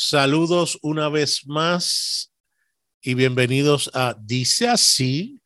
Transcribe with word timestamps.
Saludos 0.00 0.78
una 0.82 1.08
vez 1.08 1.44
más 1.44 2.32
y 3.02 3.14
bienvenidos 3.14 3.90
a 3.94 4.14
Dice 4.16 4.68
así. 4.68 5.40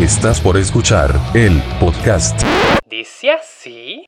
Estás 0.00 0.40
por 0.40 0.56
escuchar 0.56 1.14
el 1.34 1.62
podcast. 1.78 2.40
Dice 2.88 3.32
así. 3.32 4.06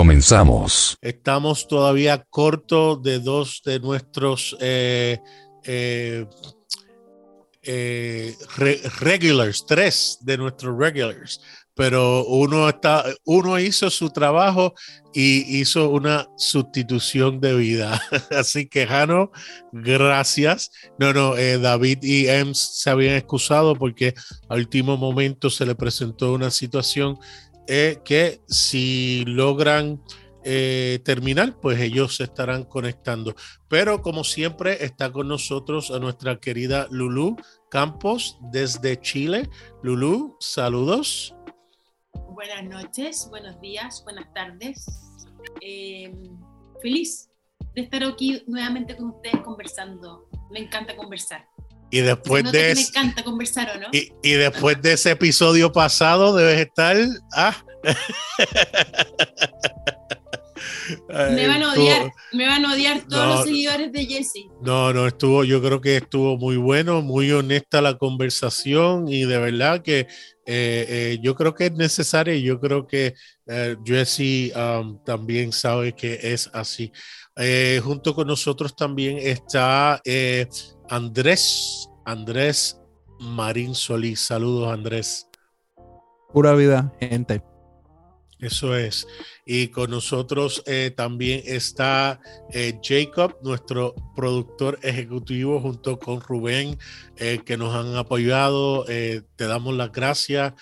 Comenzamos. 0.00 0.96
Estamos 1.02 1.68
todavía 1.68 2.24
cortos 2.30 3.02
de 3.02 3.18
dos 3.18 3.60
de 3.66 3.80
nuestros 3.80 4.56
eh, 4.58 5.18
eh, 5.62 6.24
eh, 7.62 8.34
re- 8.56 8.80
regulars, 9.00 9.66
tres 9.66 10.16
de 10.22 10.38
nuestros 10.38 10.74
regulars, 10.78 11.42
pero 11.74 12.24
uno, 12.24 12.66
está, 12.70 13.04
uno 13.26 13.58
hizo 13.58 13.90
su 13.90 14.08
trabajo 14.08 14.72
y 15.12 15.60
hizo 15.60 15.90
una 15.90 16.26
sustitución 16.38 17.38
de 17.38 17.56
vida. 17.56 18.00
Así 18.30 18.70
que, 18.70 18.86
Jano, 18.86 19.30
gracias. 19.70 20.70
No, 20.98 21.12
no, 21.12 21.34
David 21.34 21.98
y 22.04 22.26
Ems 22.26 22.80
se 22.80 22.88
habían 22.88 23.16
excusado 23.16 23.76
porque 23.76 24.14
al 24.48 24.60
último 24.60 24.96
momento 24.96 25.50
se 25.50 25.66
le 25.66 25.74
presentó 25.74 26.32
una 26.32 26.50
situación 26.50 27.18
eh, 27.72 28.00
que 28.04 28.40
si 28.48 29.24
logran 29.26 30.02
eh, 30.42 30.98
terminar, 31.04 31.60
pues 31.60 31.78
ellos 31.78 32.16
se 32.16 32.24
estarán 32.24 32.64
conectando. 32.64 33.36
Pero 33.68 34.02
como 34.02 34.24
siempre, 34.24 34.84
está 34.84 35.12
con 35.12 35.28
nosotros 35.28 35.92
a 35.92 36.00
nuestra 36.00 36.40
querida 36.40 36.88
Lulu 36.90 37.36
Campos 37.70 38.38
desde 38.50 39.00
Chile. 39.00 39.48
Lulu, 39.84 40.36
saludos. 40.40 41.32
Buenas 42.30 42.64
noches, 42.64 43.28
buenos 43.30 43.60
días, 43.60 44.02
buenas 44.02 44.26
tardes. 44.34 44.84
Eh, 45.60 46.12
feliz 46.82 47.30
de 47.76 47.82
estar 47.82 48.02
aquí 48.02 48.42
nuevamente 48.48 48.96
con 48.96 49.10
ustedes 49.10 49.42
conversando. 49.42 50.28
Me 50.50 50.58
encanta 50.58 50.96
conversar. 50.96 51.46
Y 51.90 52.00
después 52.00 52.44
de 52.52 52.58
me 52.58 52.70
ese- 52.70 52.88
encanta 52.90 53.24
conversar, 53.24 53.70
¿o 53.76 53.80
no? 53.80 53.88
y, 53.92 54.12
y 54.22 54.32
después 54.32 54.80
de 54.80 54.92
ese 54.92 55.10
episodio 55.12 55.72
pasado, 55.72 56.34
debes 56.36 56.60
estar. 56.60 56.96
Ah. 57.34 57.56
me 61.08 61.46
van 61.46 61.62
a 61.62 61.68
Estuvo- 61.68 61.84
odiar, 61.84 62.12
me 62.32 62.46
van 62.46 62.64
a 62.66 62.72
odiar 62.74 63.00
todos 63.08 63.24
No. 63.26 63.34
los 63.36 63.44
seguidores 63.44 63.92
de 63.92 64.06
Jesse. 64.06 64.46
No, 64.62 64.92
no, 64.92 65.06
estuvo, 65.06 65.44
yo 65.44 65.62
creo 65.62 65.80
que 65.80 65.96
estuvo 65.96 66.36
muy 66.36 66.56
bueno, 66.56 67.02
muy 67.02 67.30
honesta 67.32 67.80
la 67.80 67.96
conversación 67.96 69.08
y 69.08 69.24
de 69.24 69.38
verdad 69.38 69.82
que 69.82 70.00
eh, 70.00 70.06
eh, 70.46 71.18
yo 71.22 71.34
creo 71.34 71.54
que 71.54 71.66
es 71.66 71.72
necesario 71.72 72.34
y 72.34 72.42
yo 72.42 72.60
creo 72.60 72.86
que 72.86 73.14
eh, 73.46 73.76
Jesse 73.84 74.52
um, 74.56 75.02
también 75.04 75.52
sabe 75.52 75.92
que 75.94 76.18
es 76.22 76.50
así. 76.52 76.92
Eh, 77.36 77.80
junto 77.82 78.14
con 78.14 78.26
nosotros 78.26 78.74
también 78.76 79.16
está 79.18 80.00
Andrés, 80.90 81.88
Andrés 82.04 82.80
Marín 83.20 83.76
Solís. 83.76 84.26
Saludos, 84.26 84.72
Andrés. 84.72 85.28
Pura 86.32 86.52
vida, 86.54 86.92
gente. 86.98 87.44
Eso 88.40 88.74
es. 88.74 89.06
Y 89.44 89.68
con 89.68 89.90
nosotros 89.90 90.64
eh, 90.66 90.92
también 90.96 91.42
está 91.44 92.20
eh, 92.52 92.80
Jacob, 92.82 93.36
nuestro 93.42 93.94
productor 94.16 94.80
ejecutivo, 94.82 95.60
junto 95.60 95.98
con 95.98 96.20
Rubén, 96.20 96.78
eh, 97.18 97.40
que 97.44 97.56
nos 97.56 97.72
han 97.74 97.94
apoyado. 97.96 98.84
Te 98.84 99.22
damos 99.36 99.76
las 99.76 99.92
gracias. 99.92 100.54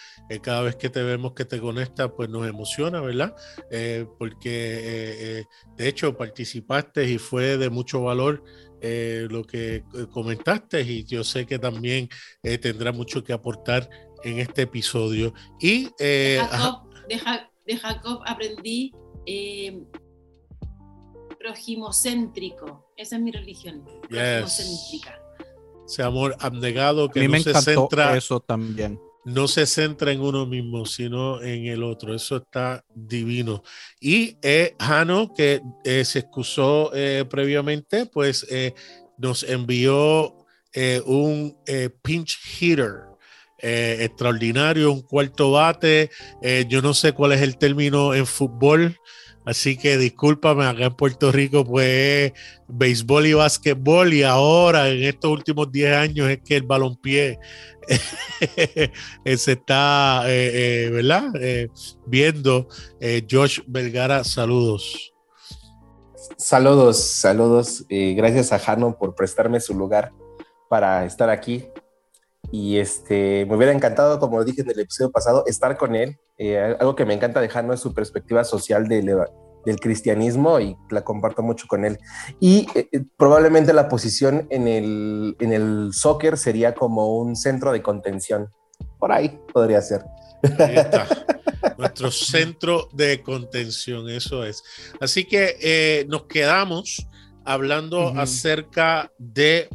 Cada 0.42 0.60
vez 0.60 0.76
que 0.76 0.90
te 0.90 1.02
vemos 1.02 1.32
que 1.32 1.46
te 1.46 1.58
conectas, 1.58 2.10
pues 2.14 2.28
nos 2.28 2.46
emociona, 2.46 3.00
¿verdad? 3.00 3.34
Porque 4.18 5.46
de 5.76 5.88
hecho 5.88 6.16
participaste 6.18 7.08
y 7.08 7.16
fue 7.16 7.56
de 7.56 7.70
mucho 7.70 8.02
valor. 8.02 8.42
Eh, 8.80 9.26
lo 9.30 9.44
que 9.44 9.76
eh, 9.76 9.82
comentaste 10.10 10.80
y 10.82 11.04
yo 11.04 11.24
sé 11.24 11.46
que 11.46 11.58
también 11.58 12.08
eh, 12.42 12.58
tendrá 12.58 12.92
mucho 12.92 13.22
que 13.24 13.32
aportar 13.32 13.88
en 14.24 14.38
este 14.38 14.62
episodio 14.62 15.32
y 15.60 15.88
eh, 15.98 16.38
ajá, 16.40 16.56
Jacob, 16.58 17.06
de, 17.08 17.18
Ja- 17.18 17.50
de 17.66 17.76
Jacob 17.76 18.20
aprendí 18.26 18.92
eh, 19.26 19.82
progimocéntrico. 21.38 22.92
Esa 22.96 23.16
es 23.16 23.22
mi 23.22 23.30
religión. 23.30 23.84
Yes. 24.10 24.18
Progimocéntrica. 24.18 25.22
ese 25.86 26.02
amor 26.02 26.36
abnegado 26.40 27.04
A 27.04 27.10
que 27.10 27.20
mí 27.20 27.26
no 27.26 27.32
me 27.32 27.40
se 27.40 27.54
centra 27.54 28.16
eso 28.16 28.40
también. 28.40 29.00
No 29.24 29.48
se 29.48 29.66
centra 29.66 30.12
en 30.12 30.20
uno 30.20 30.46
mismo 30.46 30.86
sino 30.86 31.42
en 31.42 31.66
el 31.66 31.82
otro. 31.82 32.14
Eso 32.14 32.36
está 32.36 32.84
divino. 32.94 33.62
Y 34.00 34.36
eh, 34.42 34.74
Jano 34.78 35.32
que 35.34 35.60
eh, 35.84 36.04
se 36.04 36.20
excusó 36.20 36.90
eh, 36.94 37.24
previamente 37.28 38.06
pues 38.06 38.46
eh, 38.50 38.74
nos 39.18 39.42
envió 39.42 40.46
eh, 40.72 41.02
un 41.04 41.56
pinch 42.02 42.38
hitter 42.60 43.08
extraordinario 43.60 44.92
un 44.92 45.02
cuarto 45.02 45.50
bate. 45.50 46.10
Yo 46.68 46.80
no 46.80 46.94
sé 46.94 47.12
cuál 47.12 47.32
es 47.32 47.42
el 47.42 47.58
término 47.58 48.14
en 48.14 48.24
fútbol 48.24 48.96
Así 49.48 49.78
que 49.78 49.96
discúlpame, 49.96 50.66
acá 50.66 50.84
en 50.84 50.94
Puerto 50.94 51.32
Rico 51.32 51.64
pues 51.64 52.34
béisbol 52.68 53.28
y 53.28 53.32
básquetbol 53.32 54.12
y 54.12 54.22
ahora 54.22 54.90
en 54.90 55.02
estos 55.02 55.30
últimos 55.30 55.72
10 55.72 55.96
años 55.96 56.28
es 56.28 56.40
que 56.44 56.56
el 56.56 56.64
balompié 56.64 57.38
se 59.24 59.52
está, 59.52 60.24
eh, 60.26 60.50
eh, 60.84 60.90
¿verdad? 60.90 61.30
Eh, 61.40 61.70
viendo. 62.04 62.68
Josh 63.30 63.60
Vergara, 63.66 64.22
saludos. 64.22 65.14
Saludos, 66.36 66.98
saludos. 66.98 67.86
Gracias 67.88 68.52
a 68.52 68.58
Jano 68.58 68.98
por 68.98 69.14
prestarme 69.14 69.60
su 69.60 69.72
lugar 69.72 70.12
para 70.68 71.06
estar 71.06 71.30
aquí. 71.30 71.64
Y 72.50 72.78
este, 72.78 73.46
me 73.46 73.56
hubiera 73.56 73.72
encantado, 73.72 74.18
como 74.18 74.42
dije 74.44 74.62
en 74.62 74.70
el 74.70 74.80
episodio 74.80 75.10
pasado, 75.10 75.44
estar 75.46 75.76
con 75.76 75.94
él. 75.94 76.16
Eh, 76.38 76.76
algo 76.78 76.94
que 76.94 77.04
me 77.04 77.14
encanta 77.14 77.40
de 77.40 77.48
Jano 77.48 77.72
es 77.72 77.80
su 77.80 77.92
perspectiva 77.92 78.44
social 78.44 78.88
del, 78.88 79.10
del 79.64 79.80
cristianismo 79.80 80.60
y 80.60 80.76
la 80.90 81.02
comparto 81.02 81.42
mucho 81.42 81.66
con 81.66 81.84
él. 81.84 81.98
Y 82.40 82.66
eh, 82.74 82.88
eh, 82.92 83.04
probablemente 83.16 83.72
la 83.72 83.88
posición 83.88 84.46
en 84.50 84.66
el, 84.66 85.36
en 85.40 85.52
el 85.52 85.90
soccer 85.92 86.38
sería 86.38 86.74
como 86.74 87.18
un 87.18 87.36
centro 87.36 87.72
de 87.72 87.82
contención. 87.82 88.48
Por 88.98 89.12
ahí 89.12 89.38
podría 89.52 89.82
ser. 89.82 90.04
Ahí 90.58 90.76
está. 90.76 91.06
Nuestro 91.76 92.10
centro 92.10 92.88
de 92.92 93.22
contención, 93.22 94.08
eso 94.08 94.44
es. 94.44 94.62
Así 95.00 95.24
que 95.24 95.56
eh, 95.60 96.06
nos 96.08 96.24
quedamos 96.24 97.06
hablando 97.44 98.10
Ujú. 98.10 98.20
acerca 98.20 99.10
de 99.18 99.68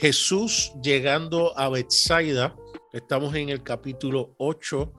Jesús 0.00 0.72
llegando 0.82 1.56
a 1.58 1.68
Bethsaida. 1.68 2.56
Estamos 2.90 3.34
en 3.34 3.50
el 3.50 3.62
capítulo 3.62 4.34
8, 4.38 4.94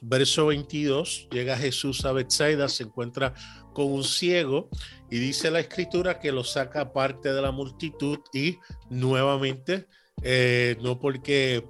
verso 0.00 0.46
22. 0.46 1.28
Llega 1.30 1.58
Jesús 1.58 2.02
a 2.06 2.12
Bethsaida, 2.12 2.66
se 2.70 2.84
encuentra 2.84 3.34
con 3.74 3.92
un 3.92 4.02
ciego 4.02 4.70
y 5.10 5.18
dice 5.18 5.50
la 5.50 5.60
escritura 5.60 6.18
que 6.18 6.32
lo 6.32 6.44
saca 6.44 6.80
aparte 6.80 7.30
de 7.30 7.42
la 7.42 7.52
multitud 7.52 8.20
y 8.32 8.56
nuevamente, 8.88 9.86
eh, 10.22 10.78
no 10.80 10.98
porque 10.98 11.68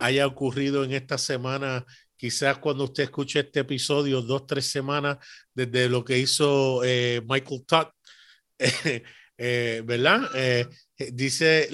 haya 0.00 0.26
ocurrido 0.26 0.82
en 0.82 0.94
esta 0.94 1.18
semana, 1.18 1.86
quizás 2.16 2.58
cuando 2.58 2.84
usted 2.84 3.04
escuche 3.04 3.38
este 3.38 3.60
episodio, 3.60 4.20
dos, 4.20 4.48
tres 4.48 4.66
semanas 4.66 5.18
desde 5.54 5.88
lo 5.88 6.04
que 6.04 6.18
hizo 6.18 6.82
eh, 6.82 7.22
Michael 7.24 7.64
Todd, 7.64 7.86
eh, 9.38 9.82
¿verdad? 9.86 10.28
Eh, 10.98 11.10
dice 11.12 11.68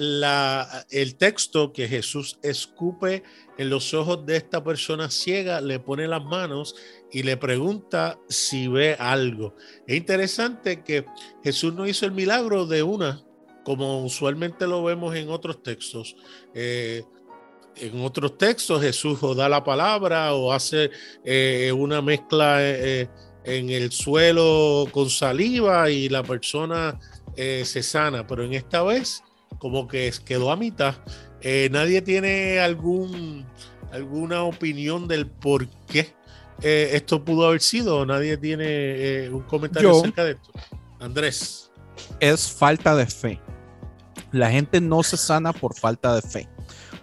el 0.89 1.15
texto 1.15 1.71
que 1.71 1.87
Jesús 1.87 2.39
escupe 2.41 3.23
en 3.57 3.69
los 3.69 3.93
ojos 3.93 4.25
de 4.25 4.37
esta 4.37 4.63
persona 4.63 5.09
ciega, 5.09 5.61
le 5.61 5.79
pone 5.79 6.07
las 6.07 6.23
manos 6.23 6.75
y 7.11 7.23
le 7.23 7.37
pregunta 7.37 8.19
si 8.27 8.67
ve 8.67 8.95
algo. 8.99 9.55
Es 9.87 9.95
interesante 9.95 10.83
que 10.83 11.05
Jesús 11.43 11.73
no 11.73 11.87
hizo 11.87 12.05
el 12.05 12.11
milagro 12.11 12.65
de 12.65 12.83
una, 12.83 13.23
como 13.63 14.03
usualmente 14.03 14.67
lo 14.67 14.83
vemos 14.83 15.15
en 15.15 15.29
otros 15.29 15.63
textos. 15.63 16.15
Eh, 16.53 17.03
en 17.75 18.03
otros 18.03 18.37
textos 18.37 18.81
Jesús 18.81 19.19
o 19.23 19.33
da 19.33 19.49
la 19.49 19.63
palabra 19.63 20.33
o 20.33 20.51
hace 20.51 20.91
eh, 21.23 21.71
una 21.75 22.01
mezcla 22.01 22.57
eh, 22.59 23.09
en 23.45 23.69
el 23.69 23.91
suelo 23.91 24.87
con 24.91 25.09
saliva 25.09 25.89
y 25.89 26.09
la 26.09 26.23
persona 26.23 26.99
eh, 27.35 27.63
se 27.65 27.83
sana, 27.83 28.27
pero 28.27 28.43
en 28.43 28.53
esta 28.53 28.83
vez 28.83 29.23
como 29.59 29.87
que 29.87 30.11
quedó 30.25 30.51
a 30.51 30.55
mitad. 30.55 30.95
Eh, 31.41 31.69
nadie 31.71 32.01
tiene 32.01 32.59
algún, 32.59 33.45
alguna 33.91 34.43
opinión 34.43 35.07
del 35.07 35.27
por 35.27 35.67
qué 35.87 36.13
eh, 36.61 36.91
esto 36.93 37.23
pudo 37.23 37.47
haber 37.47 37.61
sido. 37.61 38.05
Nadie 38.05 38.37
tiene 38.37 39.29
un 39.29 39.43
comentario 39.43 39.91
Yo. 39.91 39.99
acerca 39.99 40.23
de 40.23 40.31
esto. 40.31 40.51
Andrés. 40.99 41.71
Es 42.19 42.49
falta 42.49 42.95
de 42.95 43.05
fe. 43.05 43.39
La 44.31 44.49
gente 44.49 44.81
no 44.81 45.03
se 45.03 45.17
sana 45.17 45.53
por 45.53 45.75
falta 45.75 46.15
de 46.15 46.21
fe, 46.21 46.49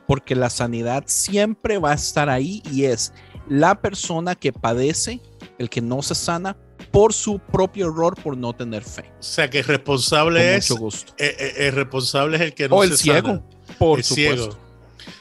porque 0.06 0.34
la 0.34 0.50
sanidad 0.50 1.04
siempre 1.06 1.78
va 1.78 1.92
a 1.92 1.94
estar 1.94 2.28
ahí 2.28 2.62
y 2.72 2.84
es 2.84 3.12
la 3.48 3.80
persona 3.80 4.34
que 4.34 4.52
padece, 4.52 5.20
el 5.58 5.70
que 5.70 5.80
no 5.80 6.02
se 6.02 6.14
sana 6.14 6.56
por 6.90 7.12
su 7.12 7.38
propio 7.38 7.86
error 7.88 8.14
por 8.20 8.36
no 8.36 8.52
tener 8.52 8.82
fe. 8.82 9.04
O 9.18 9.22
sea 9.22 9.48
que 9.48 9.58
el 9.60 9.64
responsable 9.64 10.40
Con 10.40 10.48
es 10.48 10.70
mucho 10.70 10.80
gusto. 10.82 11.12
eh, 11.18 11.36
eh, 11.38 11.54
el 11.68 11.72
responsable 11.74 12.36
es 12.36 12.42
el 12.42 12.54
que 12.54 12.68
no 12.68 12.76
O 12.76 12.82
el 12.84 12.90
se 12.90 12.96
ciego, 12.98 13.28
sana. 13.28 13.42
por 13.78 13.98
el 13.98 14.04
supuesto. 14.04 14.34
ciego. 14.52 14.58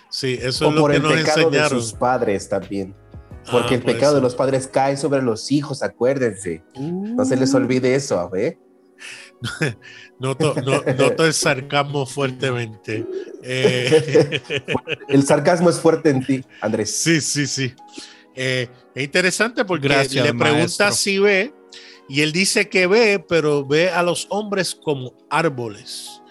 Sí, 0.10 0.40
eso 0.42 0.66
O 0.66 0.70
es 0.70 0.76
lo 0.76 0.82
por 0.82 0.92
que 0.92 0.98
el 0.98 1.04
nos 1.04 1.14
pecado 1.14 1.50
de 1.52 1.70
sus 1.70 1.94
padres 1.94 2.50
también. 2.50 2.96
Porque 3.52 3.76
Ah, 3.76 3.78
el 3.78 3.82
puede 3.84 3.96
pecado 3.96 4.16
de 4.16 4.22
los 4.22 4.36
padres 4.36 4.68
cae 4.68 4.98
sobre 4.98 5.22
los 5.22 5.52
hijos, 5.52 5.82
acuérdense. 5.84 6.64
No 6.80 7.24
se 7.26 7.36
les 7.36 7.54
olvide 7.54 7.96
eso, 7.96 8.30
¿eh? 8.36 8.58
Noto, 10.20 10.54
no- 10.66 10.84
noto 10.98 11.26
el 11.26 11.34
sarcasmo 11.34 12.06
fuertemente. 12.06 13.06
Eh, 13.44 14.42
El 15.08 15.24
sarcasmo 15.26 15.70
es 15.70 15.80
fuerte 15.80 16.10
en 16.10 16.26
ti, 16.26 16.44
Andrés. 16.62 16.94
sí, 16.94 17.22
sí, 17.22 17.48
sí. 17.48 17.74
Eh, 18.36 18.68
es 18.94 19.04
interesante 19.04 19.64
porque 19.66 19.88
Gracias, 19.88 20.26
le 20.26 20.34
pregunta 20.34 20.56
maestro. 20.58 20.92
si 20.92 21.20
ve 21.20 21.54
y 22.10 22.22
él 22.22 22.32
dice 22.32 22.70
que 22.70 22.88
ve, 22.88 23.24
pero 23.26 23.64
ve 23.66 23.92
a 23.92 24.02
los 24.02 24.26
hombres 24.30 24.74
como 24.76 25.14
árboles. 25.30 26.22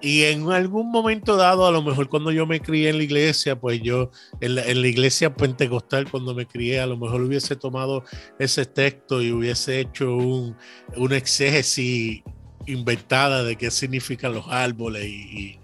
Y 0.00 0.22
en 0.24 0.48
algún 0.52 0.92
momento 0.92 1.36
dado, 1.36 1.66
a 1.66 1.72
lo 1.72 1.82
mejor 1.82 2.08
cuando 2.08 2.30
yo 2.30 2.46
me 2.46 2.60
crié 2.60 2.90
en 2.90 2.98
la 2.98 3.02
iglesia, 3.02 3.58
pues 3.58 3.80
yo, 3.82 4.12
en 4.40 4.54
la, 4.54 4.62
en 4.64 4.80
la 4.80 4.86
iglesia 4.86 5.34
pentecostal, 5.34 6.08
cuando 6.08 6.36
me 6.36 6.46
crié, 6.46 6.78
a 6.78 6.86
lo 6.86 6.96
mejor 6.96 7.22
hubiese 7.22 7.56
tomado 7.56 8.04
ese 8.38 8.64
texto 8.64 9.20
y 9.20 9.32
hubiese 9.32 9.80
hecho 9.80 10.14
un, 10.14 10.56
una 10.96 11.16
exégesis 11.16 12.22
inventada 12.66 13.42
de 13.42 13.56
qué 13.56 13.72
significan 13.72 14.34
los 14.34 14.46
árboles 14.48 15.04
y, 15.04 15.58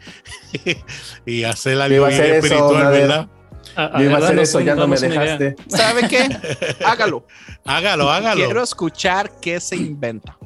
y, 0.65 0.77
y 1.27 1.45
hacer 1.45 1.77
Yo 1.77 1.83
algo 1.83 1.97
iba 1.97 2.07
a 2.07 2.11
bien 2.11 2.21
hacer 2.21 2.35
eso, 2.35 2.47
espiritual. 2.47 2.93
¿verdad? 2.93 3.31
A- 3.77 3.99
Yo 3.99 4.05
iba 4.05 4.15
a 4.15 4.19
hacer 4.19 4.39
eso, 4.39 4.61
ya 4.61 4.75
no 4.75 4.87
me 4.87 4.97
dejaste. 4.99 5.57
¿Sabe 5.69 6.09
qué? 6.09 6.29
Hágalo. 6.85 7.27
Hágalo, 7.65 8.11
hágalo. 8.11 8.45
Quiero 8.45 8.63
escuchar 8.63 9.31
qué 9.41 9.59
se 9.61 9.77
inventa. 9.77 10.37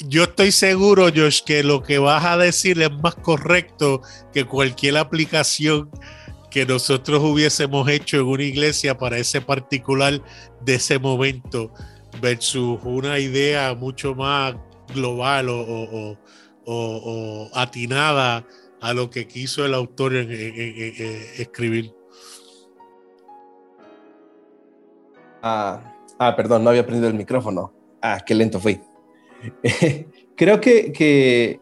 Yo 0.00 0.24
estoy 0.24 0.52
seguro, 0.52 1.08
Josh, 1.14 1.42
que 1.42 1.62
lo 1.64 1.82
que 1.82 1.98
vas 1.98 2.24
a 2.24 2.36
decir 2.36 2.80
es 2.80 2.90
más 3.02 3.16
correcto 3.16 4.00
que 4.32 4.44
cualquier 4.44 4.96
aplicación 4.96 5.90
que 6.50 6.64
nosotros 6.64 7.20
hubiésemos 7.22 7.88
hecho 7.90 8.16
en 8.18 8.26
una 8.26 8.44
iglesia 8.44 8.96
para 8.96 9.18
ese 9.18 9.40
particular 9.40 10.22
de 10.60 10.74
ese 10.76 10.98
momento 10.98 11.72
versus 12.22 12.78
una 12.84 13.18
idea 13.18 13.74
mucho 13.74 14.14
más 14.14 14.54
global 14.94 15.48
o, 15.50 15.60
o- 15.60 16.10
o- 16.10 16.18
o- 16.64 17.48
o 17.50 17.58
atinada 17.58 18.44
a 18.80 18.94
lo 18.94 19.10
que 19.10 19.26
quiso 19.26 19.64
el 19.64 19.74
autor 19.74 20.14
escribir. 20.14 21.92
Ah, 25.42 25.94
ah, 26.18 26.34
perdón, 26.36 26.64
no 26.64 26.70
había 26.70 26.84
prendido 26.86 27.08
el 27.08 27.14
micrófono. 27.14 27.72
Ah, 28.02 28.20
qué 28.24 28.34
lento 28.34 28.60
fui. 28.60 28.80
Creo 30.36 30.60
que, 30.60 30.92
que 30.92 31.60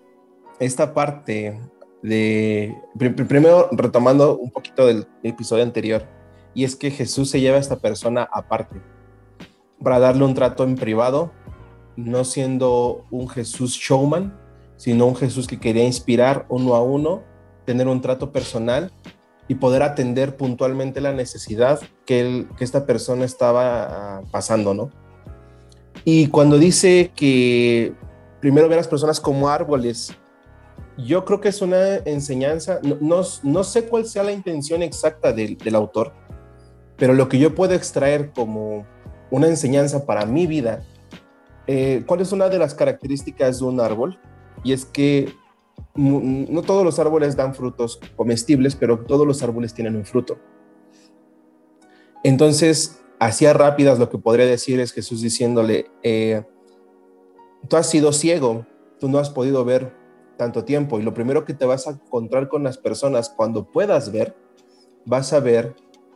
esta 0.59 0.93
parte 0.95 1.61
de, 2.03 2.75
pr- 2.95 3.15
pr- 3.15 3.27
primero 3.27 3.69
retomando 3.73 4.37
un 4.39 4.51
poquito 4.51 4.87
del 4.87 5.07
episodio 5.23 5.63
anterior, 5.63 6.07
y 6.55 6.65
es 6.65 6.77
que 6.77 6.91
Jesús 6.91 7.31
se 7.31 7.41
lleva 7.41 7.57
a 7.57 7.61
esta 7.61 7.77
persona 7.77 8.29
aparte 8.33 8.81
para 9.83 9.99
darle 9.99 10.25
un 10.25 10.35
trato 10.35 10.65
en 10.65 10.75
privado, 10.75 11.33
no 11.97 12.25
siendo 12.25 13.05
un 13.11 13.29
Jesús 13.29 13.73
showman, 13.75 14.39
sino 14.77 15.07
un 15.07 15.17
Jesús 15.17 15.47
que 15.47 15.59
quería 15.59 15.85
inspirar 15.85 16.47
uno 16.49 16.75
a 16.75 16.83
uno, 16.83 17.23
tener 17.65 17.89
un 17.89 18.01
trato 18.01 18.33
personal 18.33 18.93
y 19.49 19.57
poder 19.57 19.83
atender 19.83 20.37
puntualmente 20.37 21.01
la 21.01 21.13
necesidad 21.13 21.81
que, 22.05 22.47
esta 22.61 22.87
persona 22.87 23.25
estaba 23.25 24.19
ah, 24.19 24.23
pasando, 24.31 24.75
¿no? 24.75 24.91
Y 26.05 26.29
cuando 26.29 26.59
dice 26.59 27.11
que 27.15 27.95
primero 28.41 28.69
ve 28.69 28.75
a 28.75 28.79
las 28.79 28.89
personas 28.89 29.21
como 29.21 29.49
árboles, 29.49 30.15
yo 30.99 31.25
creo 31.25 31.41
que 31.41 31.49
es 31.49 31.61
una 31.63 31.97
enseñanza, 31.97 32.81
no, 32.83 33.23
no, 33.43 33.65
sé 33.65 33.87
cuál 33.87 34.07
sea 34.07 34.23
la 34.23 34.33
intención 34.33 34.83
exacta 34.83 35.33
del, 35.33 35.59
del 35.59 35.75
autor, 35.75 36.13
pero 36.97 37.13
lo 37.13 37.29
que 37.29 37.39
yo 37.39 37.55
puedo 37.55 37.75
extraer 37.75 38.33
como 38.33 38.87
una 39.31 39.49
enseñanza 39.49 40.07
para 40.07 40.25
mi 40.27 40.47
vida, 40.47 40.83
eh, 41.67 42.05
¿cuál 42.07 42.21
es 42.21 42.33
una 42.33 42.49
de 42.49 42.59
las 42.59 42.75
características 42.75 43.59
de 43.59 43.65
un 43.65 43.81
árbol? 43.81 44.19
Y 44.65 44.73
es 44.73 44.85
que 44.85 45.35
no 45.95 46.63
todos 46.63 46.85
los 46.85 46.99
árboles 46.99 47.37
dan 47.37 47.55
frutos 47.55 48.01
comestibles, 48.17 48.77
pero 48.77 49.01
todos 49.01 49.27
los 49.27 49.43
árboles 49.43 49.75
tienen 49.75 49.97
un 49.97 50.05
fruto. 50.05 50.39
Entonces, 52.23 53.01
hacía 53.19 53.53
rápidas 53.53 53.99
lo 53.99 54.11
que 54.11 54.19
podría 54.19 54.47
decir 54.47 54.81
es 54.81 54.93
Jesús 54.93 55.23
diciéndole, 55.23 55.91
eh, 56.03 56.43
tú 57.69 57.77
has 57.77 57.89
sido 57.89 58.13
ciego, 58.13 58.67
tú 58.99 59.09
no 59.09 59.19
has 59.19 59.31
podido 59.31 59.65
ver 59.65 59.95
tanto 60.37 60.65
tiempo 60.65 60.99
y 60.99 61.03
lo 61.03 61.15
primero 61.15 61.45
que 61.45 61.55
te 61.55 61.65
vas 61.65 61.87
a 61.87 61.93
encontrar 61.93 62.49
con 62.49 62.63
las 62.63 62.77
personas 62.77 63.31
cuando 63.31 63.71
puedas 63.71 64.13
ver, 64.13 64.37
vas 65.05 65.33
a 65.33 65.41
ver 65.41 65.75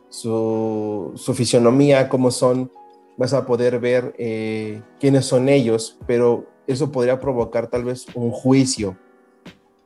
su, 0.09 1.11
su 1.15 1.33
fisionomía, 1.33 2.09
cómo 2.09 2.29
son, 2.29 2.71
vas 3.17 3.33
a 3.33 3.45
poder 3.45 3.79
ver 3.79 4.13
eh, 4.17 4.81
quiénes 4.99 5.25
son 5.25 5.49
ellos, 5.49 5.97
pero 6.05 6.50
eso 6.71 6.91
podría 6.91 7.19
provocar 7.19 7.67
tal 7.67 7.83
vez 7.83 8.05
un 8.15 8.31
juicio 8.31 8.97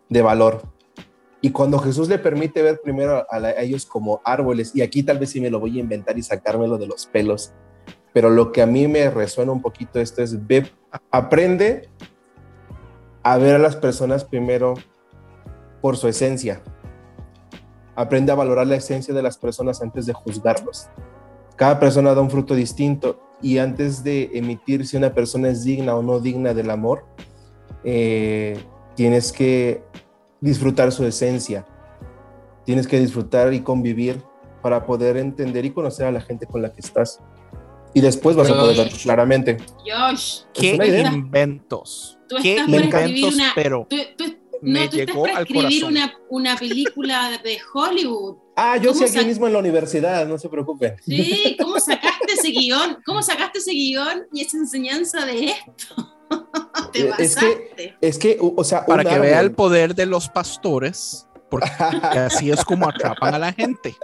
de 0.09 0.21
valor. 0.21 0.63
Y 1.41 1.51
cuando 1.51 1.77
Jesús 1.77 2.09
le 2.09 2.17
permite 2.17 2.61
ver 2.61 2.81
primero 2.81 3.25
a, 3.29 3.51
ellos 3.61 3.85
como 3.85 4.21
árboles, 4.23 4.75
y 4.75 4.81
aquí 4.81 5.03
tal 5.03 5.19
vez 5.19 5.29
sí 5.29 5.41
me 5.41 5.49
lo 5.49 5.59
voy 5.59 5.77
a 5.77 5.81
inventar 5.81 6.17
y 6.17 6.23
sacármelo 6.23 6.77
de 6.77 6.87
los 6.87 7.05
pelos, 7.05 7.53
pero 8.13 8.29
lo 8.29 8.51
que 8.51 8.61
a 8.61 8.65
mí 8.65 8.87
me 8.87 9.09
resuena 9.09 9.51
un 9.51 9.61
poquito 9.61 9.99
esto 9.99 10.23
es, 10.23 10.47
ve, 10.47 10.71
aprende 11.11 11.89
a 13.21 13.37
ver 13.37 13.55
a 13.55 13.59
las 13.59 13.75
personas 13.75 14.23
primero 14.23 14.75
por 15.81 15.97
su 15.97 16.07
esencia. 16.07 16.63
Aprende 17.95 18.31
a 18.31 18.35
valorar 18.35 18.67
la 18.67 18.75
esencia 18.75 19.13
de 19.13 19.21
las 19.21 19.37
personas 19.37 19.81
antes 19.81 20.05
de 20.05 20.13
juzgarlos. 20.13 20.89
Cada 21.55 21.79
persona 21.79 22.13
da 22.13 22.21
un 22.21 22.29
fruto 22.29 22.53
distinto 22.55 23.19
y 23.41 23.57
antes 23.57 24.03
de 24.03 24.29
emitir 24.33 24.85
si 24.87 24.97
una 24.97 25.13
persona 25.13 25.49
es 25.49 25.63
digna 25.63 25.95
o 25.95 26.01
no 26.01 26.19
digna 26.19 26.53
del 26.53 26.69
amor, 26.69 27.05
eh, 27.83 28.57
tienes 28.95 29.31
que 29.31 29.83
disfrutar 30.41 30.91
su 30.91 31.05
esencia. 31.05 31.65
Tienes 32.65 32.87
que 32.87 32.99
disfrutar 32.99 33.53
y 33.53 33.61
convivir 33.61 34.21
para 34.61 34.85
poder 34.85 35.17
entender 35.17 35.63
y 35.65 35.71
conocer 35.71 36.07
a 36.07 36.11
la 36.11 36.21
gente 36.21 36.47
con 36.47 36.61
la 36.61 36.73
que 36.73 36.81
estás. 36.81 37.19
Y 37.93 38.01
después 38.01 38.35
vas 38.35 38.49
a 38.49 38.57
poder 38.59 38.75
ver 38.77 38.89
claramente. 38.91 39.57
Josh, 39.85 40.41
¿Qué 40.53 40.75
inventos? 41.13 42.17
Tú 42.27 42.35
¿Qué 42.41 42.57
estás 42.57 42.67
inventos? 42.67 43.35
una- 43.35 43.51
Pero 43.55 43.87
tú, 43.89 43.95
tú- 44.17 44.35
me 44.61 44.85
no, 44.85 44.89
tú 44.89 44.97
estás 44.97 45.15
llegó 45.15 45.23
para 45.25 45.37
al 45.37 45.47
corazón. 45.47 45.89
una, 45.91 46.13
una 46.29 46.55
película 46.57 47.29
de 47.43 47.57
Hollywood. 47.73 48.37
Ah, 48.55 48.77
yo 48.77 48.93
¿Cómo 48.93 49.05
sí 49.07 49.17
aquí 49.17 49.25
mismo 49.27 49.47
en 49.47 49.53
la 49.53 49.59
universidad, 49.59 50.25
no 50.27 50.37
se 50.37 50.47
preocupen. 50.49 50.95
Sí, 51.05 51.57
¿cómo 51.61 51.79
sacaste 51.79 52.33
ese 52.33 52.49
guion? 52.51 52.97
¿Cómo 53.05 53.21
sacaste 53.21 53.59
ese 53.59 53.71
guion 53.71 54.27
y 54.31 54.41
esa 54.41 54.57
enseñanza 54.57 55.25
de 55.25 55.45
esto? 55.45 55.95
Te 56.93 57.01
Eh, 57.01 57.11
es 57.19 57.35
que-. 57.35 57.95
Es 58.01 58.17
que, 58.17 58.37
o 58.39 58.63
sea, 58.63 58.85
para 58.85 59.03
que 59.03 59.19
vea 59.19 59.39
el 59.41 59.47
árbol- 59.51 59.55
poder 59.55 59.95
de 59.95 60.05
los 60.05 60.29
pastores, 60.29 61.27
porque 61.49 61.69
así 62.01 62.49
es 62.51 62.63
como 62.63 62.87
atrapan 62.89 63.35
a 63.35 63.39
la 63.39 63.53
gente. 63.53 63.95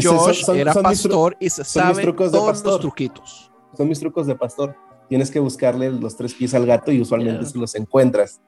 Josh 0.00 0.44
son- 0.44 0.58
era 0.58 0.72
son 0.74 0.82
pastor 0.82 1.36
y 1.40 1.48
se 1.50 1.64
sabe 1.64 2.04
todos 2.12 2.32
los 2.32 2.44
pastor. 2.44 2.80
truquitos. 2.80 3.50
son 3.76 3.88
mis 3.88 3.98
trucos 4.00 4.26
de 4.26 4.34
pastor. 4.34 4.76
Tienes 5.08 5.30
que 5.30 5.38
buscarle 5.40 5.90
los 5.90 6.16
tres 6.16 6.34
pies 6.34 6.52
al 6.54 6.66
gato 6.66 6.92
y 6.92 7.00
usualmente 7.00 7.46
se 7.46 7.56
los 7.56 7.74
encuentras. 7.74 8.40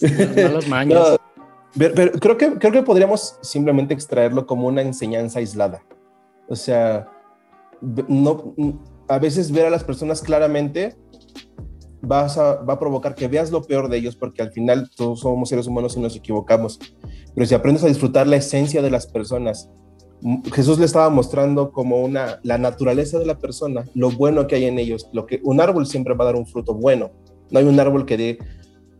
No 0.00 0.48
los 0.50 0.68
mañas. 0.68 0.98
No, 1.00 1.18
creo, 1.76 2.36
que, 2.36 2.82
podríamos 2.82 3.38
simplemente 3.42 3.94
extraerlo 3.94 4.46
como 4.46 4.66
una 4.68 4.82
enseñanza 4.82 5.38
aislada. 5.38 5.82
O 6.48 6.56
sea, 6.56 7.08
a 9.08 9.18
veces 9.18 9.50
ver 9.50 9.66
a 9.66 9.70
las 9.70 9.84
personas 9.84 10.22
claramente 10.22 10.96
va 12.04 12.26
a 12.26 12.78
provocar 12.78 13.14
que 13.14 13.28
veas 13.28 13.50
lo 13.50 13.62
peor 13.62 13.88
de 13.88 13.96
ellos 13.96 14.16
porque 14.16 14.42
al 14.42 14.50
final 14.50 14.90
todos 14.96 15.20
somos 15.20 15.48
seres 15.48 15.66
humanos 15.66 15.96
y 15.96 16.00
nos 16.00 16.16
equivocamos. 16.16 16.78
Pero 17.34 17.46
si 17.46 17.54
aprendes 17.54 17.84
a 17.84 17.88
disfrutar 17.88 18.26
la 18.26 18.36
esencia 18.36 18.82
de 18.82 18.90
las 18.90 19.06
personas, 19.06 19.70
Jesús 20.52 20.78
le 20.78 20.84
estaba 20.84 21.10
mostrando 21.10 21.72
como 21.72 22.08
la 22.08 22.58
naturaleza 22.58 23.18
de 23.18 23.26
la 23.26 23.38
persona, 23.38 23.84
lo 23.94 24.10
bueno 24.10 24.46
que 24.46 24.56
hay 24.56 24.64
en 24.66 24.78
ellos, 24.78 25.08
lo 25.12 25.26
que 25.26 25.40
un 25.42 25.60
árbol 25.60 25.86
siempre 25.86 26.14
va 26.14 26.24
a 26.24 26.26
dar 26.26 26.36
un 26.36 26.46
fruto 26.46 26.74
bueno. 26.74 27.10
No 27.50 27.58
hay 27.58 27.66
un 27.66 27.78
árbol 27.78 28.06
que 28.06 28.16
dé 28.16 28.38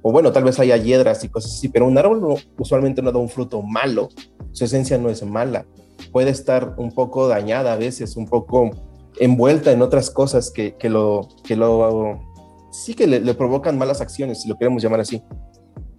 o 0.02 0.12
bueno, 0.12 0.32
tal 0.32 0.44
vez 0.44 0.59
haya 0.59 0.76
hiedras 0.76 1.23
y 1.25 1.28
cosas 1.28 1.52
así, 1.52 1.68
pero 1.68 1.87
un 1.87 1.97
árbol 1.97 2.21
no- 2.21 2.35
usualmente 2.59 3.02
no 3.02 3.12
da 3.12 3.18
un 3.18 3.28
fruto 3.28 3.62
malo, 3.62 4.09
su 4.52 4.64
esencia 4.64 4.99
no 4.99 5.09
es 5.09 5.23
mala, 5.25 5.64
puede 6.12 6.30
estar 6.30 6.75
un 6.76 6.92
poco 6.92 7.28
dañada 7.28 7.73
a 7.73 7.76
veces, 7.76 8.16
un 8.16 8.26
poco 8.26 8.71
envuelta 9.18 9.73
en 9.73 9.82
otras 9.82 10.11
cosas 10.11 10.50
que, 10.50 10.75
que 10.76 10.88
lo, 10.90 11.28
que 11.44 11.54
lo, 11.56 12.21
sí 12.73 12.94
que 12.94 13.06
le, 13.06 13.21
le 13.21 13.35
provocan 13.35 13.78
malas 13.78 14.00
acciones, 14.00 14.42
si 14.42 14.49
lo 14.49 14.56
queremos 14.59 14.82
llamar 14.82 15.00
así. 15.00 15.23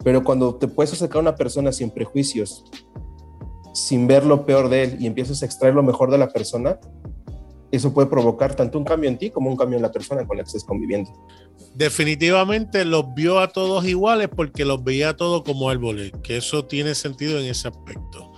Pero 0.04 0.24
cuando 0.24 0.56
te 0.56 0.68
puedes 0.68 0.92
acercar 0.92 1.18
a 1.18 1.22
una 1.22 1.36
persona 1.36 1.72
sin 1.72 1.90
prejuicios, 1.90 2.66
sin 3.74 4.06
ver 4.06 4.26
lo 4.26 4.46
peor 4.46 4.68
de 4.70 4.84
él 4.84 4.98
y 5.00 5.08
empiezas 5.08 5.42
a 5.42 5.46
extraer 5.46 5.74
lo 5.74 5.82
mejor 5.84 6.12
de 6.12 6.18
la 6.18 6.28
persona, 6.30 6.78
eso 7.74 7.92
puede 7.92 8.08
provocar 8.08 8.56
tanto 8.56 8.78
un 8.78 8.86
cambio 8.86 9.10
en 9.10 9.18
ti 9.18 9.32
como 9.32 9.50
un 9.50 9.58
cambio 9.58 9.78
en 9.78 9.82
la 9.82 9.92
persona 9.92 10.28
con 10.28 10.38
la 10.38 10.44
que 10.44 10.50
estés 10.50 10.64
conviviendo. 10.64 11.12
Definitivamente 11.74 12.86
los 12.86 13.16
vio 13.16 13.40
a 13.40 13.48
todos 13.48 13.84
iguales 13.86 14.30
porque 14.30 14.64
los 14.64 14.84
veía 14.84 15.10
a 15.10 15.18
todos 15.18 15.42
como 15.42 15.72
árboles, 15.72 16.12
que 16.22 16.38
eso 16.38 16.66
tiene 16.66 16.94
sentido 16.94 17.40
en 17.40 17.48
ese 17.48 17.70
aspecto. 17.70 18.32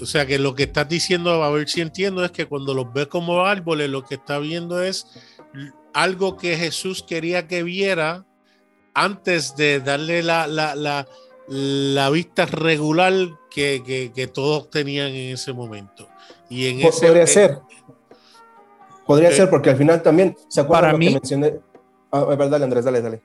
O 0.00 0.06
sea 0.06 0.24
que 0.24 0.38
lo 0.38 0.54
que 0.54 0.62
estás 0.62 0.88
diciendo, 0.88 1.44
a 1.44 1.50
ver 1.50 1.68
si 1.68 1.82
entiendo, 1.82 2.24
es 2.24 2.30
que 2.30 2.46
cuando 2.46 2.72
los 2.72 2.90
ves 2.94 3.08
como 3.08 3.44
árboles, 3.44 3.90
lo 3.90 4.04
que 4.04 4.14
está 4.14 4.38
viendo 4.38 4.82
es 4.82 5.06
algo 5.92 6.38
que 6.38 6.56
Jesús 6.56 7.04
quería 7.06 7.46
que 7.46 7.62
viera 7.62 8.24
antes 8.94 9.54
de 9.54 9.80
darle 9.80 10.22
la, 10.22 10.46
la, 10.46 10.74
la, 10.74 11.06
la 11.46 12.08
vista 12.08 12.46
regular 12.46 13.12
que, 13.50 13.82
que, 13.84 14.12
que, 14.14 14.26
todos 14.26 14.70
tenían 14.70 15.08
en 15.08 15.34
ese 15.34 15.52
momento. 15.52 16.08
Y 16.48 16.68
en 16.68 16.80
ese, 16.80 17.06
podría 17.08 17.26
ser. 17.26 17.58
Podría 19.06 19.30
eh, 19.30 19.32
ser, 19.34 19.48
porque 19.50 19.70
al 19.70 19.76
final 19.76 20.02
también, 20.02 20.36
¿se 20.48 20.60
acuerdan 20.60 20.82
para 20.82 20.92
lo 20.92 20.98
mí, 20.98 21.06
que 21.08 21.14
mencioné? 21.14 21.54
Ah, 22.10 22.20
a 22.20 22.34
ver, 22.36 22.50
dale, 22.50 22.64
Andrés, 22.64 22.84
dale, 22.84 23.00
dale. 23.02 23.22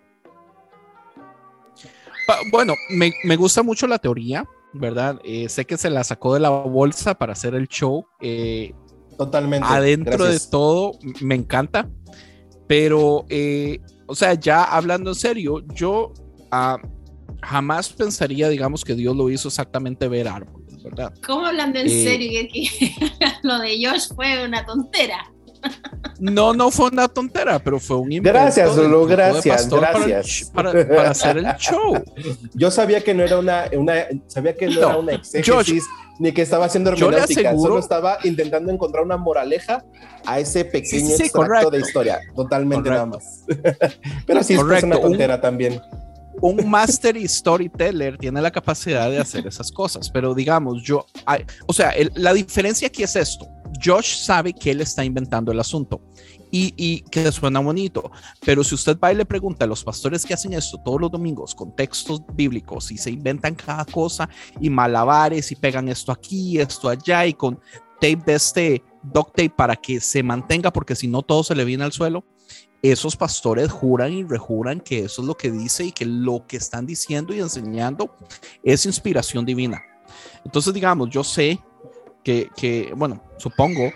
Bueno, 2.52 2.74
me, 2.90 3.12
me 3.26 3.36
gusta 3.36 3.62
mucho 3.62 3.88
la 3.88 3.98
teoría, 3.98 4.46
¿verdad? 4.74 5.20
Eh, 5.24 5.50
sé 5.50 5.66
que 5.66 5.78
se 5.78 5.90
la 5.90 6.04
sacó 6.04 6.34
de 6.34 6.40
la 6.40 6.50
bolsa 6.50 7.14
para 7.16 7.34
hacer 7.34 7.56
el 7.56 7.68
show. 7.68 8.06
Eh, 8.22 8.74
Totalmente. 9.18 9.68
Adentro 9.70 10.18
Gracias. 10.18 10.46
de 10.46 10.52
todo, 10.52 10.94
me 11.22 11.36
encanta. 11.36 11.90
Pero, 12.68 13.26
eh, 13.28 13.80
o 14.08 14.16
sea, 14.16 14.34
ya 14.36 14.64
hablando 14.64 15.12
en 15.12 15.16
serio, 15.16 15.62
yo 15.74 16.14
ah, 16.52 16.78
jamás 17.42 17.90
pensaría, 17.92 18.48
digamos, 18.48 18.86
que 18.86 18.96
Dios 18.96 19.16
lo 19.16 19.30
hizo 19.30 19.50
exactamente 19.50 20.08
ver 20.08 20.28
árboles, 20.30 20.82
¿verdad? 20.84 21.14
¿Cómo 21.26 21.46
hablando 21.46 21.80
en 21.80 21.88
Eh, 21.88 22.04
serio? 22.04 22.32
Que, 22.32 22.48
que 22.48 22.92
lo 23.44 23.60
de 23.60 23.78
Josh 23.86 24.14
fue 24.16 24.46
una 24.46 24.66
tontera. 24.66 25.30
No, 26.20 26.54
no 26.54 26.70
fue 26.72 26.90
una 26.90 27.08
tontera, 27.08 27.60
pero 27.60 27.80
fue 27.80 27.98
un 27.98 28.12
invento 28.12 28.38
Gracias, 28.40 28.76
de 28.76 28.88
gracias, 29.08 29.68
para 29.68 29.92
gracias. 29.92 30.52
Para, 30.54 30.72
para 30.88 31.10
hacer 31.12 31.38
el 31.38 31.46
show. 31.58 32.02
Yo 32.54 32.70
sabía 32.72 33.04
que 33.04 33.14
no 33.14 33.24
era 33.24 33.38
una, 33.40 33.66
una 33.76 34.06
sabía 34.28 34.56
que 34.56 34.68
no, 34.68 34.74
No, 34.82 34.88
era 34.90 34.98
una 34.98 35.12
exégesis, 35.14 35.84
ni 36.20 36.32
que 36.32 36.42
estaba 36.44 36.66
haciendo 36.66 36.92
hermenéutica, 36.92 37.52
aseguro- 37.52 37.62
solo 37.62 37.80
estaba 37.80 38.18
intentando 38.24 38.72
encontrar 38.72 39.04
una 39.04 39.18
moraleja 39.18 39.84
a 40.26 40.40
ese 40.40 40.64
pequeño 40.66 41.08
Sí, 41.10 41.16
sí, 41.18 41.24
extracto 41.24 41.38
correcto. 41.40 41.72
de 41.72 41.80
historia, 41.80 42.20
totalmente 42.36 42.90
Correcto. 42.90 43.06
nada 43.08 43.18
más. 43.18 43.46
Pero 44.28 44.44
sí, 44.44 44.54
es 44.54 44.60
Correcto, 44.60 44.86
una 44.88 44.96
un- 44.98 45.02
tontera 45.04 45.42
también. 45.42 45.82
un 46.42 46.70
master 46.70 47.18
y 47.18 47.28
storyteller 47.28 48.18
tiene 48.18 48.42
la 48.42 48.52
capacidad 48.52 49.10
de 49.10 49.20
hacer 49.20 49.46
esas 49.48 49.72
cosas, 49.72 50.10
pero 50.10 50.34
digamos, 50.34 50.82
yo, 50.84 51.06
hay- 51.26 51.46
o 51.68 51.74
sea, 51.74 51.90
el- 51.92 52.12
la 52.16 52.34
diferencia 52.34 52.88
aquí 52.88 53.04
es 53.04 53.16
esto. 53.16 53.48
Josh 53.84 54.16
sabe 54.18 54.54
que 54.54 54.72
él 54.72 54.82
está 54.82 55.04
inventando 55.04 55.52
el 55.52 55.60
asunto 55.60 56.02
y, 56.52 56.74
y 56.78 57.02
que 57.02 57.32
suena 57.32 57.60
bonito, 57.60 58.12
pero 58.46 58.64
si 58.64 58.76
usted 58.76 58.98
va 59.00 59.12
y 59.12 59.16
le 59.16 59.26
pregunta 59.26 59.66
a 59.66 59.68
los 59.68 59.84
pastores 59.84 60.26
que 60.26 60.34
hacen 60.34 60.54
esto 60.54 60.78
todos 60.84 61.00
los 61.00 61.12
domingos 61.12 61.56
con 61.56 61.76
textos 61.76 62.22
bíblicos 62.34 62.92
y 62.92 62.98
se 62.98 63.12
inventan 63.12 63.56
cada 63.56 63.86
cosa 63.86 64.30
y 64.60 64.70
malabares 64.70 65.52
y 65.52 65.56
pegan 65.56 65.88
esto 65.88 66.12
aquí, 66.12 66.60
esto 66.60 66.90
allá 66.90 67.26
y 67.26 67.34
con 67.34 67.60
tape 68.02 68.24
de 68.26 68.34
este 68.34 68.84
duct 69.04 69.36
tape 69.36 69.52
para 69.52 69.76
que 69.76 70.00
se 70.00 70.24
mantenga 70.24 70.72
porque 70.72 70.96
si 70.96 71.08
no 71.08 71.22
todo 71.22 71.44
se 71.44 71.56
le 71.56 71.64
viene 71.64 71.84
al 71.84 71.92
suelo, 71.92 72.26
esos 72.82 73.16
pastores 73.16 73.72
juran 73.72 74.12
y 74.12 74.24
rejuran 74.24 74.80
que 74.80 75.06
eso 75.06 75.22
es 75.22 75.28
lo 75.28 75.38
que 75.38 75.52
dice 75.52 75.86
y 75.86 75.92
que 75.92 76.06
lo 76.06 76.46
que 76.48 76.58
están 76.58 76.86
diciendo 76.86 77.34
y 77.34 77.40
enseñando 77.40 78.16
es 78.64 78.86
inspiración 78.86 79.46
divina. 79.46 79.82
Entonces, 80.44 80.74
digamos, 80.74 81.10
yo 81.10 81.24
sé 81.24 81.60
que, 82.24 82.94
bueno, 82.96 83.24
supongo 83.38 83.92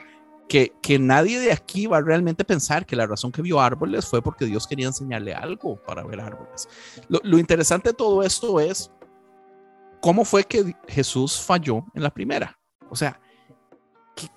que, 0.48 0.74
que 0.82 1.00
nadie 1.00 1.39
de 1.39 1.51
aquí 1.51 1.88
va 1.88 1.98
a 1.98 2.01
realmente 2.01 2.44
pensar 2.44 2.86
que 2.86 2.96
la 2.96 3.08
razón 3.08 3.32
que 3.32 3.41
vio 3.41 3.60
árboles 3.60 4.05
fue 4.05 4.22
porque 4.22 4.46
Dios 4.46 4.67
quería 4.67 4.88
enseñarle 4.88 5.34
algo 5.34 5.82
para 5.84 6.03
ver 6.03 6.22
árboles. 6.22 6.67
Lo, 7.08 7.20
lo 7.24 7.39
interesante 7.39 7.89
de 7.89 7.94
todo 7.94 8.24
esto 8.24 8.60
es 8.60 8.91
cómo 10.01 10.24
fue 10.24 10.44
que 10.44 10.75
Jesús 10.88 11.39
falló 11.39 11.84
en 11.96 12.03
la 12.03 12.12
primera. 12.12 12.60
O 12.89 12.96
sea, 12.96 13.20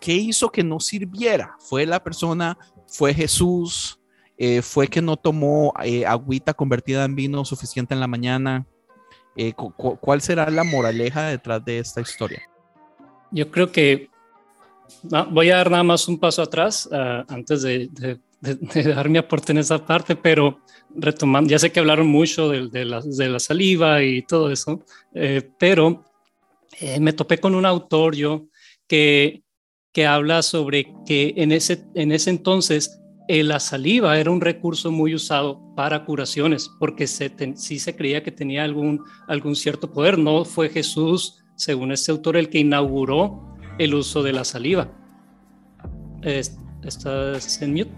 ¿qué, 0.01 0.15
hizo 0.15 0.51
que 0.51 0.65
no 0.65 0.81
sirviera? 0.81 1.57
¿Fue 1.61 1.85
la 1.87 2.03
persona? 2.03 2.57
¿Fue 2.87 3.13
Jesús? 3.13 4.01
Eh, 4.39 4.63
¿Fue 4.63 4.89
que 4.89 5.03
no 5.03 5.17
tomó 5.17 5.75
eh, 5.83 6.07
agüita 6.07 6.55
convertida 6.55 7.05
en 7.05 7.15
vino 7.17 7.45
suficiente 7.45 7.93
en 7.93 8.01
la 8.01 8.07
mañana? 8.07 8.67
Eh, 9.37 9.53
cu- 9.53 9.73
cu- 9.73 9.99
¿Cuál 9.99 10.21
será 10.23 10.49
la 10.51 10.65
moraleja 10.65 11.27
detrás 11.27 11.65
de 11.65 11.79
esta 11.81 12.01
historia? 12.01 12.43
Yo 13.31 13.51
creo 13.51 13.71
que 13.71 14.09
voy 15.31 15.51
a 15.51 15.57
dar 15.57 15.71
nada 15.71 15.83
más 15.83 16.09
un 16.09 16.19
paso 16.19 16.43
atrás 16.43 16.89
ah, 16.93 17.25
antes 17.29 17.63
de, 17.63 17.89
de- 17.93 18.19
de- 18.41 18.55
de 18.55 18.83
dar 18.95 19.09
mi 19.09 19.19
aporte 19.19 19.53
en 19.53 19.59
esa 19.59 19.85
parte, 19.85 20.15
pero 20.17 20.61
retomando, 20.95 21.51
ya 21.51 21.59
sé 21.59 21.71
que 21.73 21.81
hablaron 21.81 22.07
mucho 22.07 22.49
de, 22.49 22.85
la, 22.85 23.01
la 23.05 23.39
saliva 23.41 24.03
y 24.03 24.23
todo 24.23 24.51
eso, 24.51 24.85
eh, 25.15 25.43
pero 25.59 26.05
eh, 26.81 27.01
me 27.01 27.13
topé 27.13 27.39
con 27.39 27.55
un 27.55 27.67
autor 27.67 28.15
yo 28.15 28.47
que, 28.87 29.43
que 29.93 30.07
habla 30.07 30.43
sobre 30.43 30.93
que 31.05 31.35
en 31.37 31.53
ese, 31.53 31.85
en 31.95 32.13
ese 32.13 32.31
entonces 32.31 33.01
eh, 33.29 33.43
la 33.43 33.61
saliva 33.61 34.19
era 34.19 34.31
un 34.31 34.41
recurso 34.41 34.91
muy 34.91 35.15
usado 35.15 35.61
para 35.77 36.05
curaciones, 36.05 36.71
porque 36.79 37.07
se 37.07 37.29
ten- 37.29 37.59
sí 37.59 37.79
se 37.79 37.95
creía 37.95 38.23
que 38.23 38.33
tenía 38.33 38.65
algún, 38.65 39.05
algún 39.27 39.55
cierto 39.57 39.93
poder. 39.93 40.17
No 40.17 40.45
fue 40.47 40.71
Jesús, 40.71 41.43
según 41.59 41.91
este 41.93 42.13
autor, 42.13 42.37
el 42.37 42.49
que 42.49 42.61
inauguró 42.61 43.57
el 43.79 43.95
uso 43.95 44.23
de 44.23 44.33
la 44.33 44.45
saliva. 44.45 44.89
Es- 46.23 46.57
¿Estás 46.85 47.61
en 47.61 47.73
mute? 47.75 47.91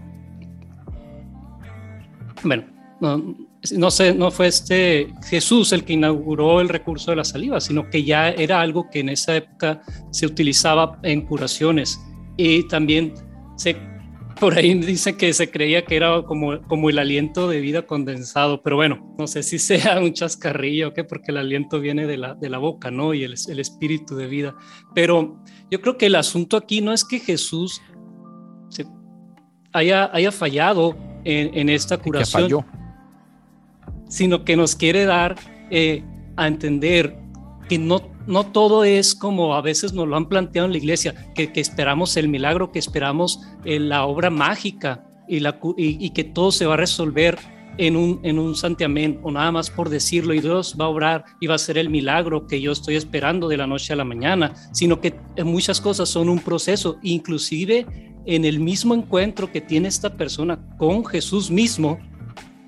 Bueno, 2.43 2.65
no, 2.99 3.35
no 3.77 3.91
sé, 3.91 4.13
no 4.13 4.31
fue 4.31 4.47
este 4.47 5.13
Jesús 5.29 5.71
el 5.73 5.83
que 5.83 5.93
inauguró 5.93 6.59
el 6.61 6.69
recurso 6.69 7.11
de 7.11 7.17
la 7.17 7.23
saliva, 7.23 7.61
sino 7.61 7.87
que 7.89 8.03
ya 8.03 8.29
era 8.29 8.59
algo 8.61 8.89
que 8.89 8.99
en 9.01 9.09
esa 9.09 9.35
época 9.35 9.81
se 10.09 10.25
utilizaba 10.25 10.99
en 11.03 11.21
curaciones. 11.27 11.99
Y 12.37 12.67
también 12.67 13.13
se, 13.57 13.77
por 14.41 14.57
ahí 14.57 14.73
dice 14.73 15.17
que 15.17 15.31
se 15.33 15.51
creía 15.51 15.85
que 15.85 15.95
era 15.95 16.23
como, 16.23 16.63
como 16.63 16.89
el 16.89 16.97
aliento 16.97 17.47
de 17.47 17.61
vida 17.61 17.85
condensado, 17.85 18.63
pero 18.63 18.75
bueno, 18.75 19.15
no 19.19 19.27
sé 19.27 19.43
si 19.43 19.59
sea 19.59 19.99
un 19.99 20.13
chascarrillo 20.13 20.87
o 20.87 20.93
qué, 20.93 21.03
porque 21.03 21.29
el 21.29 21.37
aliento 21.37 21.79
viene 21.79 22.07
de 22.07 22.17
la, 22.17 22.33
de 22.33 22.49
la 22.49 22.57
boca, 22.57 22.89
¿no? 22.89 23.13
Y 23.13 23.23
el, 23.23 23.35
el 23.47 23.59
espíritu 23.59 24.15
de 24.15 24.25
vida. 24.25 24.55
Pero 24.95 25.39
yo 25.69 25.79
creo 25.79 25.95
que 25.95 26.07
el 26.07 26.15
asunto 26.15 26.57
aquí 26.57 26.81
no 26.81 26.91
es 26.91 27.05
que 27.05 27.19
Jesús 27.19 27.83
se 28.69 28.87
haya, 29.73 30.09
haya 30.11 30.31
fallado 30.31 30.97
en, 31.23 31.55
en 31.55 31.69
esta 31.69 31.99
curación, 31.99 32.65
sino 34.09 34.43
que 34.43 34.57
nos 34.57 34.75
quiere 34.75 35.05
dar 35.05 35.35
eh, 35.69 36.03
a 36.35 36.47
entender 36.47 37.15
que 37.69 37.77
no, 37.77 38.10
no 38.27 38.45
todo 38.45 38.83
es 38.83 39.15
como 39.15 39.55
a 39.55 39.61
veces 39.61 39.93
nos 39.93 40.07
lo 40.07 40.15
han 40.15 40.27
planteado 40.27 40.65
en 40.65 40.71
la 40.71 40.77
iglesia, 40.77 41.31
que, 41.35 41.51
esperamos 41.55 42.17
el 42.17 42.27
milagro, 42.27 42.71
que 42.71 42.79
esperamos 42.79 43.41
eh, 43.65 43.79
la 43.79 44.05
obra 44.05 44.29
mágica 44.29 45.05
y, 45.27 46.09
que 46.09 46.23
todo 46.23 46.51
se 46.51 46.65
va 46.65 46.73
a 46.73 46.77
resolver 46.77 47.37
en 47.77 47.95
un, 47.95 48.19
en 48.23 48.37
un 48.37 48.55
santiamén 48.55 49.19
o 49.23 49.31
nada 49.31 49.51
más 49.51 49.69
por 49.69 49.89
decirlo 49.89 50.33
y 50.33 50.41
Dios 50.41 50.75
va 50.79 50.85
a 50.85 50.89
obrar 50.89 51.25
y 51.39 51.47
va 51.47 51.55
a 51.55 51.57
ser 51.57 51.77
el 51.77 51.89
milagro 51.89 52.45
que 52.45 52.59
yo 52.59 52.71
estoy 52.71 52.95
esperando 52.95 53.47
de 53.47 53.57
la 53.57 53.65
noche 53.65 53.93
a 53.93 53.95
la 53.95 54.03
mañana, 54.03 54.53
sino 54.73 54.99
que 54.99 55.15
eh, 55.35 55.43
muchas 55.43 55.79
cosas 55.79 56.09
son 56.09 56.29
un 56.29 56.39
proceso, 56.39 56.97
inclusive 57.01 57.85
en 58.25 58.45
el 58.45 58.59
mismo 58.59 58.93
encuentro 58.93 59.51
que 59.51 59.61
tiene 59.61 59.87
esta 59.87 60.15
persona 60.15 60.59
con 60.77 61.05
Jesús 61.05 61.49
mismo, 61.49 61.99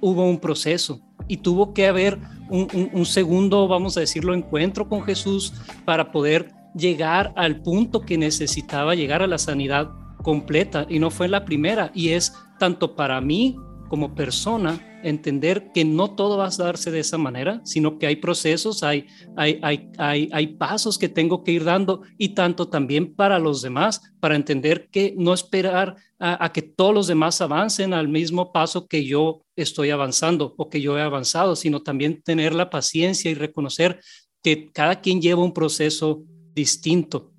hubo 0.04 0.28
un 0.30 0.38
proceso 0.40 1.00
y 1.28 1.38
tuvo 1.38 1.74
que 1.74 1.88
haber 1.88 2.20
un, 2.50 2.68
un- 2.74 2.90
un 2.94 3.06
segundo, 3.06 3.68
vamos 3.68 3.96
a 3.98 4.02
decirlo, 4.02 4.34
encuentro 4.34 4.88
con 4.90 5.02
Jesús 5.04 5.54
para 5.86 6.12
poder 6.12 6.52
llegar 6.76 7.32
al 7.36 7.62
punto 7.62 8.02
que 8.02 8.18
necesitaba 8.18 8.96
llegar 8.96 9.22
a 9.24 9.28
la 9.28 9.38
sanidad 9.38 9.90
completa. 10.22 10.86
Y 10.90 11.00
no 11.00 11.10
fue 11.10 11.28
la 11.28 11.46
primera 11.46 11.92
y 11.94 12.10
es 12.10 12.34
tanto 12.60 12.96
para 12.96 13.22
mí 13.22 13.56
como 13.90 14.14
persona 14.14 14.80
entender 15.04 15.72
que 15.74 15.86
no 15.86 16.16
todo 16.16 16.38
va 16.38 16.48
a 16.48 16.58
darse 16.58 16.92
de 16.92 17.00
esa 17.00 17.18
manera, 17.18 17.62
sino 17.64 18.00
que 18.00 18.08
hay 18.08 18.16
procesos, 18.18 18.84
hay, 18.84 19.08
hay, 19.36 19.60
hay, 19.62 19.90
hay, 19.98 20.30
hay 20.32 20.48
pasos 20.56 20.98
que 20.98 21.10
tengo 21.10 21.44
que 21.44 21.52
ir 21.52 21.64
dando 21.64 22.02
y 22.18 22.30
tanto 22.30 22.70
también 22.70 23.14
para 23.14 23.40
los 23.40 23.62
demás, 23.62 24.02
para 24.20 24.36
entender 24.36 24.90
que 24.90 25.14
no 25.18 25.34
esperar 25.34 25.96
a, 26.20 26.46
a 26.46 26.52
que 26.52 26.62
todos 26.62 26.94
los 26.94 27.08
demás 27.08 27.42
avancen 27.42 27.94
al 27.94 28.08
mismo 28.08 28.52
paso 28.52 28.88
que 28.88 29.06
yo 29.06 29.44
estoy 29.56 29.90
avanzando 29.90 30.54
o 30.58 30.70
que 30.70 30.82
yo 30.82 30.98
he 30.98 31.02
avanzado, 31.02 31.56
sino 31.56 31.82
también 31.82 32.22
tener 32.22 32.56
la 32.56 32.70
paciencia 32.70 33.30
y 33.30 33.36
reconocer 33.36 34.00
que 34.42 34.72
cada 34.72 35.02
quien 35.02 35.22
lleva 35.22 35.44
un 35.44 35.54
proceso 35.54 36.24
distinto 36.54 37.32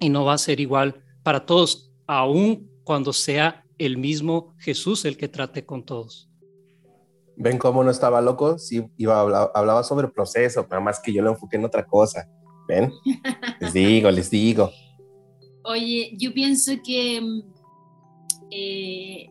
y 0.00 0.08
no 0.08 0.24
va 0.24 0.34
a 0.34 0.38
ser 0.38 0.60
igual 0.60 1.02
para 1.22 1.46
todos, 1.46 1.92
aun 2.06 2.68
cuando 2.84 3.12
sea 3.12 3.64
el 3.78 3.96
mismo 3.96 4.54
Jesús 4.58 5.04
el 5.04 5.16
que 5.16 5.28
trate 5.28 5.64
con 5.64 5.84
todos. 5.84 6.31
¿Ven 7.36 7.58
cómo 7.58 7.82
no 7.82 7.90
estaba 7.90 8.20
loco? 8.20 8.58
Sí, 8.58 8.86
iba, 8.96 9.20
hablaba, 9.20 9.50
hablaba 9.54 9.82
sobre 9.82 10.08
proceso, 10.08 10.66
pero 10.68 10.80
más 10.80 11.00
que 11.00 11.12
yo 11.12 11.22
lo 11.22 11.30
enfoqué 11.30 11.56
en 11.56 11.64
otra 11.64 11.86
cosa. 11.86 12.28
¿Ven? 12.68 12.92
Les 13.60 13.72
digo, 13.72 14.10
les 14.10 14.30
digo. 14.30 14.70
Oye, 15.64 16.12
yo 16.18 16.32
pienso 16.32 16.72
que 16.84 17.20
mm, 17.20 17.40
eh, 18.50 19.26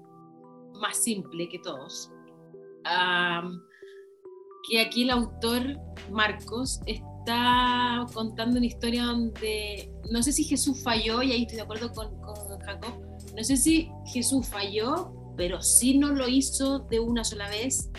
más 0.79 0.98
simple 0.98 1.48
que 1.50 1.60
todos. 1.60 2.12
Que 4.70 4.81
aquí 4.81 5.03
el 5.03 5.12
autor 5.12 5.77
Marcos 6.12 6.81
está 6.86 8.05
contando 8.13 8.58
una 8.58 8.65
historia 8.65 9.05
donde 9.05 9.91
no 10.10 10.24
sé 10.24 10.31
si 10.31 10.43
Jesús 10.43 10.81
falló, 10.84 11.22
y 11.22 11.31
ahí 11.31 11.41
estoy 11.43 11.58
de 11.58 11.63
acuerdo 11.63 11.91
con, 11.93 12.20
con 12.22 12.60
Jacob, 12.60 13.00
no 13.36 13.43
sé 13.43 13.58
si 13.58 13.89
Jesús 14.05 14.48
falló, 14.48 15.13
pero 15.41 15.60
sí 15.60 15.98
no 15.98 16.10
lo 16.10 16.27
hizo 16.27 16.77
de 16.91 17.00
una 17.00 17.24
sola 17.24 17.50
vez 17.50 17.89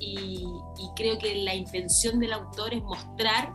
y, 0.00 0.38
y 0.78 0.88
creo 0.96 1.18
que 1.18 1.34
la 1.44 1.54
intención 1.54 2.18
del 2.18 2.32
autor 2.32 2.72
es 2.72 2.82
mostrar 2.82 3.52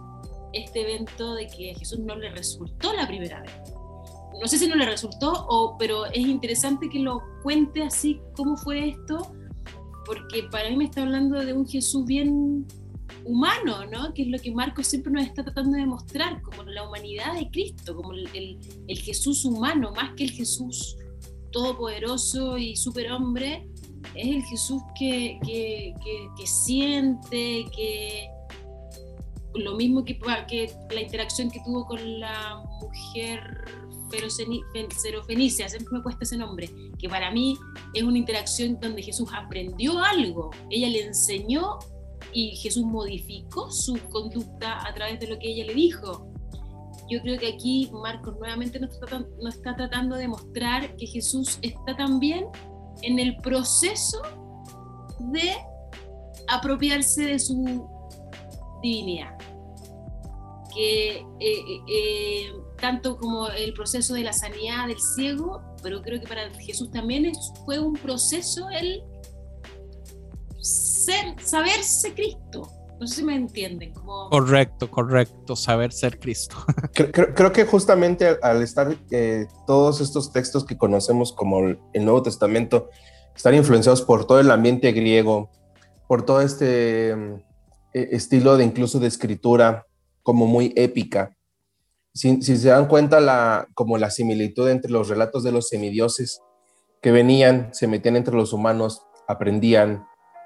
este 0.53 0.81
evento 0.81 1.33
de 1.33 1.48
que 1.48 1.71
a 1.71 1.79
Jesús 1.79 1.98
no 2.01 2.15
le 2.15 2.29
resultó 2.29 2.93
la 2.93 3.07
primera 3.07 3.41
vez. 3.41 3.51
No 4.39 4.48
sé 4.48 4.60
si 4.60 4.67
no 4.67 4.75
le 4.75 4.86
resultó, 4.86 5.31
o, 5.50 5.75
pero 5.79 6.05
es 6.05 6.19
interesante 6.19 6.88
que 6.88 7.00
lo 7.00 7.19
cuente 7.41 7.81
así, 7.81 8.21
cómo 8.36 8.55
fue 8.57 8.89
esto, 8.89 9.33
porque 10.05 10.43
para 10.51 10.69
mí 10.69 10.77
me 10.77 10.83
está 10.86 11.01
hablando 11.01 11.39
de 11.43 11.51
un 11.53 11.67
Jesús 11.67 12.05
bien 12.05 12.67
humano, 13.25 13.88
¿no? 13.88 14.13
Que 14.13 14.21
es 14.21 14.27
lo 14.27 14.38
que 14.38 14.51
Marcos 14.51 14.86
siempre 14.86 15.12
nos 15.12 15.25
está 15.25 15.43
tratando 15.43 15.77
de 15.77 15.88
mostrar, 15.88 16.43
como 16.43 16.62
la 16.62 16.88
humanidad 16.88 17.33
de 17.39 17.50
Cristo, 17.50 17.95
como 17.95 18.13
el, 18.13 18.27
el- 18.36 18.60
el 18.88 19.00
Jesús 19.00 19.45
humano, 19.45 19.91
más 19.95 20.13
que 20.15 20.25
el 20.25 20.31
Jesús 20.31 20.95
todopoderoso 21.51 22.58
y 22.58 22.75
superhombre, 22.75 23.67
es 24.15 24.27
el 24.27 24.43
Jesús 24.43 24.81
que, 24.98 25.39
que, 25.46 25.93
que- 26.38 26.48
siente, 26.48 27.65
que 27.75 28.29
lo 29.55 29.75
mismo 29.75 30.03
que, 30.03 30.20
la 30.89 31.01
interacción 31.01 31.51
que 31.51 31.60
tuvo 31.65 31.86
con 31.86 32.20
la 32.20 32.63
mujer 32.81 33.65
serofenicia, 34.96 35.70
siempre 35.70 35.98
me 35.98 36.03
cuesta 36.03 36.24
ese 36.24 36.38
nombre, 36.38 36.70
que 36.98 37.08
para 37.08 37.31
mí 37.31 37.58
es 37.93 38.03
una 38.03 38.17
interacción 38.17 38.77
donde 38.81 39.01
Jesús 39.01 39.29
aprendió 39.34 40.00
algo, 40.03 40.51
ella 40.70 40.89
le 40.89 41.05
enseñó 41.05 41.79
y 42.34 42.55
Jesús 42.58 42.84
modificó 42.84 43.72
su 43.72 43.98
conducta 44.10 44.86
a 44.86 44.93
través 44.93 45.20
de 45.20 45.27
lo 45.27 45.39
que 45.39 45.50
ella 45.51 45.65
le 45.65 45.74
dijo. 45.74 46.30
Yo 47.10 47.22
creo 47.22 47.39
que 47.39 47.48
aquí 47.53 47.89
Marcos 47.93 48.38
nuevamente 48.39 48.79
nos 48.79 48.91
está, 49.55 49.75
tratando 49.75 50.15
de 50.15 50.27
mostrar 50.27 50.96
que 50.96 51.08
Jesús 51.08 51.60
está 51.62 51.96
también 51.98 52.46
en 53.01 53.20
el 53.20 53.36
proceso 53.38 54.22
de 55.20 55.53
apropiarse 56.48 57.25
de 57.25 57.39
su 57.39 57.88
divinidad. 58.81 59.38
Que 60.74 61.17
eh, 61.17 61.25
eh, 61.39 61.81
eh, 61.89 62.51
tanto 62.77 63.17
como 63.17 63.48
el 63.50 63.74
proceso 63.74 64.13
de 64.13 64.24
la 64.24 64.34
sanidad 64.34 64.88
del 64.88 65.00
ciego, 65.00 65.62
pero 65.84 66.01
creo 66.01 66.20
que 66.20 66.27
para 66.27 66.50
Jesús 66.53 66.91
también 66.91 67.31
fue 67.65 67.79
un 67.79 67.93
proceso 67.93 68.70
el 68.70 69.03
ser, 70.60 71.36
saberse 71.43 72.13
Cristo. 72.13 72.67
No 73.01 73.08
sé 73.08 73.15
si 73.15 73.24
me 73.24 73.34
entienden. 73.36 73.93
Como, 73.96 74.29
Correcto, 74.29 74.91
correcto, 74.91 75.55
saber 75.55 75.91
ser 75.91 76.20
Cristo. 76.20 76.55
Creo, 76.93 77.12
creo- 77.12 77.34
creo 77.34 77.51
que 77.51 77.65
justamente 77.65 78.38
al, 78.43 78.62
estar 78.62 78.96
eh, 79.10 79.48
todos 79.65 80.01
estos 80.01 80.31
textos 80.31 80.63
que 80.65 80.77
conocemos 80.77 81.34
como 81.34 81.62
el, 81.62 81.79
el 81.93 82.05
Nuevo 82.05 82.22
Testamento 82.22 82.91
están 83.36 83.55
influenciados 83.55 84.03
por 84.03 84.25
todo 84.27 84.39
el 84.39 84.51
ambiente 84.51 84.91
griego, 84.91 85.50
por 86.08 86.24
todo 86.27 86.41
este 86.41 87.15
mm, 87.15 87.34
eh, 87.96 88.10
estilo 88.12 88.55
de 88.55 88.65
incluso 88.65 89.00
de 89.00 89.08
escritura 89.08 89.88
como 90.22 90.46
muy 90.46 90.72
épica. 90.75 91.36
Si, 92.13 92.39
si 92.43 92.55
se 92.55 92.70
dan 92.70 92.88
cuenta 92.88 93.20
la, 93.20 93.67
como 93.74 93.98
la 93.98 94.11
similitud 94.11 94.70
entre 94.70 94.92
los 94.92 95.09
relatos 95.09 95.44
de 95.44 95.51
los 95.51 95.70
semidioses 95.70 96.40
que 97.01 97.11
venían, 97.11 97.74
se 97.74 97.87
metían 97.87 98.16
entre 98.16 98.35
los 98.35 98.53
humanos, 98.53 99.01
aprendían, 99.27 100.05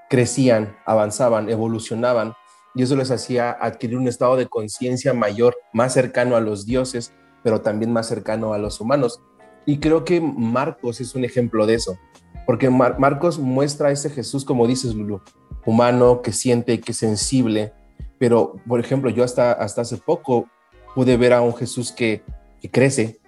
crecían, 0.09 0.77
avanzaban, 0.85 1.49
evolucionaban, 1.49 2.33
y 2.75 2.83
eso 2.83 2.95
les 2.95 3.09
hacía 3.09 3.51
adquirir 3.51 3.97
un 3.97 4.07
estado 4.07 4.35
de 4.35 4.47
conciencia 4.47 5.13
mayor, 5.13 5.55
más 5.73 5.93
cercano 5.93 6.35
a 6.35 6.41
los 6.41 6.65
dioses, 6.65 7.13
pero 7.43 7.61
también 7.61 7.93
más 7.93 8.07
cercano 8.07 8.53
a 8.53 8.57
los 8.57 8.81
humanos. 8.81 9.21
Y 9.65 9.79
creo 9.79 10.03
que 10.03 10.19
Marcos 10.21 11.01
es 11.01 11.15
un 11.15 11.23
ejemplo 11.23 11.65
de 11.65 11.75
eso, 11.75 11.97
porque 12.45 12.69
Mar- 12.69 12.99
Marcos 12.99 13.39
muestra 13.39 13.89
a 13.89 13.91
ese 13.91 14.09
Jesús, 14.09 14.45
como 14.45 14.67
dices, 14.67 14.93
Lulu, 14.93 15.21
humano, 15.65 16.21
que 16.21 16.31
siente, 16.31 16.79
que 16.79 16.91
es 16.91 16.97
sensible, 16.97 17.73
pero, 18.19 18.55
por 18.67 18.79
ejemplo, 18.79 19.09
yo 19.09 19.23
hasta, 19.23 19.51
hasta 19.51 19.81
hace 19.81 19.97
poco 19.97 20.47
pude 20.93 21.17
ver 21.17 21.33
a 21.33 21.41
un 21.41 21.55
Jesús 21.55 21.91
que, 21.91 22.23
que 22.61 22.69
crece. 22.69 23.19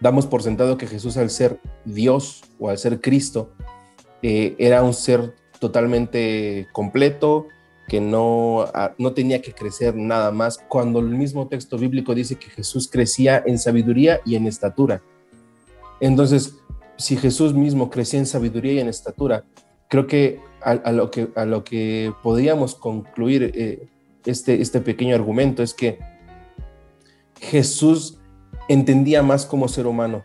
Damos 0.00 0.26
por 0.26 0.42
sentado 0.42 0.78
que 0.78 0.86
Jesús 0.86 1.16
al 1.16 1.28
ser 1.30 1.60
Dios 1.84 2.42
o 2.58 2.70
al 2.70 2.78
ser 2.78 3.00
Cristo, 3.00 3.52
eh, 4.22 4.54
era 4.58 4.82
un 4.82 4.94
ser 4.94 5.34
totalmente 5.58 6.68
completo, 6.72 7.48
que 7.90 8.00
no, 8.00 8.66
ah, 8.72 8.94
no 8.98 9.14
tenía 9.14 9.42
que 9.42 9.52
crecer 9.52 9.96
nada 9.96 10.30
más, 10.30 10.58
cuando 10.68 11.00
el 11.00 11.06
mismo 11.06 11.48
texto 11.48 11.76
bíblico 11.76 12.14
dice 12.14 12.36
que 12.36 12.48
Jesús 12.48 12.88
crecía 12.88 13.42
en 13.44 13.58
sabiduría 13.58 14.20
y 14.24 14.36
en 14.36 14.46
estatura. 14.46 15.02
Entonces, 15.98 16.54
si 16.96 17.16
Jesús 17.16 17.52
mismo 17.52 17.90
crecía 17.90 18.20
en 18.20 18.26
sabiduría 18.26 18.74
y 18.74 18.78
en 18.78 18.86
estatura, 18.86 19.42
creo 19.88 20.06
que 20.06 20.38
a, 20.62 20.92
lo, 20.92 21.10
que, 21.10 21.30
a 21.34 21.44
lo 21.44 21.64
que 21.64 22.12
podríamos 22.22 22.76
concluir 22.76 23.50
eh, 23.56 23.88
este, 24.24 24.62
este 24.62 24.80
pequeño 24.80 25.16
argumento 25.16 25.64
es 25.64 25.74
que 25.74 25.98
Jesús 27.40 28.20
entendía 28.68 29.24
más 29.24 29.46
como 29.46 29.66
ser 29.66 29.88
humano. 29.88 30.22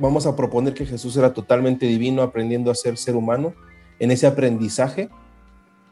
Vamos 0.00 0.26
a 0.26 0.34
proponer 0.34 0.74
que 0.74 0.86
Jesús 0.86 1.16
era 1.16 1.32
totalmente 1.32 1.86
divino 1.86 2.22
aprendiendo 2.22 2.68
a 2.72 2.74
ser 2.74 2.96
ser 2.96 3.14
humano. 3.14 3.54
En 4.00 4.10
ese 4.10 4.26
aprendizaje, 4.26 5.08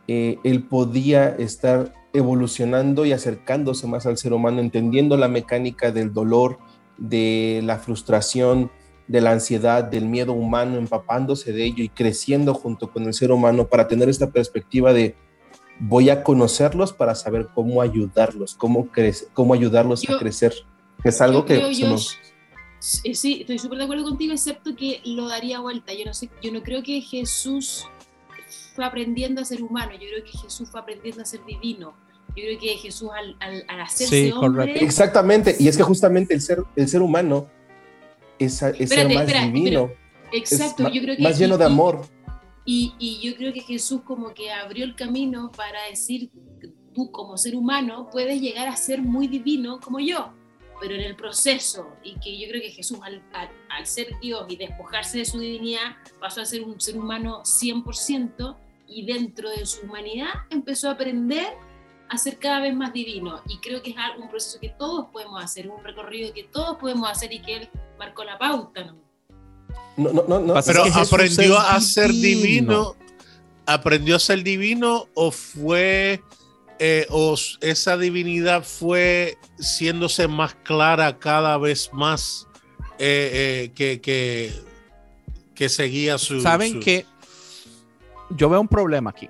eh, 0.09 0.39
él 0.45 0.65
podía 0.65 1.29
estar 1.29 1.93
evolucionando 2.13 3.05
y 3.05 3.13
acercándose 3.13 3.87
más 3.87 4.07
al 4.07 4.17
ser 4.17 4.33
humano, 4.33 4.61
entendiendo 4.61 5.17
la 5.17 5.29
mecánica 5.29 5.91
del 5.91 6.13
dolor, 6.13 6.59
de 6.97 7.61
la 7.65 7.79
frustración, 7.79 8.71
de 9.09 9.21
la 9.21 9.33
ansiedad, 9.33 9.85
del 9.85 10.07
miedo 10.07 10.33
humano, 10.33 10.79
empapándose 10.79 11.53
de 11.53 11.65
ello 11.65 11.83
y 11.85 11.89
creciendo 11.89 12.55
junto 12.55 12.91
con 12.91 13.05
el 13.05 13.15
ser 13.15 13.33
humano 13.33 13.67
para 13.67 13.89
tener 13.89 14.09
esta 14.09 14.31
perspectiva 14.31 14.93
de 14.93 15.17
voy 15.81 16.09
a 16.09 16.23
conocerlos 16.23 16.93
para 16.93 17.15
saber 17.15 17.49
cómo 17.55 17.83
ayudarlos, 17.83 18.55
cómo, 18.55 18.87
crece, 18.87 19.27
cómo 19.33 19.55
ayudarlos 19.55 20.03
Yo- 20.03 20.17
a 20.17 20.19
crecer. 20.19 20.55
Es 21.03 21.21
algo 21.21 21.45
que 21.45 21.57
creo, 21.57 21.73
se 21.75 23.09
eh, 23.09 23.15
sí, 23.15 23.39
estoy 23.41 23.59
súper 23.59 23.79
de 23.79 23.85
acuerdo 23.85 24.05
contigo, 24.05 24.33
excepto 24.33 24.77
que 24.77 25.01
lo 25.05 25.27
daría 25.27 25.61
vuelta. 25.61 25.93
Yo 25.95 26.05
no 26.05 26.15
sé, 26.15 26.31
yo 26.43 26.53
no 26.53 26.63
creo 26.63 26.83
que 26.83 27.01
Jesús 27.01 27.87
fue 28.75 28.85
aprendiendo 28.85 29.41
a 29.41 29.45
ser 29.45 29.63
humano, 29.63 29.93
yo 29.93 30.09
creo 30.09 30.25
que 30.25 30.37
Jesús 30.39 30.69
fue 30.71 30.81
aprendiendo 30.81 31.23
a 31.23 31.25
ser 31.25 31.45
divino. 31.45 31.95
Yo 32.29 32.43
creo 32.43 32.59
que 32.59 32.69
Jesús 32.77 33.11
al, 33.17 33.37
al, 33.39 33.65
al 33.69 33.81
hacerse 33.81 34.27
Sí, 34.27 34.33
hombre. 34.33 34.83
Exactamente, 34.83 35.55
y 35.59 35.69
es 35.69 35.77
que 35.77 35.83
justamente 35.83 36.35
el 36.35 36.41
ser, 36.41 36.63
el 36.75 36.89
ser 36.89 37.03
humano 37.03 37.47
es, 38.39 38.55
es 38.55 38.59
ser 38.59 38.75
Espérate, 38.81 39.15
más 39.15 39.25
espera, 39.25 39.47
divino, 39.47 39.91
exacto, 40.33 40.89
yo 40.89 41.03
creo 41.03 41.17
que 41.17 41.23
más 41.23 41.39
lleno 41.39 41.57
de 41.57 41.65
amor. 41.65 42.03
Y, 42.65 42.95
y 42.99 43.21
yo 43.21 43.37
creo 43.37 43.53
que 43.53 43.61
Jesús 43.61 44.01
como 44.05 44.33
que 44.33 44.51
abrió 44.51 44.85
el 44.85 44.97
camino 44.97 45.53
para 45.55 45.85
decir, 45.91 46.31
tú 46.95 47.11
como 47.11 47.37
ser 47.37 47.55
humano 47.57 48.09
puedes 48.11 48.41
llegar 48.41 48.69
a 48.69 48.77
ser 48.77 49.03
muy 49.03 49.29
divino 49.29 49.79
como 49.81 50.01
yo, 50.01 50.33
pero 50.87 50.97
en 50.97 51.01
el 51.01 51.17
proceso, 51.17 51.89
y 52.03 52.21
que 52.21 52.39
yo 52.39 52.47
creo 52.47 52.61
que 52.61 52.71
Jesús 52.71 52.99
al, 53.03 53.23
al- 53.33 53.49
al 53.71 53.87
ser 53.87 54.09
Dios 54.21 54.45
y 54.51 54.57
despojarse 54.57 55.17
de 55.17 55.25
su 55.25 55.39
divinidad 55.39 55.97
pasó 56.21 56.43
a 56.43 56.45
ser 56.45 56.63
un 56.63 56.79
ser 56.79 56.99
humano 56.99 57.41
100% 57.43 58.57
y 58.87 59.07
dentro 59.07 59.49
de 59.49 59.65
su 59.65 59.87
humanidad 59.87 60.29
empezó 60.51 60.91
a 60.91 60.93
aprender 60.93 61.47
a 62.11 62.19
ser 62.19 62.39
cada 62.39 62.61
vez 62.61 62.75
más 62.75 62.93
divino. 62.93 63.41
Y 63.49 63.57
creo 63.61 63.81
que 63.83 63.91
es 63.93 63.97
un 64.19 64.29
proceso 64.29 64.61
que 64.61 64.69
todos 64.69 65.07
podemos 65.11 65.43
hacer, 65.43 65.71
un 65.71 65.83
recorrido 65.83 66.35
que 66.35 66.45
todos 66.45 66.77
podemos 66.77 67.11
hacer 67.11 67.33
y 67.33 67.41
que 67.41 67.57
él 67.57 67.71
marcó 67.99 68.25
la 68.25 68.37
pauta. 68.39 68.85
¿no? 68.85 68.97
No, 69.97 70.13
no, 70.29 70.39
no, 70.41 70.55
Pero 70.67 70.85
aprendió 70.95 71.59
a 71.59 71.81
ser 71.81 72.11
divino. 72.11 72.43
divino. 72.43 72.97
¿Aprendió 73.67 74.17
a 74.17 74.19
ser 74.19 74.43
divino 74.43 75.07
o 75.15 75.31
fue, 75.31 76.21
eh, 76.79 77.07
o 77.11 77.35
esa 77.61 77.97
divinidad 77.97 78.63
fue 78.65 79.39
siéndose 79.59 80.29
más 80.29 80.55
clara 80.57 81.19
cada 81.19 81.57
vez 81.59 81.91
más 81.93 82.47
eh, 82.99 83.67
eh, 83.69 83.73
que, 83.75 84.01
que, 84.01 84.53
que 85.55 85.69
seguía 85.69 86.19
su... 86.19 86.41
Saben 86.41 86.73
su- 86.75 86.81
que 86.81 87.07
yo 88.31 88.49
veo 88.49 88.61
un 88.61 88.69
problema 88.69 89.11
aquí. 89.11 89.29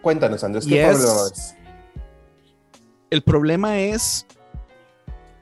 Cuéntanos, 0.00 0.42
Andrés, 0.42 0.66
¿qué 0.66 0.82
es- 0.82 0.96
problema 0.96 1.22
ves? 1.24 1.54
El 3.10 3.22
problema 3.22 3.78
es 3.78 4.26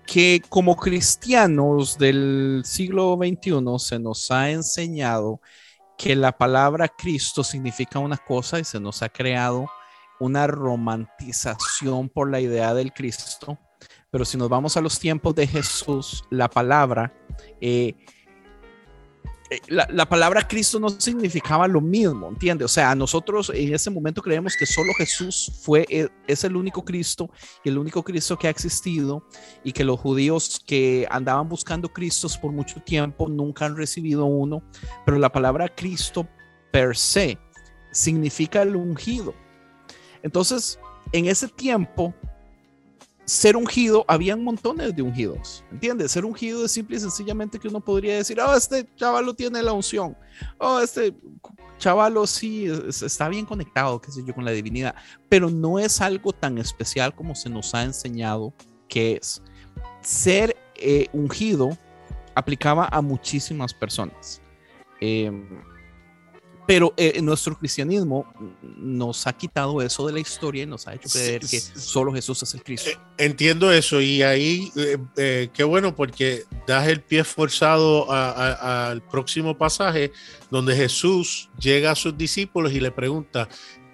que 0.06 0.42
como 0.48 0.74
cristianos 0.76 1.96
del 1.96 2.62
siglo 2.64 3.16
XXI 3.16 3.62
se 3.78 3.98
nos 4.00 4.30
ha 4.32 4.50
enseñado 4.50 5.40
que 5.96 6.16
la 6.16 6.36
palabra 6.36 6.88
Cristo 6.88 7.44
significa 7.44 8.00
una 8.00 8.16
cosa 8.16 8.58
y 8.58 8.64
se 8.64 8.80
nos 8.80 9.02
ha 9.02 9.08
creado 9.08 9.70
una 10.20 10.46
romantización 10.46 12.08
por 12.08 12.30
la 12.30 12.40
idea 12.40 12.74
del 12.74 12.92
Cristo. 12.92 13.58
Pero 14.10 14.24
si 14.24 14.36
nos 14.36 14.48
vamos 14.48 14.76
a 14.76 14.80
los 14.80 14.98
tiempos 14.98 15.34
de 15.34 15.46
Jesús, 15.46 16.24
la 16.30 16.48
palabra 16.48 17.12
eh, 17.60 17.94
eh, 19.50 19.60
la, 19.66 20.08
palabra 20.08 20.46
Cristo 20.46 20.78
no 20.78 20.88
significaba 20.90 21.66
lo 21.66 21.80
mismo, 21.80 22.28
¿entiendes? 22.28 22.66
O 22.66 22.68
sea, 22.68 22.94
nosotros 22.94 23.50
en 23.52 23.74
ese 23.74 23.90
momento 23.90 24.22
creemos 24.22 24.54
que 24.56 24.64
solo 24.64 24.92
Jesús 24.96 25.50
fue, 25.62 25.84
e, 25.90 26.08
es 26.28 26.44
el 26.44 26.54
único 26.54 26.84
Cristo 26.84 27.28
y 27.64 27.70
el 27.70 27.78
único 27.78 28.04
Cristo 28.04 28.38
que 28.38 28.46
ha 28.46 28.50
existido 28.50 29.26
y 29.64 29.72
que 29.72 29.82
los 29.82 29.98
judíos 29.98 30.62
que 30.64 31.04
andaban 31.10 31.48
buscando 31.48 31.92
Cristos 31.92 32.38
por 32.38 32.52
mucho 32.52 32.80
tiempo 32.80 33.28
nunca 33.28 33.66
han 33.66 33.76
recibido 33.76 34.24
uno, 34.24 34.62
pero 35.04 35.18
la 35.18 35.32
palabra 35.32 35.68
Cristo 35.68 36.28
per 36.70 36.96
se 36.96 37.36
significa 37.90 38.62
el 38.62 38.76
ungido. 38.76 39.34
Entonces, 40.22 40.78
en 41.12 41.26
ese 41.26 41.48
tiempo, 41.48 42.14
ser 43.24 43.56
ungido, 43.56 44.04
habían 44.08 44.42
montones 44.42 44.94
de 44.96 45.02
ungidos, 45.02 45.64
¿entiendes? 45.70 46.10
Ser 46.12 46.24
ungido 46.24 46.64
es 46.64 46.72
simple 46.72 46.96
y 46.96 47.00
sencillamente 47.00 47.60
que 47.60 47.68
uno 47.68 47.80
podría 47.80 48.16
decir, 48.16 48.40
oh, 48.40 48.54
este 48.54 48.88
chavalo 48.96 49.34
tiene 49.34 49.62
la 49.62 49.72
unción, 49.72 50.16
oh, 50.58 50.80
este 50.80 51.14
chavalo 51.78 52.26
sí 52.26 52.66
está 52.66 53.28
bien 53.28 53.46
conectado, 53.46 54.00
qué 54.00 54.10
sé 54.10 54.24
yo, 54.24 54.34
con 54.34 54.44
la 54.44 54.50
divinidad, 54.50 54.96
pero 55.28 55.48
no 55.48 55.78
es 55.78 56.00
algo 56.00 56.32
tan 56.32 56.58
especial 56.58 57.14
como 57.14 57.34
se 57.36 57.48
nos 57.48 57.72
ha 57.74 57.84
enseñado 57.84 58.52
que 58.88 59.12
es. 59.12 59.42
Ser 60.02 60.56
eh, 60.74 61.06
ungido 61.12 61.70
aplicaba 62.34 62.88
a 62.90 63.00
muchísimas 63.00 63.72
personas. 63.72 64.42
Eh, 65.00 65.30
pero 66.70 66.94
eh, 66.96 67.20
nuestro 67.20 67.58
cristianismo 67.58 68.32
nos 68.78 69.26
ha 69.26 69.32
quitado 69.32 69.82
eso 69.82 70.06
de 70.06 70.12
la 70.12 70.20
historia 70.20 70.62
y 70.62 70.66
nos 70.66 70.86
ha 70.86 70.94
hecho 70.94 71.08
creer 71.08 71.40
que 71.40 71.58
solo 71.58 72.12
Jesús 72.12 72.44
es 72.44 72.54
el 72.54 72.62
Cristo. 72.62 72.90
Eh, 72.90 72.96
entiendo 73.18 73.72
eso 73.72 74.00
y 74.00 74.22
ahí 74.22 74.70
eh, 75.16 75.48
qué 75.52 75.64
bueno 75.64 75.96
porque 75.96 76.44
das 76.68 76.86
el 76.86 77.00
pie 77.00 77.24
forzado 77.24 78.06
al 78.12 79.02
próximo 79.02 79.58
pasaje 79.58 80.12
donde 80.48 80.76
Jesús 80.76 81.50
llega 81.58 81.90
a 81.90 81.96
sus 81.96 82.16
discípulos 82.16 82.72
y 82.72 82.78
le 82.78 82.92
pregunta, 82.92 83.48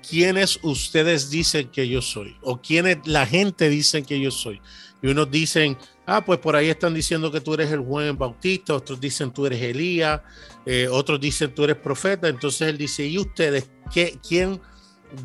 ¿quiénes 0.07 0.59
ustedes 0.63 1.31
dicen 1.31 1.71
que 1.71 1.89
yo 1.89 2.03
soy? 2.03 2.37
¿O 2.43 2.61
quiénes 2.61 2.99
la 3.07 3.25
gente 3.25 3.71
dice 3.71 4.03
que 4.03 4.21
yo 4.21 4.31
soy? 4.31 4.61
Y 5.07 5.09
unos 5.09 5.31
dicen, 5.31 5.79
ah, 6.05 6.25
pues 6.25 6.41
por 6.41 6.57
ahí 6.57 6.69
están 6.69 6.93
diciendo 6.93 7.31
que 7.31 7.41
tú 7.41 7.55
eres 7.55 7.71
el 7.71 7.79
Juan 7.79 8.19
Bautista, 8.19 8.75
otros 8.75 9.01
dicen 9.01 9.31
tú 9.31 9.47
eres 9.47 9.63
Elías, 9.63 10.21
eh, 10.65 10.89
otros 10.91 11.21
dicen 11.21 11.55
tú 11.55 11.63
eres 11.63 11.77
profeta. 11.77 12.27
Entonces 12.27 12.63
él 12.63 12.77
dice, 12.77 13.07
¿y 13.07 13.17
ustedes 13.17 13.71
qué, 13.95 14.19
quién 14.29 14.61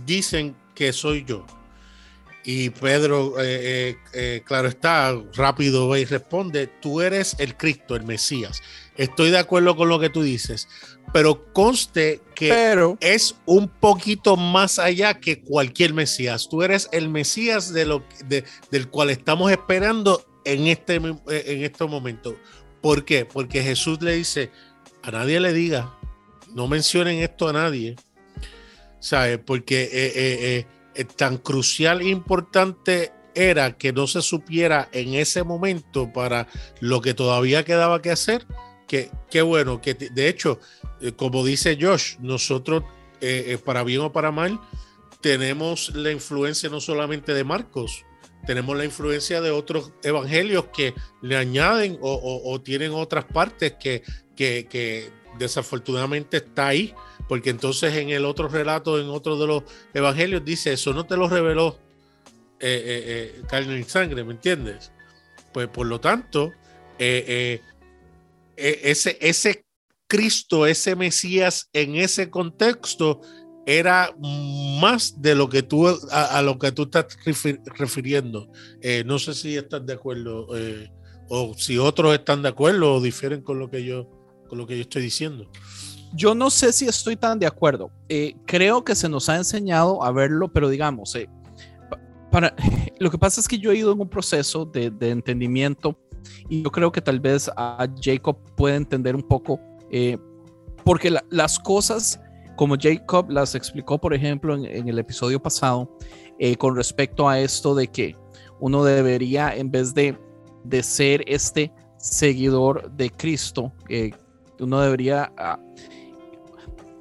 dicen 0.05 0.55
que 0.75 0.93
soy 0.93 1.25
yo? 1.25 1.47
Y 2.43 2.69
Pedro, 2.69 3.33
eh, 3.39 3.97
eh, 4.13 4.43
claro 4.45 4.67
está, 4.67 5.19
rápido 5.33 5.89
ve 5.89 6.01
y 6.01 6.05
responde, 6.05 6.67
tú 6.67 7.01
eres 7.01 7.35
el 7.39 7.57
Cristo, 7.57 7.95
el 7.95 8.03
Mesías. 8.03 8.61
Estoy 9.01 9.31
de 9.31 9.39
acuerdo 9.39 9.75
con 9.75 9.89
lo 9.89 9.99
que 9.99 10.11
tú 10.11 10.21
dices, 10.21 10.67
pero 11.11 11.51
conste 11.53 12.21
que 12.35 12.95
es 12.99 13.35
un 13.47 13.67
poquito 13.67 14.37
más 14.37 14.77
allá 14.77 15.19
que 15.19 15.41
cualquier 15.41 15.95
Mesías. 15.95 16.47
Tú 16.47 16.61
eres 16.61 16.87
el 16.91 17.09
Mesías 17.09 17.73
de 17.73 17.85
lo, 17.85 18.03
del 18.69 18.89
cual 18.89 19.09
estamos 19.09 19.51
esperando 19.51 20.23
en 20.45 20.67
este, 20.67 20.97
en 20.97 21.63
este 21.63 21.85
momento. 21.85 22.37
¿Por 22.79 23.03
qué? 23.03 23.25
Porque 23.25 23.63
Jesús 23.63 23.99
le 24.03 24.13
dice, 24.13 24.51
a 25.01 25.09
nadie 25.09 25.39
le 25.39 25.51
diga, 25.51 25.97
no 26.53 26.67
mencionen 26.67 27.23
esto 27.23 27.49
a 27.49 27.53
nadie, 27.53 27.95
¿sabes? 28.99 29.39
Porque 29.43 29.81
eh, 29.81 30.11
eh, 30.15 30.67
eh, 30.93 31.05
tan 31.05 31.37
crucial 31.37 32.01
e 32.01 32.09
importante 32.09 33.13
era 33.33 33.79
que 33.79 33.93
no 33.93 34.05
se 34.05 34.21
supiera 34.21 34.89
en 34.91 35.15
ese 35.15 35.41
momento 35.41 36.13
para 36.13 36.47
lo 36.81 37.01
que 37.01 37.15
todavía 37.15 37.65
quedaba 37.65 37.99
que 38.03 38.11
hacer, 38.11 38.45
que, 38.91 39.09
qué 39.29 39.41
bueno, 39.41 39.79
que 39.79 39.93
de 39.93 40.27
hecho, 40.27 40.59
como 41.15 41.45
dice 41.45 41.77
Josh, 41.79 42.17
nosotros, 42.19 42.83
para 43.63 43.83
bien 43.85 44.01
o 44.01 44.11
para 44.11 44.31
mal, 44.31 44.59
tenemos 45.21 45.95
la 45.95 46.11
influencia 46.11 46.69
no 46.69 46.81
solamente 46.81 47.33
de 47.33 47.45
Marcos, 47.45 48.03
tenemos 48.45 48.75
la 48.75 48.83
influencia 48.83 49.39
de 49.39 49.49
otros 49.49 49.93
evangelios 50.03 50.65
que 50.73 50.93
le 51.21 51.37
añaden 51.37 51.97
o, 52.01 52.59
tienen 52.61 52.91
otras 52.91 53.23
partes 53.23 53.75
que, 53.79 54.03
que, 54.35 55.09
desafortunadamente 55.39 56.35
está 56.35 56.67
ahí, 56.67 56.93
porque 57.29 57.49
entonces 57.49 57.95
en 57.95 58.09
el 58.09 58.25
otro 58.25 58.49
relato, 58.49 58.99
en 58.99 59.07
otro 59.07 59.39
de 59.39 59.47
los 59.47 59.63
evangelios, 59.93 60.43
dice, 60.43 60.73
eso 60.73 60.91
no 60.91 61.05
te 61.05 61.15
lo 61.15 61.29
reveló 61.29 61.79
eh, 62.59 62.83
eh, 62.85 63.35
eh, 63.37 63.41
carne 63.47 63.79
y 63.79 63.83
sangre, 63.85 64.25
¿me 64.25 64.33
entiendes? 64.33 64.91
Pues 65.53 65.69
por 65.69 65.87
lo 65.87 66.01
tanto, 66.01 66.51
ese, 68.61 69.17
ese 69.21 69.65
Cristo, 70.11 70.65
ese 70.65 70.95
Mesías 70.95 71.69
en 71.71 71.95
ese 71.95 72.29
contexto 72.29 73.21
era 73.65 74.13
más 74.19 75.21
de 75.21 75.35
lo 75.35 75.47
que 75.47 75.63
tú 75.63 75.87
a, 76.11 76.41
lo 76.41 76.59
que 76.59 76.73
tú 76.73 76.83
estás 76.83 77.05
refiriendo. 77.77 78.51
Eh, 78.81 79.03
no 79.05 79.19
sé 79.19 79.33
si 79.33 79.55
estás 79.55 79.85
de 79.85 79.93
acuerdo 79.93 80.47
eh, 80.57 80.91
o 81.29 81.53
si 81.55 81.77
otros 81.77 82.13
están 82.13 82.41
de 82.41 82.49
acuerdo 82.49 82.95
o 82.95 83.01
difieren 83.01 83.41
con 83.41 83.57
lo 83.57 83.69
que 83.69 83.85
yo 83.85 84.09
con 84.49 84.57
lo 84.57 84.67
que 84.67 84.75
yo 84.75 84.81
estoy 84.81 85.03
diciendo. 85.03 85.49
Yo 86.13 86.35
no 86.35 86.49
sé 86.49 86.73
si 86.73 86.87
estoy 86.87 87.15
tan 87.15 87.39
de 87.39 87.47
acuerdo. 87.47 87.89
Eh, 88.09 88.35
creo 88.45 88.83
que 88.83 88.95
se 88.95 89.07
nos 89.07 89.29
ha 89.29 89.37
enseñado 89.37 90.03
a 90.03 90.11
verlo, 90.11 90.51
pero 90.51 90.67
digamos, 90.67 91.17
para, 92.29 92.53
lo 92.99 93.09
que 93.09 93.17
pasa 93.17 93.39
es 93.39 93.47
que 93.47 93.57
yo 93.57 93.71
he 93.71 93.77
ido 93.77 93.93
en 93.93 94.01
un 94.01 94.09
proceso 94.09 94.65
de, 94.65 94.89
de 94.89 95.11
entendimiento 95.11 95.97
y 96.49 96.63
yo 96.63 96.71
creo 96.71 96.91
que 96.91 97.01
tal 97.01 97.19
vez 97.19 97.49
a 97.55 97.87
Jacob 98.01 98.37
puede 98.55 98.75
entender 98.75 99.15
un 99.15 99.23
poco, 99.23 99.59
porque 100.83 101.15
las 101.29 101.59
cosas 101.59 102.19
como 102.61 102.75
Jacob 102.79 103.31
las 103.31 103.55
explicó, 103.55 103.97
por 103.97 104.13
ejemplo, 104.13 104.55
en, 104.55 104.87
el 104.87 104.99
episodio 104.99 105.41
pasado, 105.41 105.97
eh, 106.37 106.55
con 106.55 106.75
respecto 106.75 107.27
a 107.27 107.39
esto 107.39 107.73
de 107.73 107.87
que 107.87 108.15
uno 108.59 108.83
debería, 108.83 109.55
en 109.55 109.71
vez 109.71 109.95
de, 109.95 110.15
de 110.63 110.83
ser 110.83 111.23
este 111.25 111.73
seguidor 111.97 112.91
de 112.91 113.09
Cristo, 113.09 113.73
eh, 113.89 114.11
uno 114.59 114.79
debería... 114.79 115.33
Ah, 115.37 115.59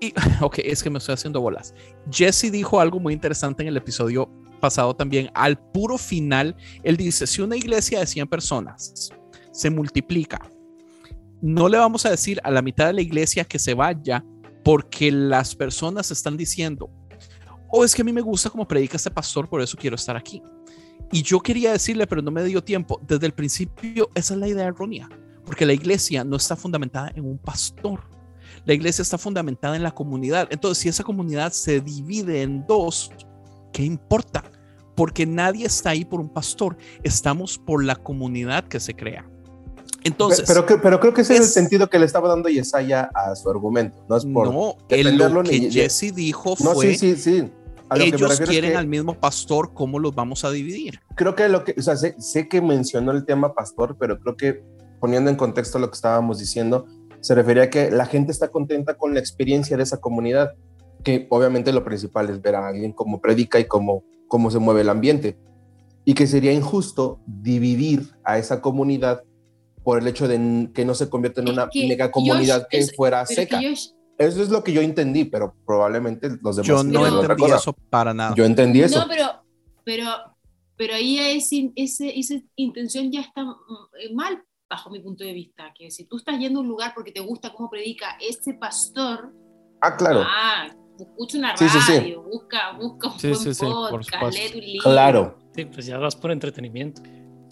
y, 0.00 0.14
ok, 0.40 0.60
es 0.64 0.82
que 0.82 0.88
me 0.88 0.96
estoy 0.96 1.12
haciendo 1.12 1.42
bolas. 1.42 1.74
Jesse 2.10 2.50
dijo 2.50 2.80
algo 2.80 2.98
muy 2.98 3.12
interesante 3.12 3.62
en 3.62 3.68
el 3.68 3.76
episodio 3.76 4.30
pasado 4.60 4.94
también. 4.94 5.30
Al 5.34 5.58
puro 5.58 5.98
final, 5.98 6.54
él 6.82 6.96
dice, 6.96 7.26
si 7.26 7.42
una 7.42 7.56
iglesia 7.56 8.00
de 8.00 8.06
100 8.06 8.28
personas 8.28 9.10
se 9.50 9.70
multiplica, 9.70 10.40
no 11.40 11.68
le 11.68 11.78
vamos 11.78 12.04
a 12.06 12.10
decir 12.10 12.40
a 12.44 12.50
la 12.50 12.62
mitad 12.62 12.86
de 12.86 12.92
la 12.92 13.00
iglesia 13.00 13.44
que 13.44 13.58
se 13.58 13.74
vaya 13.74 14.24
porque 14.62 15.10
las 15.10 15.54
personas 15.54 16.10
están 16.10 16.36
diciendo, 16.36 16.90
oh, 17.70 17.84
es 17.84 17.94
que 17.94 18.02
a 18.02 18.04
mí 18.04 18.12
me 18.12 18.20
gusta 18.20 18.50
como 18.50 18.68
predica 18.68 18.96
este 18.96 19.10
pastor, 19.10 19.48
por 19.48 19.62
eso 19.62 19.76
quiero 19.76 19.96
estar 19.96 20.16
aquí. 20.16 20.42
Y 21.12 21.22
yo 21.22 21.40
quería 21.40 21.72
decirle, 21.72 22.06
pero 22.06 22.22
no 22.22 22.30
me 22.30 22.44
dio 22.44 22.62
tiempo. 22.62 23.00
Desde 23.06 23.26
el 23.26 23.32
principio, 23.32 24.10
esa 24.14 24.34
es 24.34 24.40
la 24.40 24.48
idea 24.48 24.66
errónea, 24.66 25.08
porque 25.44 25.66
la 25.66 25.72
iglesia 25.72 26.22
no 26.24 26.36
está 26.36 26.54
fundamentada 26.56 27.10
en 27.14 27.24
un 27.24 27.38
pastor. 27.38 28.00
La 28.64 28.74
iglesia 28.74 29.02
está 29.02 29.18
fundamentada 29.18 29.74
en 29.74 29.82
la 29.82 29.92
comunidad. 29.92 30.48
Entonces, 30.50 30.82
si 30.82 30.88
esa 30.88 31.02
comunidad 31.02 31.52
se 31.52 31.80
divide 31.80 32.42
en 32.42 32.66
dos, 32.66 33.10
¿qué 33.72 33.82
importa? 33.82 34.44
Porque 34.94 35.26
nadie 35.26 35.66
está 35.66 35.90
ahí 35.90 36.04
por 36.04 36.20
un 36.20 36.28
pastor. 36.28 36.76
Estamos 37.02 37.58
por 37.58 37.84
la 37.84 37.96
comunidad 37.96 38.64
que 38.64 38.80
se 38.80 38.94
crea. 38.94 39.26
Entonces, 40.04 40.44
pero, 40.46 40.64
pero, 40.66 41.00
creo 41.00 41.12
que 41.12 41.20
ese 41.20 41.34
es, 41.34 41.40
el 41.40 41.46
sentido 41.46 41.88
que 41.88 41.98
le 41.98 42.06
estaba 42.06 42.28
dando 42.28 42.48
Yesaya 42.48 43.10
a 43.14 43.34
su 43.36 43.50
argumento. 43.50 44.04
No 44.08 44.16
es 44.16 44.24
por 44.24 44.46
no, 44.52 44.76
lo 44.88 45.42
que 45.42 45.70
Jesse 45.70 46.14
dijo 46.14 46.56
fue. 46.56 46.64
No, 46.64 46.80
sí, 46.80 46.94
sí, 46.96 47.16
sí. 47.16 47.50
ellos 47.96 48.40
quieren 48.40 48.76
al 48.76 48.86
mismo 48.86 49.14
pastor, 49.14 49.74
¿cómo 49.74 49.98
los 49.98 50.14
vamos 50.14 50.44
a 50.44 50.50
dividir? 50.50 51.00
Creo 51.16 51.34
que 51.34 51.48
lo 51.48 51.64
que, 51.64 51.74
o 51.76 51.82
sea, 51.82 51.96
sé, 51.96 52.14
sé, 52.18 52.48
que 52.48 52.62
mencionó 52.62 53.12
el 53.12 53.26
tema 53.26 53.54
pastor, 53.54 53.96
pero 53.98 54.18
creo 54.20 54.36
que 54.36 54.62
poniendo 55.00 55.30
en 55.30 55.36
contexto 55.36 55.78
lo 55.78 55.90
que 55.90 55.96
estábamos 55.96 56.38
diciendo, 56.38 56.86
se 57.20 57.34
refería 57.34 57.64
a 57.64 57.70
que 57.70 57.90
la 57.90 58.06
gente 58.06 58.32
está 58.32 58.48
contenta 58.48 58.96
con 58.96 59.12
la 59.12 59.20
experiencia 59.20 59.76
de 59.76 59.82
esa 59.82 59.98
comunidad, 59.98 60.52
que 61.02 61.26
obviamente 61.30 61.72
lo 61.72 61.84
principal 61.84 62.30
es 62.30 62.40
ver 62.40 62.54
a 62.54 62.68
alguien 62.68 62.92
cómo 62.92 63.20
predica 63.20 63.58
y 63.58 63.64
cómo, 63.64 64.04
cómo 64.28 64.50
se 64.50 64.58
mueve 64.58 64.82
el 64.82 64.88
ambiente, 64.88 65.38
y 66.04 66.14
que 66.14 66.26
sería 66.26 66.52
injusto 66.52 67.20
dividir 67.26 68.14
a 68.24 68.38
esa 68.38 68.60
comunidad 68.60 69.22
por 69.82 70.00
el 70.00 70.08
hecho 70.08 70.28
de 70.28 70.70
que 70.74 70.84
no 70.84 70.94
se 70.94 71.08
convierta 71.08 71.40
en 71.40 71.50
una 71.50 71.68
mega 71.74 72.10
comunidad 72.10 72.66
que 72.68 72.86
fuera 72.88 73.24
seca. 73.26 73.60
eso 73.60 73.92
es 74.18 74.50
lo 74.50 74.62
que 74.62 74.72
yo 74.72 74.82
entendí, 74.82 75.24
pero 75.24 75.54
probablemente 75.66 76.28
los 76.42 76.56
demás 76.56 76.66
yo 76.66 76.84
no 76.84 77.06
entendí 77.06 77.44
eso 77.44 77.72
para 77.88 78.12
nada. 78.12 78.34
Yo 78.34 78.44
entendí 78.44 78.82
eso. 78.82 79.00
No, 79.00 79.08
pero, 79.08 79.26
pero, 79.84 80.06
pero 80.76 80.94
ahí 80.94 81.18
ese, 81.18 81.72
ese, 81.76 82.18
esa 82.18 82.34
intención 82.56 83.10
ya 83.10 83.20
está 83.20 83.44
mm, 83.44 84.14
mal 84.14 84.42
bajo 84.68 84.90
mi 84.90 85.00
punto 85.00 85.24
de 85.24 85.32
vista, 85.32 85.72
que 85.76 85.90
si 85.90 86.04
tú 86.04 86.18
estás 86.18 86.38
yendo 86.38 86.60
a 86.60 86.62
un 86.62 86.68
lugar 86.68 86.92
porque 86.94 87.10
te 87.10 87.20
gusta 87.20 87.52
cómo 87.52 87.68
predica 87.68 88.16
ese 88.20 88.54
pastor, 88.54 89.32
Ah, 89.80 89.96
claro. 89.96 90.22
Ah, 90.24 90.68
escucha 91.00 91.38
una 91.38 91.56
Sí, 91.56 91.68
sí, 91.68 91.78
radio, 91.78 92.22
sí. 92.24 92.30
busca, 92.30 92.58
busca 92.78 93.08
un 93.08 93.18
Sí, 93.18 93.28
buen 93.28 93.40
sí, 93.40 93.54
sí, 93.54 93.64
por 93.66 93.90
podcast, 93.90 94.14
supuesto. 94.14 94.40
lee 94.40 94.58
un 94.60 94.66
libro. 94.66 94.90
Claro. 94.90 95.38
Sí, 95.54 95.64
pues 95.66 95.86
ya 95.86 95.98
vas 95.98 96.16
por 96.16 96.30
entretenimiento. 96.30 97.02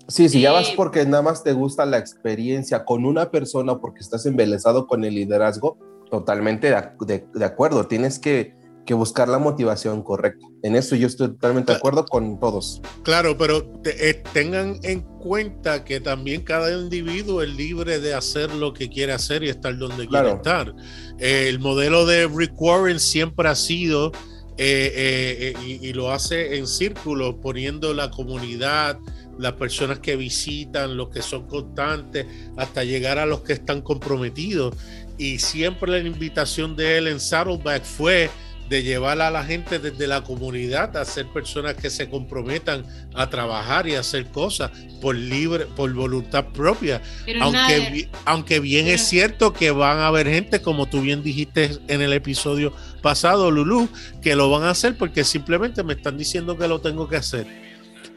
Sí, 0.06 0.28
sí, 0.28 0.40
ya 0.40 0.52
vas 0.52 0.70
porque 0.70 1.04
nada 1.04 1.22
más 1.22 1.42
te 1.44 1.52
gusta 1.52 1.84
la 1.84 1.98
experiencia 1.98 2.84
con 2.84 3.04
una 3.04 3.30
persona 3.30 3.72
o 3.72 3.80
porque 3.80 4.00
estás 4.00 4.24
embelesado 4.26 4.87
con 4.87 5.04
el 5.04 5.14
liderazgo, 5.14 5.76
totalmente 6.11 6.68
de, 6.68 6.76
ac- 6.76 7.04
de- 7.04 7.26
de 7.34 7.44
acuerdo. 7.44 7.87
Tienes 7.87 8.18
que, 8.18 8.54
que 8.88 8.94
buscar 8.94 9.29
la 9.29 9.38
motivación 9.38 10.03
correcta. 10.03 10.46
En 10.62 10.74
eso 10.74 10.96
yo 10.96 11.07
estoy 11.07 11.29
totalmente 11.29 11.72
de 11.72 11.77
acuerdo 11.79 12.07
con 12.07 12.40
todos. 12.40 12.81
Claro, 13.03 13.37
pero 13.37 13.62
te- 13.83 14.09
eh, 14.11 14.22
tengan 14.33 14.79
en 14.83 15.03
cuenta 15.03 15.85
que 15.85 16.01
también 16.01 16.40
cada 16.42 16.72
individuo 16.72 17.42
es 17.42 17.51
libre 17.51 18.01
de 18.01 18.14
hacer 18.14 18.53
lo 18.55 18.72
que 18.72 18.88
quiere 18.88 19.12
hacer 19.12 19.44
y 19.44 19.51
estar 19.51 19.77
donde 19.77 20.09
Claro. 20.09 20.29
quiere 20.29 20.37
estar. 20.38 20.74
Eh, 21.18 21.48
el 21.51 21.59
modelo 21.59 22.07
de 22.07 22.27
Rick 22.29 22.55
Warren 22.61 22.98
siempre 22.98 23.46
ha 23.48 23.55
sido, 23.55 24.11
eh, 24.57 24.92
eh, 24.96 25.55
eh, 25.55 25.79
y, 25.83 25.88
y 25.88 25.92
lo 25.92 26.11
hace 26.11 26.57
en 26.57 26.66
círculo, 26.66 27.40
poniendo 27.40 27.92
la 27.92 28.11
comunidad, 28.11 28.98
las 29.38 29.53
personas 29.53 29.98
que 30.01 30.16
visitan, 30.16 30.96
los 30.96 31.11
que 31.11 31.20
son 31.22 31.46
constantes, 31.46 32.27
hasta 32.57 32.83
llegar 32.85 33.18
a 33.18 33.27
los 33.27 33.42
que 33.42 33.53
están 33.53 33.83
comprometidos. 33.83 34.74
Y 35.18 35.38
siempre 35.40 35.90
la 35.90 35.98
invitación 35.98 36.74
de 36.74 36.96
él 36.98 37.07
en 37.09 37.20
Saddleback 37.20 37.85
fue 37.85 38.31
de 38.68 38.83
llevar 38.83 39.20
a 39.20 39.31
la 39.31 39.44
gente 39.44 39.78
desde 39.78 40.07
la 40.07 40.22
comunidad 40.22 40.96
a 40.96 41.04
ser 41.04 41.26
personas 41.28 41.74
que 41.74 41.88
se 41.90 42.09
comprometan 42.11 42.85
a 43.14 43.31
trabajar 43.31 43.87
y 43.88 43.94
a 43.94 44.00
hacer 44.00 44.26
cosas 44.26 44.70
por 45.00 45.14
libre, 45.16 45.66
por 45.66 45.92
voluntad 45.94 46.44
propia. 46.46 47.00
Pero 47.24 47.44
Aunque, 47.44 48.09
aunque 48.24 48.61
bien 48.61 48.85
Pero- 48.87 48.94
es 48.96 49.02
cierto 49.09 49.52
que 49.52 49.70
van 49.70 49.98
a 49.98 50.09
haber 50.09 50.28
gente, 50.28 50.61
como 50.61 50.87
tú 50.87 51.00
bien 51.00 51.22
dijiste 51.22 51.78
en 51.88 52.02
el 52.02 52.12
episodio 52.12 52.72
pasado, 53.02 53.50
Lulu, 53.50 53.88
que 54.20 54.35
lo 54.37 54.50
van 54.50 54.64
a 54.64 54.70
hacer 54.70 54.96
porque 54.98 55.24
simplemente 55.24 55.83
me 55.83 55.94
están 55.94 56.18
diciendo 56.18 56.59
que 56.59 56.68
lo 56.68 56.81
tengo 56.81 57.09
que 57.09 57.16
hacer. 57.16 57.46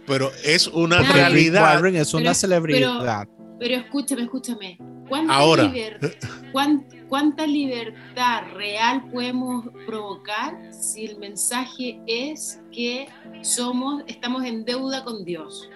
Pero 0.08 0.32
es 0.44 0.68
una 0.68 1.02
realidad. 1.02 1.86
Es 1.96 2.14
una 2.14 2.24
Pero- 2.24 2.34
celebridad. 2.36 3.28
pero 3.60 3.76
escúchame, 3.76 4.24
escúchame. 4.24 4.78
¿Cuánta, 5.12 5.34
Ahora. 5.34 5.64
liber- 5.66 6.18
cuán- 6.54 6.86
¿Cuánta 7.10 7.46
libertad 7.46 8.44
real 8.54 9.04
podemos 9.12 9.66
provocar 9.86 10.58
si 10.74 11.04
el 11.06 11.18
mensaje 11.18 12.00
es 12.08 12.62
que 12.72 13.10
somos, 13.42 14.04
estamos 14.08 14.46
en 14.46 14.64
deuda 14.64 15.04
con 15.04 15.26
Dios? 15.26 15.68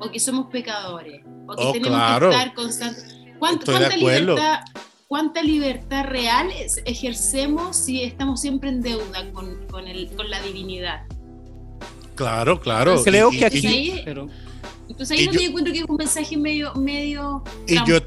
O 0.00 0.10
que 0.10 0.20
somos 0.20 0.48
pecadores. 0.50 1.22
O 1.46 1.56
que 1.56 1.62
Oh, 1.64 1.72
tenemos 1.72 1.96
claro. 1.98 2.28
que 2.28 2.36
estar 2.36 2.54
constantes. 2.54 3.16
¿Cuánta, 3.38 3.64
cuánta 3.72 3.96
libertad, 3.96 4.60
¿Cuánta 5.08 5.42
libertad 5.42 6.04
real 6.04 6.50
ejercemos 6.84 7.76
si 7.76 8.02
estamos 8.02 8.40
siempre 8.42 8.68
en 8.68 8.82
deuda 8.82 9.30
con, 9.32 9.66
con, 9.68 9.86
el, 9.88 10.10
con 10.14 10.28
la 10.28 10.40
divinidad? 10.42 11.04
Claro, 12.14 12.60
claro. 12.60 13.02
Creo 13.02 13.32
Y- 13.32 13.38
que 13.38 13.46
aquí- 13.46 14.02
Pero 14.04 14.28
entonces 14.88 15.18
ahí 15.18 15.24
es 15.24 15.26
donde 15.26 15.42
yo 15.42 15.48
encuentro 15.48 15.72
que 15.72 15.78
es 15.80 15.84
un 15.88 15.96
mensaje 15.96 16.36
medio, 16.36 16.74
medio 16.74 17.42
Y 17.66 17.76
yo-. 17.86 18.00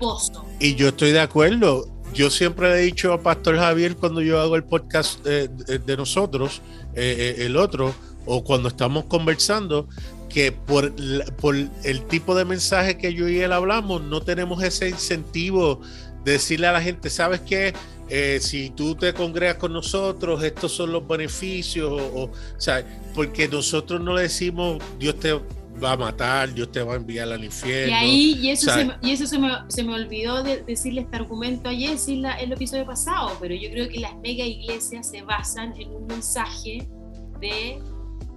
Y 0.60 0.76
yo 0.76 0.90
estoy 0.90 1.12
de 1.12 1.20
acuerdo. 1.20 1.88
Yo 2.14 2.30
siempre 2.30 2.70
le 2.70 2.80
he 2.80 2.86
dicho 2.86 3.12
a 3.14 3.22
Pastor 3.22 3.58
Javier 3.58 3.96
cuando 3.96 4.22
yo 4.22 4.40
hago 4.40 4.56
el 4.56 4.64
podcast 4.64 5.26
eh, 5.26 5.50
de, 5.52 5.80
de 5.80 5.98
nosotros, 5.98 6.62
eh, 6.96 7.36
eh, 7.38 7.46
el 7.46 7.58
otro, 7.58 7.94
o 8.26 8.44
cuando 8.44 8.70
estamos 8.70 9.06
conversando, 9.06 9.88
que 10.30 10.52
por, 10.52 10.94
por 11.36 11.56
el 11.56 12.06
tipo 12.08 12.36
de 12.36 12.46
mensaje 12.46 12.98
que 12.98 13.14
yo 13.14 13.28
y 13.28 13.40
él 13.40 13.52
hablamos, 13.52 14.02
no 14.02 14.22
tenemos 14.22 14.64
ese 14.64 14.90
incentivo 14.90 15.82
de 16.24 16.34
decirle 16.34 16.68
a 16.68 16.72
la 16.74 16.82
gente, 16.82 17.10
¿sabes 17.10 17.42
qué? 17.42 17.74
Eh, 18.10 18.40
si 18.42 18.70
tú 18.70 18.96
te 18.96 19.14
congregas 19.14 19.58
con 19.58 19.74
nosotros, 19.74 20.42
estos 20.44 20.72
son 20.72 20.92
los 20.92 21.06
beneficios, 21.08 21.90
o, 21.92 21.96
o, 21.96 22.24
o 22.26 22.32
sea, 22.58 22.86
porque 23.14 23.48
nosotros 23.48 24.00
no 24.00 24.16
le 24.16 24.24
decimos, 24.24 24.82
Dios 24.98 25.20
te 25.20 25.40
va 25.82 25.94
a 25.94 25.98
matar, 25.98 26.54
Dios 26.54 26.72
te 26.72 26.82
va 26.82 26.94
a 26.94 26.96
enviar 26.98 27.32
al 27.32 27.44
infierno. 27.44 27.92
Y 27.92 27.96
ahí, 27.96 28.32
y 28.42 28.50
eso, 28.50 28.70
o 28.70 28.74
sea, 28.74 28.84
se, 28.84 28.86
me- 28.86 28.96
y 29.02 29.12
eso 29.12 29.28
se, 29.28 29.40
me, 29.40 29.50
se 29.68 29.84
me 29.84 29.94
olvidó 29.94 30.44
de 30.44 30.64
decirle 30.64 31.02
este 31.02 31.16
argumento 31.18 31.70
a 31.70 31.74
Jessy 31.74 32.16
en 32.20 32.26
el 32.26 32.52
episodio 32.52 32.86
pasado, 32.86 33.32
pero 33.40 33.56
yo 33.56 33.70
creo 33.72 33.88
que 33.90 34.00
las 34.00 34.16
mega 34.18 34.46
iglesias 34.46 35.10
se 35.10 35.22
basan 35.22 35.74
en 35.80 35.90
un 35.90 36.06
mensaje 36.08 36.88
de 37.40 37.80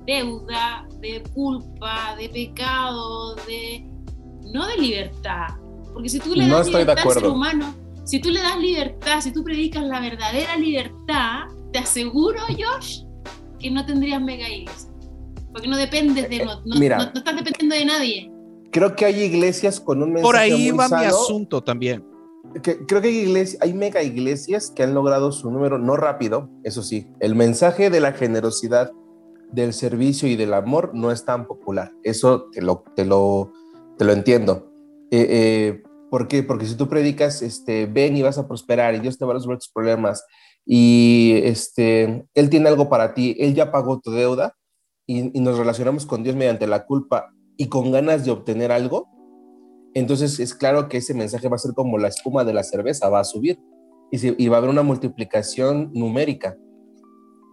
deuda, 0.06 0.86
de 1.00 1.22
culpa, 1.34 2.14
de 2.18 2.28
pecado, 2.28 3.34
de 3.46 3.84
no 4.52 4.66
de 4.66 4.76
libertad. 4.78 5.48
Porque 5.92 6.08
si 6.08 6.20
tú 6.20 6.34
le 6.34 6.46
No 6.46 6.56
das 6.56 6.66
de 6.66 6.72
libertad 6.72 6.98
al 6.98 7.12
ser 7.14 7.22
humano, 7.32 7.74
si 8.04 8.20
tú 8.20 8.30
le 8.30 8.40
das 8.40 8.58
libertad, 8.58 9.20
si 9.20 9.32
tú 9.32 9.44
predicas 9.44 9.84
la 9.84 10.00
verdadera 10.00 10.56
libertad, 10.56 11.44
te 11.72 11.78
aseguro, 11.78 12.40
Josh, 12.48 13.02
que 13.58 13.70
no 13.70 13.84
tendrías 13.86 14.20
mega 14.20 14.48
iglesias. 14.48 14.89
Porque 15.52 15.68
no 15.68 15.76
dependes 15.76 16.28
de, 16.28 16.44
no, 16.44 16.60
no- 16.64 16.78
Mira. 16.78 16.98
no- 16.98 17.04
no 17.12 17.18
estás 17.18 17.36
dependiendo 17.36 17.74
de 17.74 17.84
nadie. 17.84 18.30
Creo 18.70 18.94
que 18.94 19.04
hay 19.04 19.20
iglesias 19.22 19.80
con 19.80 20.02
un 20.02 20.12
mensaje 20.12 20.22
Por 20.22 20.36
ahí 20.36 20.70
muy 20.72 20.78
va 20.78 20.88
mi 20.88 21.04
asunto 21.06 21.60
también. 21.62 22.04
que- 22.62 22.84
creo 22.86 23.00
que 23.00 23.08
hay, 23.08 23.18
iglesias, 23.18 23.62
hay 23.62 23.74
mega 23.74 24.02
iglesias 24.02 24.72
que 24.74 24.82
han 24.82 24.94
logrado 24.94 25.30
su 25.32 25.50
número, 25.50 25.78
no 25.78 25.96
rápido, 25.96 26.48
eso 26.64 26.82
sí. 26.82 27.06
El 27.20 27.34
mensaje 27.34 27.90
de 27.90 28.00
la 28.00 28.12
generosidad, 28.12 28.92
del 29.52 29.72
servicio 29.72 30.28
y 30.28 30.36
del 30.36 30.54
amor 30.54 30.92
no 30.94 31.10
es 31.10 31.24
tan 31.24 31.46
popular. 31.46 31.92
Eso 32.04 32.46
te 32.52 32.62
lo, 32.62 32.84
te 32.94 33.04
lo, 33.04 33.52
te 33.98 34.04
lo 34.04 34.12
entiendo. 34.12 34.70
Eh, 35.10 35.26
eh, 35.28 35.82
¿Por 36.08 36.28
qué? 36.28 36.42
Porque 36.44 36.66
si 36.66 36.76
tú 36.76 36.88
predicas, 36.88 37.42
este, 37.42 37.86
ven 37.86 38.16
y 38.16 38.22
vas 38.22 38.38
a 38.38 38.46
prosperar 38.46 38.94
y 38.94 39.00
Dios 39.00 39.18
te 39.18 39.24
va 39.24 39.32
a 39.32 39.34
resolver 39.34 39.58
tus 39.58 39.70
problemas 39.72 40.24
y 40.64 41.40
este, 41.42 42.26
Él 42.34 42.48
tiene 42.50 42.68
algo 42.68 42.88
para 42.88 43.12
ti, 43.14 43.36
Él 43.40 43.54
ya 43.54 43.72
pagó 43.72 43.98
tu 44.00 44.12
deuda 44.12 44.54
y, 45.10 45.40
nos 45.40 45.58
relacionamos 45.58 46.06
con 46.06 46.22
Dios 46.22 46.36
mediante 46.36 46.66
la 46.66 46.86
culpa 46.86 47.32
y 47.56 47.66
con 47.68 47.90
ganas 47.90 48.24
de 48.24 48.30
obtener 48.30 48.70
algo, 48.70 49.08
entonces 49.94 50.38
es 50.38 50.54
claro 50.54 50.88
que 50.88 50.98
ese 50.98 51.14
mensaje 51.14 51.48
va 51.48 51.56
a 51.56 51.58
ser 51.58 51.74
como 51.74 51.98
la 51.98 52.08
espuma 52.08 52.44
de 52.44 52.54
la 52.54 52.62
cerveza, 52.62 53.08
va 53.08 53.20
a 53.20 53.24
subir 53.24 53.58
y, 54.12 54.18
se- 54.18 54.36
y 54.38 54.48
va 54.48 54.56
a 54.56 54.58
haber 54.58 54.70
una 54.70 54.82
multiplicación 54.84 55.90
numérica. 55.92 56.56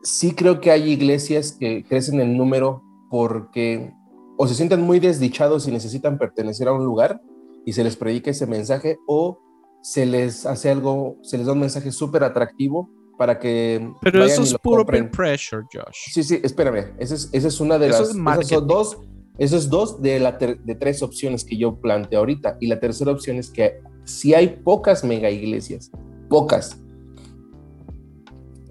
Sí 0.04 0.34
creo 0.34 0.62
que 0.62 0.70
hay 0.70 0.91
iglesias 0.91 1.58
que 1.60 1.84
crecen 1.84 2.22
en 2.22 2.38
número 2.38 2.84
porque 3.10 3.91
o 4.38 4.48
se 4.48 4.54
sienten 4.54 4.82
muy 4.82 5.00
desdichados 5.00 5.67
y 5.67 5.72
necesitan 5.72 6.20
pertenecer 6.20 6.67
a 6.67 6.74
un 6.74 6.86
lugar 6.86 7.20
y 7.65 7.74
se 7.74 7.84
les 7.84 7.96
predica 7.96 8.30
ese 8.30 8.46
mensaje 8.46 9.00
o 9.08 9.39
se 9.82 10.06
les 10.06 10.46
hace 10.46 10.70
algo, 10.70 11.17
se 11.24 11.38
les 11.38 11.48
da 11.48 11.54
un 11.54 11.60
mensaje 11.60 11.91
súper 11.91 12.24
atractivo 12.24 12.91
para 13.17 13.39
que 13.39 13.89
Pero 14.01 14.19
vayan 14.19 14.34
eso 14.34 14.43
es 14.43 14.62
puro 14.62 14.86
peer 14.86 15.10
pressure, 15.12 15.63
Josh. 15.73 16.12
Sí, 16.12 16.23
sí, 16.23 16.39
espérame. 16.43 16.93
Esa 16.99 17.15
es, 17.15 17.30
esa 17.32 17.47
es 17.47 17.60
una 17.60 17.77
de 17.80 17.88
Eso 17.88 17.99
las. 17.99 18.10
es 18.41 18.47
son 18.47 18.67
dos, 18.67 18.97
esos 19.38 19.69
dos 19.69 20.01
de, 20.01 20.19
la 20.19 20.38
ter- 20.38 20.60
de 20.62 20.75
tres 20.75 21.01
opciones 21.01 21.43
que 21.43 21.58
yo 21.58 21.75
planteo 21.75 22.19
ahorita. 22.19 22.58
Y 22.60 22.67
la 22.67 22.80
tercera 22.80 23.12
opción 23.12 23.38
es 23.38 23.49
que 23.49 23.80
si 24.06 24.34
hay 24.34 24.47
pocas 24.63 25.03
mega 25.03 25.30
iglesias, 25.30 25.91
pocas, 26.30 26.80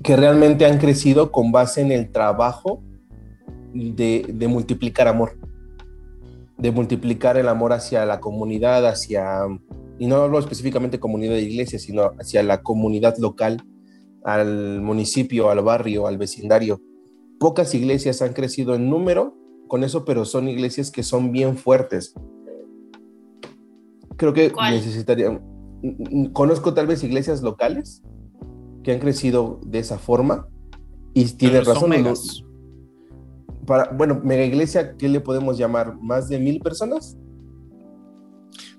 que 0.03 0.17
realmente 0.17 0.65
han 0.67 0.79
crecido 0.79 1.33
con 1.33 1.51
base 1.51 1.81
en 1.81 1.91
el 1.91 2.11
trabajo 2.13 2.83
de, 3.75 4.25
de 4.33 4.49
multiplicar 4.49 5.09
amor. 5.09 5.37
De 6.57 6.71
multiplicar 6.71 7.37
el 7.37 7.49
amor 7.49 7.73
hacia 7.73 8.07
la 8.07 8.21
comunidad, 8.21 8.87
hacia. 8.87 9.43
Y 9.99 10.07
no 10.07 10.17
hablo 10.17 10.39
específicamente 10.39 11.01
comunidad 11.01 11.35
de 11.35 11.43
iglesia, 11.43 11.79
sino 11.79 12.13
hacia 12.21 12.43
la 12.43 12.63
comunidad 12.63 13.17
local, 13.19 13.63
al 14.27 14.83
municipio, 14.83 15.49
al 15.49 15.63
barrio, 15.63 16.07
al 16.07 16.19
vecindario 16.19 16.81
pocas 17.39 17.75
iglesias 17.75 18.23
han 18.23 18.33
crecido 18.33 18.75
en 18.75 18.89
número 18.89 19.37
con 19.69 19.85
eso, 19.85 20.05
pero 20.05 20.25
son 20.25 20.49
iglesias 20.49 20.91
que 20.91 21.03
son 21.03 21.33
bien 21.33 21.57
fuertes. 21.57 22.15
Creo 24.17 24.33
que 24.33 24.51
¿Cuál? 24.51 24.75
necesitaría. 24.75 25.41
Conozco 26.33 26.73
tal 26.73 26.87
vez 26.87 27.03
iglesias 27.05 27.43
locales 27.43 28.03
que 28.83 28.93
han 28.93 29.01
crecido 29.01 29.61
de 29.65 29.81
esa 29.81 29.99
forma 29.99 30.49
y 31.13 31.27
son 31.27 31.65
razón. 31.65 31.91
Megas. 31.91 32.43
Para, 33.67 33.91
bueno, 33.91 34.21
mega 34.23 34.45
iglesia, 34.45 34.97
¿qué 34.97 35.09
le 35.09 35.21
podemos 35.21 35.59
llamar? 35.59 35.97
¿Más 36.01 36.29
de 36.29 36.39
mil 36.39 36.61
personas? 36.61 37.19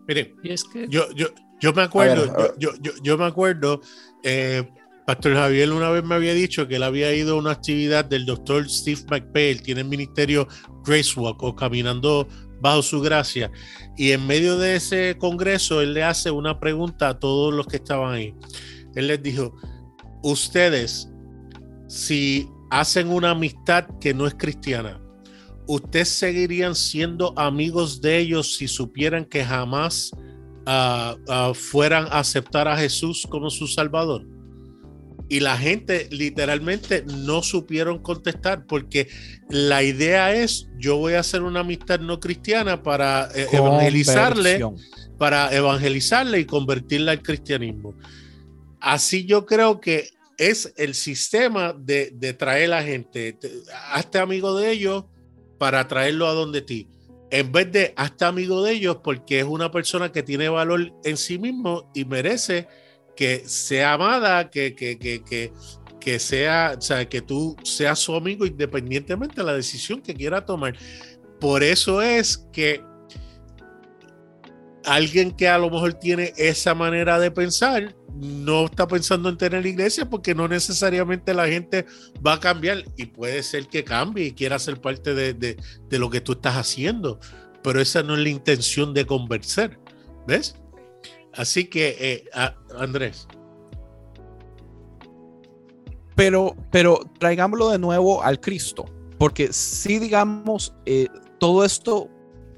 Mire, 0.08 0.34
es 0.44 0.64
que 0.64 0.88
yo, 0.88 1.04
yo, 1.14 1.28
yo 1.60 1.74
me 1.74 1.82
acuerdo, 1.82 2.24
A 2.24 2.26
ver, 2.26 2.30
a 2.30 2.38
ver. 2.38 2.54
Yo, 2.58 2.70
yo, 2.82 2.94
yo 3.04 3.18
me 3.18 3.26
acuerdo, 3.26 3.82
eh, 4.24 4.66
Pastor 5.08 5.36
Javier 5.36 5.72
una 5.72 5.90
vez 5.90 6.04
me 6.04 6.16
había 6.16 6.34
dicho 6.34 6.68
que 6.68 6.76
él 6.76 6.84
había 6.84 7.14
ido 7.14 7.36
a 7.36 7.40
una 7.40 7.52
actividad 7.52 8.04
del 8.04 8.26
doctor 8.26 8.70
Steve 8.70 9.00
McPhail, 9.10 9.62
tiene 9.62 9.80
el 9.80 9.88
ministerio 9.88 10.50
Grace 10.86 11.18
Walk 11.18 11.42
o 11.44 11.56
Caminando 11.56 12.28
bajo 12.60 12.82
su 12.82 13.00
gracia, 13.00 13.50
y 13.96 14.12
en 14.12 14.28
medio 14.28 14.58
de 14.58 14.76
ese 14.76 15.16
congreso 15.18 15.80
él 15.82 15.94
le 15.94 16.04
hace 16.04 16.30
una 16.30 16.60
pregunta 16.60 17.08
a 17.08 17.20
todos 17.20 17.54
los 17.54 17.68
que 17.68 17.78
estaban 17.78 18.16
ahí. 18.16 18.36
Él 18.96 19.08
les 19.08 19.24
dijo, 19.24 19.56
ustedes, 20.24 21.10
si 21.88 22.50
hacen 22.70 23.08
una 23.08 23.30
amistad 23.30 23.86
que 24.02 24.14
no 24.14 24.28
es 24.28 24.34
cristiana, 24.34 25.00
¿ustedes 25.68 26.10
seguirían 26.10 26.76
siendo 26.76 27.34
amigos 27.40 28.02
de 28.02 28.18
ellos 28.18 28.58
si 28.58 28.68
supieran 28.68 29.24
que 29.24 29.46
jamás 29.46 30.12
ah, 30.66 31.16
ah, 31.30 31.54
fueran 31.56 32.08
a 32.08 32.20
aceptar 32.20 32.68
a 32.68 32.76
Jesús 32.76 33.26
como 33.26 33.50
su 33.50 33.68
Salvador? 33.68 34.36
Y 35.30 35.40
la 35.40 35.58
gente 35.58 36.08
literalmente 36.12 37.04
no 37.06 37.42
supieron 37.42 38.00
contestar 38.00 38.66
porque 38.66 39.08
la 39.50 39.84
idea 39.84 40.34
es 40.34 40.68
yo 40.78 40.98
voy 40.98 41.14
a 41.14 41.20
hacer 41.20 41.44
una 41.44 41.62
amistad 41.62 42.00
no 42.00 42.20
cristiana 42.20 42.84
para 42.84 43.30
eh, 43.36 43.48
evangelizarle 43.52 44.64
para 45.18 45.54
evangelizarle 45.54 46.40
y 46.40 46.46
convertirla 46.46 47.12
al 47.14 47.24
cristianismo. 47.24 47.96
Así 48.80 49.26
yo 49.26 49.48
creo 49.48 49.82
que 49.82 50.12
es 50.38 50.72
el 50.78 50.94
sistema 50.94 51.74
de, 51.74 52.12
de 52.14 52.34
traer 52.34 52.66
a 52.66 52.78
la 52.78 52.84
gente. 52.84 53.36
Hazte 53.92 54.20
amigo 54.20 54.56
de 54.56 54.72
ellos 54.72 55.06
para 55.58 55.88
traerlo 55.88 56.28
a 56.28 56.34
donde 56.34 56.62
ti 56.62 56.88
en 57.30 57.52
vez 57.52 57.72
de 57.72 57.94
hazte 57.96 58.26
amigo 58.26 58.64
de 58.64 58.74
ellos 58.74 58.98
porque 59.04 59.40
es 59.40 59.46
una 59.46 59.72
persona 59.72 60.12
que 60.12 60.24
tiene 60.24 60.50
valor 60.50 60.94
en 61.04 61.18
sí 61.18 61.38
mismo 61.38 61.92
y 61.94 62.06
merece 62.06 62.68
que 63.18 63.44
sea 63.46 63.94
amada, 63.94 64.50
que, 64.50 64.76
que, 64.76 64.98
que, 64.98 65.52
que, 66.00 66.20
sea, 66.20 66.76
o 66.78 66.82
sea, 66.82 67.10
que 67.10 67.22
tú 67.22 67.58
seas 67.64 68.00
su 68.00 68.16
amigo 68.16 68.46
independientemente 68.46 69.42
de 69.42 69.44
la 69.44 69.54
decisión 69.54 70.02
que 70.02 70.14
quiera 70.14 70.46
tomar. 70.46 70.78
Por 71.42 71.64
eso 71.64 72.02
es 72.02 72.48
que 72.54 72.82
alguien 74.86 75.32
que 75.32 75.50
a 75.50 75.58
lo 75.58 75.70
mejor 75.70 75.96
tiene 75.96 76.32
esa 76.38 76.74
manera 76.74 77.20
de 77.20 77.32
pensar 77.32 77.96
no 78.14 78.66
está 78.66 78.88
pensando 78.88 79.30
en 79.30 79.38
tener 79.38 79.66
iglesia 79.66 80.10
porque 80.10 80.34
no 80.34 80.48
necesariamente 80.48 81.34
la 81.34 81.48
gente 81.48 81.86
va 82.26 82.34
a 82.34 82.40
cambiar 82.40 82.84
y 82.96 83.08
puede 83.08 83.44
ser 83.44 83.68
que 83.68 83.84
cambie 83.84 84.28
y 84.28 84.32
quiera 84.32 84.60
ser 84.60 84.80
parte 84.80 85.14
de, 85.14 85.34
de, 85.34 85.58
de 85.90 86.00
lo 86.00 86.10
que 86.10 86.22
tú 86.22 86.34
estás 86.34 86.56
haciendo, 86.56 87.20
pero 87.64 87.82
esa 87.82 88.02
no 88.04 88.16
es 88.16 88.22
la 88.22 88.30
intención 88.30 88.94
de 88.94 89.06
convencer, 89.06 89.80
¿ves? 90.26 90.56
Así 91.38 91.66
que, 91.66 91.96
eh, 92.00 92.26
Andrés. 92.78 93.28
Pero, 96.16 96.56
pero 96.72 97.00
traigámoslo 97.20 97.70
de 97.70 97.78
nuevo 97.78 98.24
al 98.24 98.40
Cristo, 98.40 98.86
porque 99.20 99.54
si 99.54 100.00
digamos, 100.00 100.74
eh, 100.86 101.08
todo 101.40 101.64
esto 101.64 102.10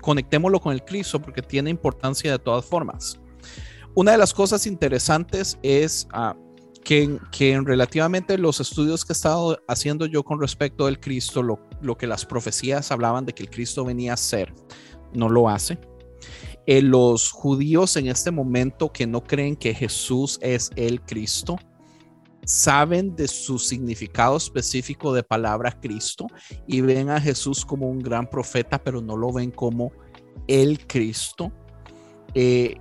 conectémoslo 0.02 0.62
con 0.62 0.72
el 0.72 0.84
Cristo 0.86 1.22
porque 1.22 1.42
tiene 1.42 1.70
importancia 1.70 2.32
de 2.32 2.40
todas 2.40 2.64
formas. 2.64 3.20
Una 3.96 4.14
de 4.14 4.18
las 4.18 4.34
cosas 4.34 4.66
interesantes 4.66 5.60
es 5.62 6.08
ah, 6.14 6.38
que, 6.86 7.20
que, 7.32 7.52
en 7.52 7.66
relativamente 7.66 8.38
los 8.38 8.62
estudios 8.62 9.04
que 9.04 9.12
he 9.12 9.16
estado 9.16 9.62
haciendo 9.68 10.06
yo 10.06 10.24
con 10.24 10.40
respecto 10.40 10.86
del 10.86 11.02
Cristo, 11.02 11.44
lo, 11.44 11.60
lo 11.82 11.98
que 11.98 12.08
las 12.08 12.26
profecías 12.26 12.92
hablaban 12.94 13.26
de 13.26 13.34
que 13.34 13.44
el 13.44 13.50
Cristo 13.50 13.84
venía 13.84 14.14
a 14.14 14.18
ser, 14.18 14.54
no 15.14 15.28
lo 15.28 15.50
hace. 15.50 15.78
Eh, 16.72 16.84
los 16.84 17.32
judíos 17.32 17.98
en 17.98 18.10
este 18.10 18.30
momento 18.30 18.94
que 18.94 19.08
no 19.08 19.24
creen 19.24 19.56
que 19.56 19.74
Jesús 19.74 20.38
es 20.40 20.70
el 20.76 21.02
Cristo, 21.02 21.58
saben 22.46 23.16
de 23.16 23.28
su 23.28 23.58
significado 23.58 24.38
específico 24.38 25.12
de 25.12 25.24
palabra 25.24 25.72
Cristo 25.72 26.28
y 26.68 26.82
ven 26.82 27.10
a 27.10 27.20
Jesús 27.20 27.66
como 27.66 27.90
un 27.90 27.98
gran 27.98 28.30
profeta, 28.30 28.78
pero 28.78 29.02
no 29.02 29.18
lo 29.18 29.34
ven 29.34 29.50
como 29.50 29.92
el 30.46 30.86
Cristo. 30.86 31.52
Eh, 32.36 32.76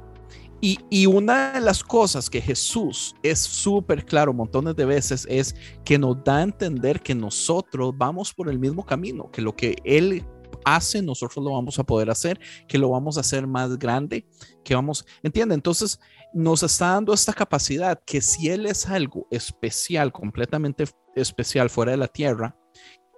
y, 0.61 0.79
y, 0.91 1.07
una 1.07 1.53
de 1.53 1.63
las 1.63 1.83
cosas 1.83 2.29
que 2.29 2.43
Jesús 2.43 3.15
es 3.23 3.39
súper 3.39 4.05
claro 4.05 4.35
montones 4.35 4.77
de 4.77 4.85
veces 4.85 5.27
es 5.31 5.55
que 5.87 5.99
nos 5.99 6.23
da 6.23 6.37
a 6.39 6.43
entender 6.43 7.01
que 7.01 7.15
nosotros 7.15 7.95
vamos 7.97 8.35
por 8.35 8.51
el 8.51 8.59
mismo 8.59 8.85
camino, 8.85 9.31
que 9.31 9.41
lo 9.41 9.57
que 9.57 9.77
Él 9.85 10.27
hace, 10.65 11.03
nosotros 11.03 11.45
lo 11.45 11.53
vamos 11.53 11.79
a 11.79 11.85
poder 11.85 12.11
hacer, 12.11 12.41
que 12.67 12.79
lo 12.79 12.91
vamos 12.91 13.17
a 13.17 13.21
hacer 13.21 13.47
más 13.47 13.79
grande, 13.79 14.27
que 14.65 14.75
vamos, 14.75 15.05
entiende, 15.23 15.55
entonces 15.55 15.99
nos 16.33 16.63
está 16.63 16.95
dando 16.95 17.13
esta 17.13 17.33
capacidad 17.33 18.01
que 18.05 18.21
si 18.21 18.49
Él 18.49 18.67
es 18.67 18.87
algo 18.87 19.27
especial, 19.31 20.13
completamente 20.13 20.85
especial 21.15 21.71
fuera 21.71 21.93
de 21.93 21.99
la 21.99 22.09
tierra, 22.09 22.57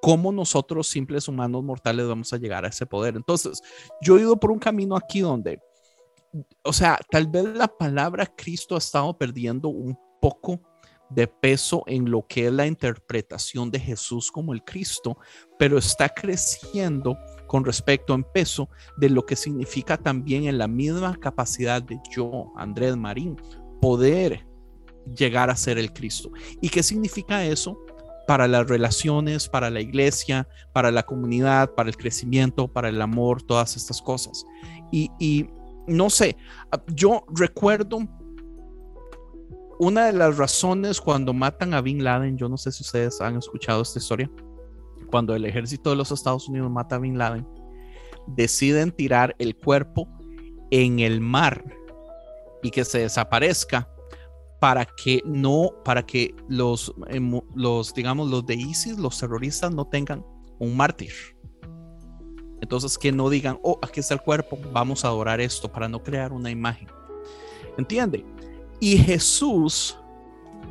¿cómo 0.01 0.33
nosotros 0.33 0.87
simples 0.87 1.29
humanos 1.29 1.63
mortales 1.63 2.07
vamos 2.07 2.33
a 2.33 2.39
llegar 2.39 2.65
a 2.65 2.69
ese 2.69 2.87
poder? 2.87 3.17
Entonces, 3.17 3.61
yo 4.01 4.17
he 4.17 4.23
ido 4.23 4.39
por 4.39 4.51
un 4.51 4.59
camino 4.59 4.97
aquí 4.97 5.21
donde, 5.21 5.61
o 6.63 6.73
sea, 6.73 6.99
tal 7.11 7.27
vez 7.27 7.45
la 7.45 7.69
palabra 7.69 8.27
Cristo 8.27 8.75
ha 8.75 8.79
estado 8.79 9.17
perdiendo 9.17 9.69
un 9.69 9.99
poco 10.21 10.61
de 11.11 11.27
peso 11.27 11.83
en 11.87 12.11
lo 12.11 12.27
que 12.27 12.47
es 12.47 12.53
la 12.53 12.67
interpretación 12.67 13.71
de 13.71 13.81
Jesús 13.81 14.31
como 14.31 14.53
el 14.53 14.63
Cristo, 14.65 15.19
pero 15.59 15.79
está 15.79 16.09
creciendo 16.09 17.19
con 17.47 17.65
respecto 17.65 18.15
en 18.15 18.25
peso 18.25 18.69
de 18.97 19.11
lo 19.11 19.27
que 19.27 19.37
significa 19.37 19.97
también 19.97 20.45
en 20.45 20.59
la 20.59 20.69
misma 20.69 21.17
capacidad 21.17 21.83
de 21.83 21.99
yo, 22.11 22.53
Andrés 22.57 22.97
Marín, 22.97 23.37
poder 23.81 24.47
llegar 25.17 25.51
a 25.51 25.57
ser 25.57 25.79
el 25.79 25.93
Cristo. 25.93 26.31
¿Y 26.61 26.69
qué 26.69 26.83
significa 26.83 27.45
eso? 27.45 27.79
para 28.31 28.47
las 28.47 28.69
relaciones, 28.69 29.49
para 29.49 29.71
la 29.71 29.81
iglesia, 29.81 30.47
para 30.73 30.93
la 30.93 31.03
comunidad, 31.03 31.75
para 31.75 31.89
el 31.89 31.97
crecimiento, 31.97 32.69
para 32.69 32.89
el 32.89 33.03
amor, 33.03 33.43
todas 33.43 33.77
estas 33.77 34.01
cosas. 34.01 34.47
Y, 34.93 35.11
y 35.19 35.49
no 35.89 36.09
sé, 36.11 36.37
yo 36.95 37.25
recuerdo 37.35 38.07
una 39.81 40.05
de 40.05 40.13
las 40.13 40.37
razones 40.37 41.01
cuando 41.01 41.33
matan 41.33 41.73
a 41.73 41.81
Bin 41.81 42.05
Laden, 42.05 42.37
yo 42.37 42.51
no 42.51 42.59
sé 42.59 42.71
si 42.71 42.83
ustedes 42.83 43.19
han 43.23 43.39
escuchado 43.39 43.81
esta 43.81 43.99
historia, 43.99 44.31
cuando 45.11 45.35
el 45.35 45.47
ejército 45.47 45.89
de 45.89 45.97
los 45.97 46.13
Estados 46.13 46.47
Unidos 46.51 46.71
mata 46.71 46.97
a 46.97 46.99
Bin 46.99 47.17
Laden, 47.17 47.49
deciden 48.27 48.93
tirar 48.93 49.35
el 49.39 49.57
cuerpo 49.57 50.07
en 50.71 50.99
el 50.99 51.23
mar 51.23 51.65
y 52.63 52.71
que 52.71 52.85
se 52.85 52.99
desaparezca 52.99 53.89
para 54.61 54.85
que 54.85 55.23
no, 55.25 55.71
para 55.83 56.05
que 56.05 56.35
los, 56.47 56.95
em, 57.09 57.41
los, 57.55 57.95
digamos, 57.95 58.29
los 58.29 58.45
de 58.45 58.57
ISIS, 58.57 58.99
los 58.99 59.19
terroristas 59.19 59.73
no 59.73 59.87
tengan 59.87 60.23
un 60.59 60.77
mártir. 60.77 61.13
Entonces 62.61 62.99
que 62.99 63.13
no 63.13 63.31
digan, 63.31 63.59
oh, 63.63 63.79
aquí 63.81 64.01
está 64.01 64.13
el 64.13 64.21
cuerpo, 64.21 64.59
vamos 64.75 65.07
a 65.07 65.09
adorar 65.09 65.41
esto 65.41 65.73
para 65.73 65.89
no 65.89 66.03
crear 66.03 66.35
una 66.35 66.51
imagen. 66.51 66.89
¿Entiende? 67.79 68.27
Y 68.81 68.97
Jesús, 68.97 69.99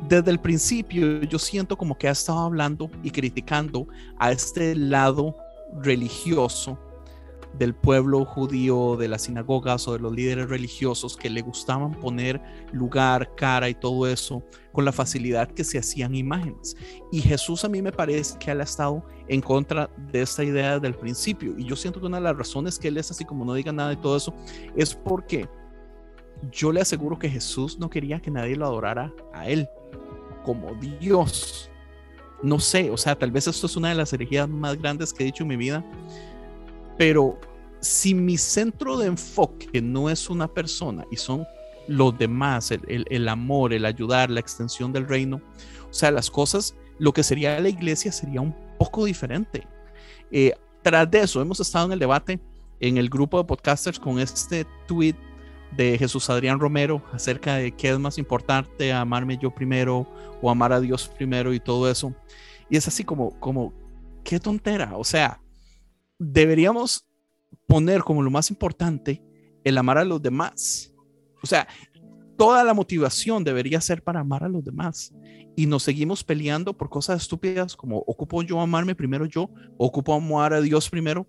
desde 0.08 0.32
el 0.32 0.40
principio, 0.40 1.22
yo 1.22 1.38
siento 1.38 1.78
como 1.78 1.96
que 1.96 2.08
ha 2.08 2.12
estado 2.12 2.40
hablando 2.40 2.90
y 3.04 3.10
criticando 3.12 3.86
a 4.18 4.32
este 4.32 4.74
lado 4.74 5.36
religioso 5.80 6.76
del 7.58 7.74
pueblo 7.74 8.24
judío, 8.24 8.96
de 8.96 9.08
las 9.08 9.22
sinagogas 9.22 9.86
o 9.86 9.92
de 9.92 10.00
los 10.00 10.12
líderes 10.12 10.48
religiosos 10.48 11.16
que 11.16 11.30
le 11.30 11.40
gustaban 11.40 11.92
poner 11.92 12.40
lugar, 12.72 13.34
cara 13.36 13.68
y 13.68 13.74
todo 13.74 14.06
eso 14.06 14.42
con 14.72 14.84
la 14.84 14.92
facilidad 14.92 15.48
que 15.48 15.64
se 15.64 15.78
hacían 15.78 16.14
imágenes. 16.14 16.76
Y 17.12 17.20
Jesús 17.20 17.64
a 17.64 17.68
mí 17.68 17.82
me 17.82 17.92
parece 17.92 18.38
que 18.38 18.50
él 18.50 18.60
ha 18.60 18.64
estado 18.64 19.04
en 19.28 19.40
contra 19.40 19.90
de 20.10 20.22
esta 20.22 20.44
idea 20.44 20.74
desde 20.74 20.88
el 20.88 20.94
principio. 20.94 21.56
Y 21.58 21.64
yo 21.64 21.76
siento 21.76 22.00
que 22.00 22.06
una 22.06 22.18
de 22.18 22.24
las 22.24 22.36
razones 22.36 22.78
que 22.78 22.88
él 22.88 22.96
es 22.96 23.10
así 23.10 23.24
como 23.24 23.44
no 23.44 23.54
diga 23.54 23.72
nada 23.72 23.90
de 23.90 23.96
todo 23.96 24.16
eso 24.16 24.34
es 24.76 24.94
porque 24.94 25.48
yo 26.50 26.72
le 26.72 26.80
aseguro 26.80 27.18
que 27.18 27.28
Jesús 27.28 27.78
no 27.78 27.90
quería 27.90 28.20
que 28.20 28.30
nadie 28.30 28.56
lo 28.56 28.66
adorara 28.66 29.12
a 29.32 29.48
él 29.48 29.68
como 30.44 30.74
Dios. 30.74 31.70
No 32.42 32.58
sé, 32.58 32.90
o 32.90 32.96
sea, 32.96 33.18
tal 33.18 33.30
vez 33.30 33.46
esto 33.46 33.66
es 33.66 33.76
una 33.76 33.90
de 33.90 33.94
las 33.94 34.12
herejías 34.12 34.48
más 34.48 34.76
grandes 34.78 35.12
que 35.12 35.22
he 35.22 35.26
dicho 35.26 35.42
en 35.42 35.48
mi 35.48 35.56
vida, 35.56 35.84
pero 36.96 37.38
si 37.80 38.14
mi 38.14 38.38
centro 38.38 38.96
de 38.96 39.06
enfoque 39.06 39.80
no 39.82 40.08
es 40.08 40.30
una 40.30 40.48
persona 40.48 41.04
y 41.10 41.16
son 41.16 41.46
los 41.86 42.16
demás, 42.16 42.70
el, 42.70 43.28
amor, 43.28 43.72
el 43.72 43.84
ayudar, 43.84 44.30
la 44.30 44.40
extensión 44.40 44.92
del 44.92 45.08
reino, 45.08 45.40
o 45.90 45.92
sea, 45.92 46.10
las 46.10 46.30
cosas, 46.30 46.74
lo 46.98 47.12
que 47.12 47.22
sería 47.22 47.58
la 47.58 47.68
iglesia 47.68 48.12
sería 48.12 48.40
un 48.40 48.54
poco 48.78 49.04
diferente. 49.04 49.66
Eh, 50.30 50.52
tras 50.82 51.10
de 51.10 51.20
eso, 51.20 51.42
hemos 51.42 51.60
estado 51.60 51.86
en 51.86 51.92
el 51.92 51.98
debate 51.98 52.40
en 52.80 52.96
el 52.96 53.10
grupo 53.10 53.38
de 53.38 53.44
podcasters 53.44 53.98
con 53.98 54.18
este 54.18 54.66
tweet 54.86 55.14
de 55.76 55.98
Jesús 55.98 56.28
Adrián 56.30 56.58
Romero 56.58 57.02
acerca 57.12 57.56
de 57.56 57.72
qué 57.72 57.90
es 57.90 57.98
más 57.98 58.18
importante, 58.18 58.92
amarme 58.92 59.38
yo 59.38 59.54
primero 59.54 60.06
o 60.42 60.50
amar 60.50 60.72
a 60.72 60.80
Dios 60.80 61.08
primero 61.08 61.52
y 61.52 61.60
todo 61.60 61.90
eso. 61.90 62.14
Y 62.68 62.76
es 62.76 62.86
así 62.88 63.04
como, 63.04 63.38
como, 63.40 63.72
qué 64.24 64.38
tontera. 64.38 64.96
O 64.96 65.04
sea, 65.04 65.40
deberíamos 66.18 67.08
poner 67.66 68.02
como 68.02 68.22
lo 68.22 68.30
más 68.30 68.50
importante 68.50 69.22
el 69.64 69.78
amar 69.78 69.98
a 69.98 70.04
los 70.04 70.20
demás. 70.22 70.94
O 71.42 71.46
sea, 71.46 71.66
toda 72.36 72.64
la 72.64 72.74
motivación 72.74 73.44
debería 73.44 73.80
ser 73.80 74.02
para 74.02 74.20
amar 74.20 74.44
a 74.44 74.48
los 74.48 74.64
demás. 74.64 75.12
Y 75.56 75.66
nos 75.66 75.82
seguimos 75.82 76.24
peleando 76.24 76.76
por 76.76 76.88
cosas 76.88 77.22
estúpidas 77.22 77.76
como 77.76 77.98
ocupo 78.06 78.42
yo 78.42 78.60
amarme 78.60 78.94
primero 78.94 79.26
yo, 79.26 79.50
ocupo 79.76 80.14
amar 80.14 80.54
a 80.54 80.60
Dios 80.60 80.88
primero, 80.88 81.26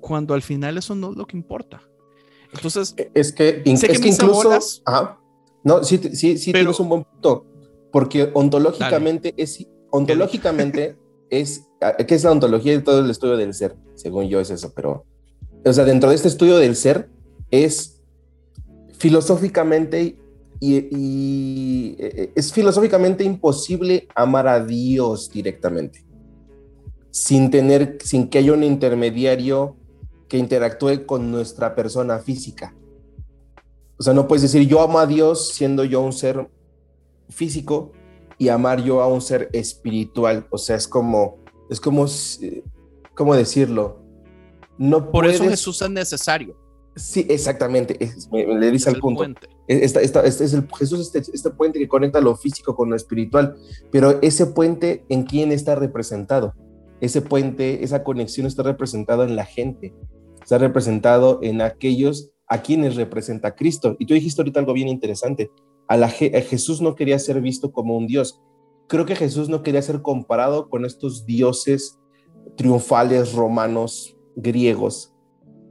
cuando 0.00 0.34
al 0.34 0.42
final 0.42 0.78
eso 0.78 0.94
no 0.94 1.10
es 1.10 1.16
lo 1.16 1.26
que 1.26 1.36
importa. 1.36 1.82
Entonces, 2.52 2.94
e, 2.96 3.10
es 3.14 3.32
que, 3.32 3.62
es 3.64 4.00
que 4.00 4.08
incluso, 4.08 4.58
no, 5.64 5.84
sí, 5.84 5.98
sí, 6.12 6.38
sí 6.38 6.52
tienes 6.52 6.78
un 6.80 6.88
buen 6.88 7.04
punto, 7.04 7.46
porque 7.90 8.30
ontológicamente 8.34 9.34
es, 9.36 9.66
ontológicamente 9.90 10.96
es, 11.30 11.68
¿qué 12.06 12.14
es 12.14 12.24
la 12.24 12.32
ontología 12.32 12.72
de 12.72 12.80
todo 12.80 13.00
el 13.00 13.10
estudio 13.10 13.36
del 13.36 13.54
ser? 13.54 13.76
Según 13.94 14.28
yo 14.28 14.40
es 14.40 14.50
eso, 14.50 14.72
pero, 14.74 15.06
o 15.64 15.72
sea, 15.72 15.84
dentro 15.84 16.10
de 16.10 16.16
este 16.16 16.28
estudio 16.28 16.58
del 16.58 16.76
ser 16.76 17.08
es 17.50 18.02
filosóficamente 18.98 20.16
y, 20.60 21.96
eh, 21.98 22.32
es 22.36 22.52
filosóficamente 22.52 23.24
imposible 23.24 24.06
amar 24.14 24.46
a 24.46 24.64
Dios 24.64 25.28
directamente, 25.30 26.04
sin 27.10 27.50
tener, 27.50 27.98
sin 28.04 28.28
que 28.28 28.38
haya 28.38 28.52
un 28.52 28.62
intermediario 28.62 29.76
que 30.32 30.38
interactúe 30.38 31.04
con 31.04 31.30
nuestra 31.30 31.74
persona 31.74 32.18
física. 32.18 32.74
O 33.98 34.02
sea, 34.02 34.14
no 34.14 34.26
puedes 34.26 34.40
decir 34.40 34.66
yo 34.66 34.80
amo 34.80 34.98
a 34.98 35.04
Dios 35.04 35.52
siendo 35.52 35.84
yo 35.84 36.00
un 36.00 36.14
ser 36.14 36.48
físico 37.28 37.92
y 38.38 38.48
amar 38.48 38.82
yo 38.82 39.02
a 39.02 39.08
un 39.08 39.20
ser 39.20 39.50
espiritual. 39.52 40.46
O 40.48 40.56
sea, 40.56 40.76
es 40.76 40.88
como, 40.88 41.36
es 41.68 41.82
como, 41.82 42.06
¿cómo 43.14 43.34
decirlo? 43.34 43.98
No 44.78 45.10
Por 45.10 45.26
eso 45.26 45.44
Jesús 45.44 45.82
es 45.82 45.90
necesario. 45.90 46.56
Sí, 46.96 47.26
exactamente. 47.28 47.98
le 48.32 48.70
dice 48.70 48.88
al 48.88 49.00
punto. 49.00 49.24
Este 49.66 50.02
es 50.02 50.54
el, 50.54 50.66
Jesús 50.78 51.12
este, 51.14 51.30
este 51.30 51.50
puente 51.50 51.78
que 51.78 51.88
conecta 51.88 52.22
lo 52.22 52.36
físico 52.38 52.74
con 52.74 52.88
lo 52.88 52.96
espiritual. 52.96 53.56
Pero 53.90 54.18
ese 54.22 54.46
puente, 54.46 55.04
¿en 55.10 55.24
quién 55.24 55.52
está 55.52 55.74
representado? 55.74 56.54
Ese 57.02 57.20
puente, 57.20 57.84
esa 57.84 58.02
conexión 58.02 58.46
está 58.46 58.62
representado 58.62 59.24
en 59.24 59.36
la 59.36 59.44
gente. 59.44 59.92
Está 60.42 60.58
representado 60.58 61.38
en 61.42 61.60
aquellos 61.60 62.32
a 62.52 62.60
quienes 62.60 62.96
representa 62.96 63.54
Cristo. 63.54 63.96
Y 63.98 64.06
tú 64.06 64.14
dijiste 64.14 64.42
ahorita 64.42 64.60
algo 64.60 64.74
bien 64.74 64.88
interesante. 64.88 65.50
A, 65.88 66.08
Jesús 66.08 66.80
no 66.80 66.94
quería 66.94 67.18
ser 67.18 67.40
visto 67.40 67.72
como 67.72 67.96
un 67.96 68.06
Dios. 68.06 68.40
Creo 68.88 69.06
que 69.06 69.16
Jesús 69.16 69.48
no 69.48 69.62
quería 69.62 69.80
ser 69.80 70.02
comparado 70.02 70.68
con 70.68 70.84
estos 70.84 71.24
dioses 71.24 71.98
triunfales 72.56 73.32
romanos, 73.32 74.16
griegos, 74.36 75.14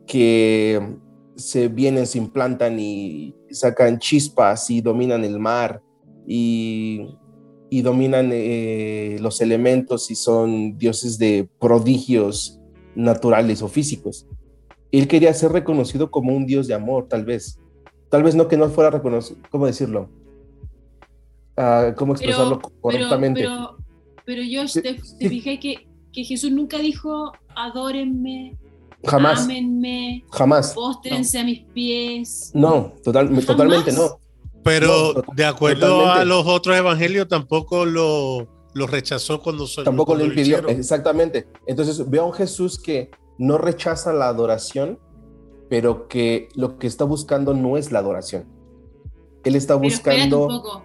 que 0.07 0.97
se 1.35 1.67
vienen, 1.67 2.07
se 2.07 2.17
implantan 2.17 2.79
y 2.79 3.35
sacan 3.51 3.99
chispas 3.99 4.69
y 4.69 4.81
dominan 4.81 5.23
el 5.23 5.37
mar 5.39 5.83
y, 6.27 7.07
dominan 7.83 8.31
eh, 8.33 9.17
los 9.21 9.39
elementos 9.39 10.11
y 10.11 10.15
son 10.15 10.77
dioses 10.77 11.17
de 11.17 11.47
prodigios 11.59 12.59
naturales 12.95 13.61
o 13.61 13.67
físicos. 13.67 14.27
Él 14.91 15.07
quería 15.07 15.33
ser 15.33 15.51
reconocido 15.51 16.11
como 16.11 16.35
un 16.35 16.45
dios 16.45 16.67
de 16.67 16.73
amor, 16.73 17.07
tal 17.07 17.25
vez. 17.25 17.59
Tal 18.09 18.23
vez 18.23 18.35
no 18.35 18.47
que 18.47 18.57
no 18.57 18.69
fuera 18.69 18.89
reconocido, 18.89 19.39
¿cómo 19.49 19.65
decirlo? 19.65 20.09
Ah, 21.55 21.93
¿Cómo 21.95 22.13
expresarlo 22.13 22.59
correctamente? 22.81 23.47
Pero, 24.25 24.43
yo 24.43 24.65
te, 24.65 24.99
fijé 25.29 25.59
que, 25.59 25.87
que 26.11 26.23
Jesús 26.23 26.51
nunca 26.51 26.77
dijo, 26.77 27.31
adórenme, 27.55 28.57
Jamás. 29.05 29.43
Ámenme. 29.43 30.23
Jamás. 30.31 30.73
Póstrense 30.73 31.39
a 31.39 31.43
mis 31.43 31.61
pies. 31.73 32.51
No, 32.53 32.93
totalmente 33.03 33.91
no. 33.93 34.19
Pero 34.63 35.23
de 35.33 35.45
acuerdo 35.45 36.09
a 36.09 36.23
los 36.23 36.45
otros 36.45 36.77
evangelios, 36.77 37.27
tampoco 37.27 37.85
lo, 37.85 38.47
lo 38.73 38.87
rechazó 38.87 39.41
cuando 39.41 39.65
se 39.65 39.83
Tampoco 39.83 40.15
lo 40.15 40.25
impidió, 40.25 40.67
exactamente. 40.67 41.47
Entonces 41.65 42.07
veo 42.09 42.23
a 42.23 42.25
un 42.27 42.33
Jesús 42.33 42.79
que 42.79 43.09
no 43.37 43.57
rechaza 43.57 44.13
la 44.13 44.27
adoración, 44.27 44.99
pero 45.69 46.07
que 46.07 46.49
lo 46.55 46.77
que 46.77 46.87
está 46.87 47.05
buscando 47.05 47.53
no 47.53 47.77
es 47.77 47.91
la 47.91 47.99
adoración. 47.99 48.45
Él 49.43 49.55
está 49.55 49.75
buscando. 49.75 50.47
Un 50.47 50.61
poco, 50.61 50.83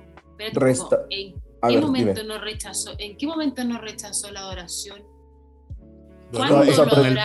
resta... 0.54 1.06
¿En 1.10 1.34
qué 1.68 1.80
momento 1.80 2.22
no 2.22 2.38
rechazó? 2.38 2.92
¿En 2.98 3.16
qué 3.16 3.26
momento 3.26 3.64
no 3.64 3.80
rechazó 3.80 4.30
la 4.30 4.40
adoración? 4.40 5.02
¿Cuándo 6.32 6.64
lo 6.64 7.04
el 7.04 7.18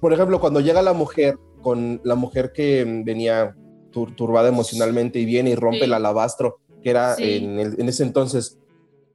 por 0.00 0.12
ejemplo, 0.12 0.40
cuando 0.40 0.60
llega 0.60 0.82
la 0.82 0.92
mujer, 0.92 1.38
con 1.62 2.00
la 2.04 2.14
mujer 2.14 2.52
que 2.52 2.84
venía 3.04 3.56
turbada 3.90 4.48
emocionalmente 4.48 5.18
y 5.18 5.24
viene 5.24 5.50
y 5.50 5.54
rompe 5.54 5.84
el 5.84 5.94
alabastro, 5.94 6.60
que 6.82 6.90
era 6.90 7.14
en, 7.18 7.88
ese 7.88 8.02
entonces, 8.02 8.58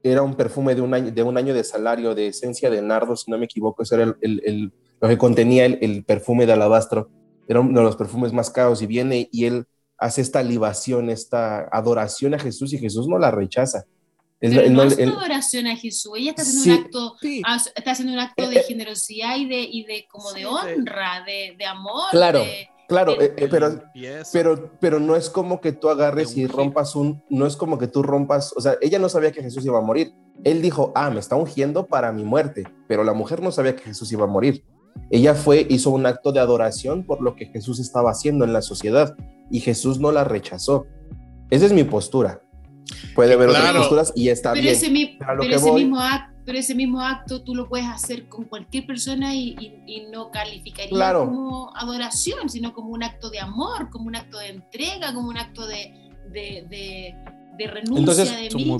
era 0.02 0.22
un 0.22 0.34
perfume 0.34 0.74
de 0.74 0.80
un, 0.80 0.94
año, 0.94 1.10
de 1.10 1.22
un 1.22 1.36
año 1.36 1.54
de 1.54 1.64
salario 1.64 2.14
de 2.14 2.28
esencia 2.28 2.70
de 2.70 2.82
nardo, 2.82 3.16
si 3.16 3.30
no 3.30 3.38
me 3.38 3.44
equivoco, 3.44 3.82
eso 3.82 3.94
era 3.94 4.16
el, 4.20 4.72
lo 5.00 5.08
que 5.08 5.18
contenía 5.18 5.66
el, 5.66 6.04
perfume 6.04 6.46
de 6.46 6.52
alabastro, 6.52 7.10
era 7.48 7.60
uno 7.60 7.80
de 7.80 7.84
los 7.84 7.96
perfumes 7.96 8.32
más 8.32 8.50
caros 8.50 8.82
y 8.82 8.86
viene 8.86 9.28
y 9.32 9.44
él 9.44 9.66
hace 9.98 10.20
esta 10.20 10.42
libación, 10.42 11.10
esta 11.10 11.68
adoración 11.70 12.34
a 12.34 12.38
Jesús 12.38 12.72
y 12.72 12.78
Jesús 12.78 13.06
no 13.08 13.18
la 13.18 13.30
rechaza. 13.30 13.84
Pero 14.40 14.68
no 14.70 14.82
es 14.82 14.96
una 14.96 15.12
adoración 15.12 15.68
a 15.68 15.76
Jesús, 15.76 16.12
ella 16.16 16.30
está 16.30 16.42
haciendo 16.42 16.78
un 16.78 16.84
acto, 16.84 17.16
está 17.76 17.90
haciendo 17.92 18.12
un 18.12 18.18
acto 18.18 18.48
de 18.48 18.62
generosidad 18.64 19.36
y 19.36 19.46
de, 19.46 19.60
y 19.60 19.84
de 19.84 20.06
como 20.10 20.32
de 20.32 20.46
honra, 20.46 21.22
de, 21.24 21.54
de 21.56 21.64
amor. 21.64 22.10
Claro, 22.10 22.42
claro, 22.92 23.20
eh, 23.20 23.34
eh, 23.36 23.48
pero, 23.50 23.82
pero, 24.32 24.70
pero 24.78 25.00
no 25.00 25.16
es 25.16 25.30
como 25.30 25.60
que 25.60 25.72
tú 25.72 25.88
agarres 25.88 26.36
y 26.36 26.46
rompas 26.46 26.94
un, 26.94 27.22
no 27.30 27.46
es 27.46 27.56
como 27.56 27.78
que 27.78 27.86
tú 27.86 28.02
rompas, 28.02 28.52
o 28.56 28.60
sea, 28.60 28.76
ella 28.80 28.98
no 28.98 29.08
sabía 29.08 29.32
que 29.32 29.42
Jesús 29.42 29.64
iba 29.64 29.78
a 29.78 29.82
morir. 29.82 30.12
Él 30.44 30.60
dijo, 30.60 30.92
ah, 30.94 31.10
me 31.10 31.20
está 31.20 31.36
ungiendo 31.36 31.86
para 31.86 32.12
mi 32.12 32.24
muerte, 32.24 32.64
pero 32.88 33.04
la 33.04 33.12
mujer 33.12 33.42
no 33.42 33.50
sabía 33.50 33.76
que 33.76 33.84
Jesús 33.84 34.12
iba 34.12 34.24
a 34.24 34.28
morir. 34.28 34.64
Ella 35.10 35.34
fue, 35.34 35.66
hizo 35.68 35.90
un 35.90 36.06
acto 36.06 36.32
de 36.32 36.40
adoración 36.40 37.04
por 37.04 37.22
lo 37.22 37.34
que 37.34 37.46
Jesús 37.46 37.80
estaba 37.80 38.10
haciendo 38.10 38.44
en 38.44 38.52
la 38.52 38.62
sociedad 38.62 39.16
y 39.50 39.60
Jesús 39.60 39.98
no 39.98 40.12
la 40.12 40.24
rechazó. 40.24 40.86
Esa 41.50 41.66
es 41.66 41.72
mi 41.72 41.84
postura. 41.84 42.42
Puede 43.14 43.34
haber 43.34 43.50
otras 43.50 43.72
posturas 43.72 44.12
y 44.14 44.28
está 44.28 44.52
pero 44.52 44.62
bien. 44.62 44.74
Ese, 44.74 44.90
pero, 45.18 45.42
ese 45.42 45.72
mismo 45.72 46.00
acto, 46.00 46.31
pero 46.44 46.58
ese 46.58 46.74
mismo 46.74 47.00
acto 47.00 47.42
tú 47.42 47.54
lo 47.54 47.68
puedes 47.68 47.86
hacer 47.86 48.28
con 48.28 48.44
cualquier 48.44 48.86
persona 48.86 49.34
y, 49.34 49.56
y, 49.86 50.06
no 50.10 50.30
calificaría 50.30 51.14
como 51.14 51.74
adoración, 51.76 52.48
sino 52.48 52.72
como 52.72 52.90
un 52.90 53.02
acto 53.02 53.30
de 53.30 53.38
amor, 53.38 53.90
como 53.90 54.06
un 54.06 54.16
acto 54.16 54.38
de 54.38 54.48
entrega, 54.48 55.14
como 55.14 55.28
un 55.28 55.38
acto 55.38 55.66
de, 55.66 56.10
de, 56.32 56.66
de, 56.68 57.14
de 57.56 57.66
renuncia 57.66 58.00
entonces, 58.00 58.30
de, 58.30 58.56
mí, 58.56 58.76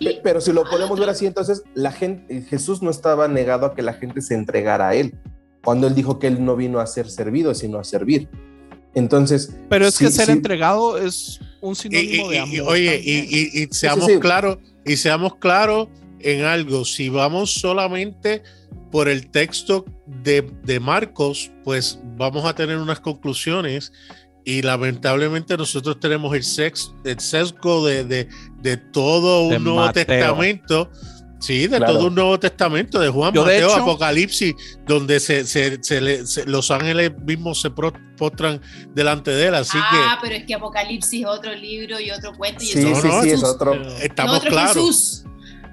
de 0.00 0.20
Pero 0.22 0.40
si 0.40 0.52
lo 0.52 0.64
podemos 0.64 0.98
ver 0.98 1.08
así, 1.08 1.26
entonces 1.26 1.64
la 1.74 1.90
gente, 1.90 2.42
Jesús 2.42 2.80
no 2.80 2.90
estaba 2.90 3.26
negado 3.26 3.66
a 3.66 3.74
que 3.74 3.82
la 3.82 3.94
gente 3.94 4.20
se 4.20 4.34
entregara 4.34 4.90
a 4.90 4.94
él, 4.94 5.18
cuando 5.64 5.88
él 5.88 5.94
dijo 5.94 6.18
que 6.18 6.28
él 6.28 6.44
no 6.44 6.54
vino 6.54 6.78
a 6.78 6.86
ser 6.86 7.10
servido, 7.10 7.54
sino 7.54 7.78
a 7.78 7.84
servir. 7.84 8.28
Entonces. 8.94 9.56
Pero 9.68 9.86
es 9.86 9.98
que 9.98 10.10
ser 10.10 10.30
entregado 10.30 10.98
es 10.98 11.40
un 11.60 11.76
sinónimo 11.76 12.30
de 12.30 12.38
amor. 12.38 12.72
oye, 12.72 13.00
y, 13.04 13.68
seamos 13.72 14.08
claros, 14.20 14.58
y 14.84 14.96
seamos 14.96 15.36
claros 15.36 15.88
en 16.22 16.44
algo. 16.44 16.84
Si 16.84 17.08
vamos 17.08 17.52
solamente 17.52 18.42
por 18.90 19.08
el 19.08 19.30
texto 19.30 19.84
de, 20.06 20.80
Marcos, 20.80 21.50
pues 21.64 21.98
vamos 22.16 22.44
a 22.44 22.54
tener 22.54 22.76
unas 22.78 23.00
conclusiones. 23.00 23.92
Y 24.44 24.62
lamentablemente 24.62 25.56
nosotros 25.56 26.00
tenemos 26.00 26.34
el, 26.34 26.72
el 27.04 27.20
sesgo 27.20 27.86
de, 27.86 28.04
de, 28.04 28.76
todo 28.92 29.42
un 29.42 29.62
Nuevo 29.62 29.92
Testamento 29.92 30.90
Sí, 31.40 31.66
de 31.66 31.80
todo 31.80 32.08
un 32.08 32.14
Nuevo 32.14 32.38
Testamento, 32.38 33.00
de 33.00 33.08
Juan, 33.08 33.32
Mateo, 33.34 33.72
Apocalipsis, 33.72 34.54
donde 34.86 35.18
se, 35.18 36.44
los 36.46 36.70
ángeles 36.70 37.12
mismos 37.24 37.62
se 37.62 37.70
postran 37.70 38.60
delante 38.94 39.30
de 39.30 39.46
él. 39.46 39.54
Así 39.54 39.78
ah, 39.80 40.18
pero 40.20 40.34
es 40.34 40.44
que 40.44 40.54
Apocalipsis 40.54 41.22
es 41.22 41.26
otro 41.26 41.54
libro 41.54 41.98
y 41.98 42.10
otro 42.10 42.34
cuento. 42.34 42.62
Y 42.62 42.66
sí, 42.66 42.94
sí, 42.94 43.08
sí, 43.22 43.30
es 43.30 43.42
otro. 43.42 43.74
Estamos 44.02 44.40
claros. 44.40 45.24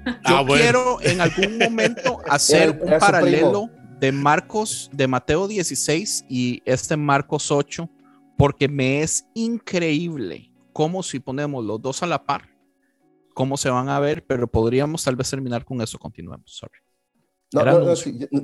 Yo 0.06 0.38
ah, 0.38 0.44
quiero 0.46 1.00
en 1.02 1.20
algún 1.20 1.58
momento 1.58 2.18
hacer 2.28 2.78
un 2.80 2.98
paralelo 2.98 3.70
de 4.00 4.12
Marcos, 4.12 4.90
de 4.92 5.06
Mateo 5.06 5.48
16 5.48 6.26
y 6.28 6.62
este 6.64 6.96
Marcos 6.96 7.50
8, 7.50 7.88
porque 8.36 8.68
me 8.68 9.02
es 9.02 9.26
increíble 9.34 10.52
cómo 10.72 11.02
si 11.02 11.18
ponemos 11.18 11.64
los 11.64 11.82
dos 11.82 12.02
a 12.02 12.06
la 12.06 12.24
par, 12.24 12.48
cómo 13.34 13.56
se 13.56 13.70
van 13.70 13.88
a 13.88 13.98
ver, 13.98 14.24
pero 14.26 14.46
podríamos 14.46 15.02
tal 15.02 15.16
vez 15.16 15.28
terminar 15.30 15.64
con 15.64 15.80
eso. 15.80 15.98
Continuemos. 15.98 16.56
Sorry. 16.56 16.78
No, 17.52 17.64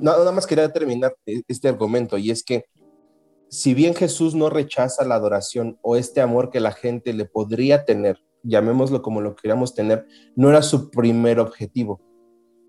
nada 0.01 0.31
más 0.31 0.47
quería 0.47 0.71
terminar 0.71 1.15
este 1.25 1.67
argumento 1.67 2.17
y 2.17 2.31
es 2.31 2.43
que 2.43 2.65
si 3.49 3.73
bien 3.73 3.93
Jesús 3.93 4.33
no 4.33 4.49
rechaza 4.49 5.05
la 5.05 5.15
adoración 5.15 5.77
o 5.81 5.95
este 5.95 6.21
amor 6.21 6.49
que 6.49 6.59
la 6.59 6.71
gente 6.71 7.13
le 7.13 7.25
podría 7.25 7.85
tener, 7.85 8.19
llamémoslo 8.45 9.01
como 9.01 9.21
lo 9.21 9.35
queríamos 9.35 9.73
tener, 9.73 10.05
no 10.35 10.49
era 10.49 10.61
su 10.61 10.89
primer 10.89 11.39
objetivo. 11.39 12.01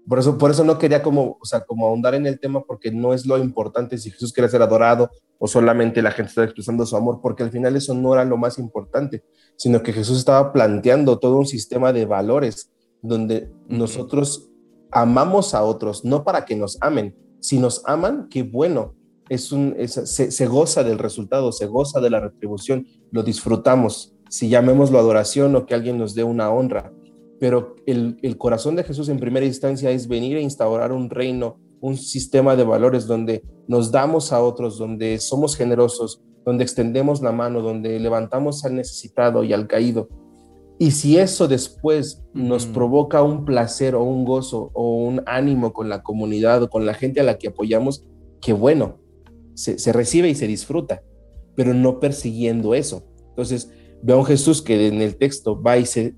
Por 0.08 0.20
eso, 0.20 0.38
por 0.38 0.50
eso 0.50 0.62
no 0.64 0.78
quería 0.78 1.02
como, 1.02 1.36
o 1.40 1.44
sea, 1.44 1.64
como 1.64 1.86
ahondar 1.86 2.14
en 2.14 2.26
el 2.26 2.38
tema 2.38 2.62
porque 2.62 2.92
no 2.92 3.12
es 3.12 3.26
lo 3.26 3.38
importante 3.38 3.98
si 3.98 4.10
Jesús 4.10 4.32
quiere 4.32 4.48
ser 4.48 4.62
adorado 4.62 5.10
o 5.38 5.48
solamente 5.48 6.00
la 6.00 6.12
gente 6.12 6.30
está 6.30 6.44
expresando 6.44 6.86
su 6.86 6.96
amor, 6.96 7.20
porque 7.20 7.42
al 7.42 7.50
final 7.50 7.74
eso 7.74 7.92
no 7.92 8.14
era 8.14 8.24
lo 8.24 8.36
más 8.36 8.58
importante, 8.58 9.24
sino 9.56 9.82
que 9.82 9.92
Jesús 9.92 10.18
estaba 10.18 10.52
planteando 10.52 11.18
todo 11.18 11.38
un 11.38 11.46
sistema 11.46 11.92
de 11.92 12.06
valores 12.06 12.72
donde 13.02 13.50
nosotros 13.68 14.50
amamos 14.92 15.54
a 15.54 15.62
otros, 15.64 16.04
no 16.04 16.24
para 16.24 16.44
que 16.44 16.56
nos 16.56 16.78
amen. 16.80 17.16
Si 17.40 17.58
nos 17.58 17.82
aman, 17.84 18.28
qué 18.30 18.44
bueno, 18.44 18.94
es 19.28 19.52
un, 19.52 19.76
se, 19.86 20.30
se, 20.30 20.46
goza 20.46 20.84
del 20.84 20.98
resultado, 20.98 21.52
se 21.52 21.66
goza 21.66 22.00
de 22.00 22.10
la 22.10 22.20
retribución, 22.20 22.86
lo 23.10 23.22
disfrutamos, 23.22 24.15
si 24.28 24.48
llamémoslo 24.48 24.98
adoración 24.98 25.54
o 25.56 25.66
que 25.66 25.74
alguien 25.74 25.98
nos 25.98 26.14
dé 26.14 26.24
una 26.24 26.50
honra 26.50 26.92
pero 27.38 27.76
el, 27.86 28.36
corazón 28.38 28.76
de 28.76 28.84
Jesús 28.84 29.08
en 29.08 29.18
primera 29.18 29.46
instancia 29.46 29.90
es 29.90 30.08
venir 30.08 30.36
a 30.36 30.40
instaurar 30.40 30.92
un 30.92 31.10
reino, 31.10 31.58
un 31.80 31.96
sistema 31.96 32.56
de 32.56 32.64
valores 32.64 33.06
donde 33.06 33.42
nos 33.68 33.92
damos 33.92 34.32
a 34.32 34.42
otros, 34.42 34.78
donde 34.78 35.18
somos 35.18 35.56
generosos, 35.56 36.22
donde 36.44 36.64
extendemos 36.64 37.20
la 37.20 37.32
mano, 37.32 37.60
donde 37.60 37.98
levantamos 38.00 38.64
al 38.64 38.76
necesitado 38.76 39.44
y 39.44 39.52
al 39.52 39.66
caído. 39.66 40.08
Y 40.78 40.90
si 40.92 41.18
eso 41.18 41.48
después 41.48 42.22
nos 42.34 42.64
Ujú. 42.64 42.74
provoca 42.74 43.22
un 43.22 43.44
placer 43.44 43.94
o 43.94 44.02
un 44.02 44.24
gozo 44.24 44.70
o 44.74 44.94
un 44.94 45.22
ánimo 45.26 45.72
con 45.72 45.88
la 45.88 46.02
comunidad 46.02 46.62
o 46.62 46.70
con 46.70 46.84
la 46.84 46.94
gente 46.94 47.20
a 47.20 47.24
la 47.24 47.38
que 47.38 47.48
apoyamos, 47.48 48.06
que 48.40 48.52
bueno, 48.52 48.98
se, 49.54 49.78
se 49.78 49.92
recibe 49.92 50.28
y 50.28 50.34
se 50.34 50.46
disfruta, 50.46 51.02
pero 51.54 51.72
no 51.72 51.98
persiguiendo 51.98 52.74
eso. 52.74 53.04
Entonces, 53.30 53.70
veo 54.02 54.16
a 54.16 54.18
un 54.20 54.26
Jesús 54.26 54.62
que 54.62 54.88
en 54.88 55.00
el 55.00 55.16
texto 55.16 55.60
va 55.60 55.78
y 55.78 55.86
se 55.86 56.14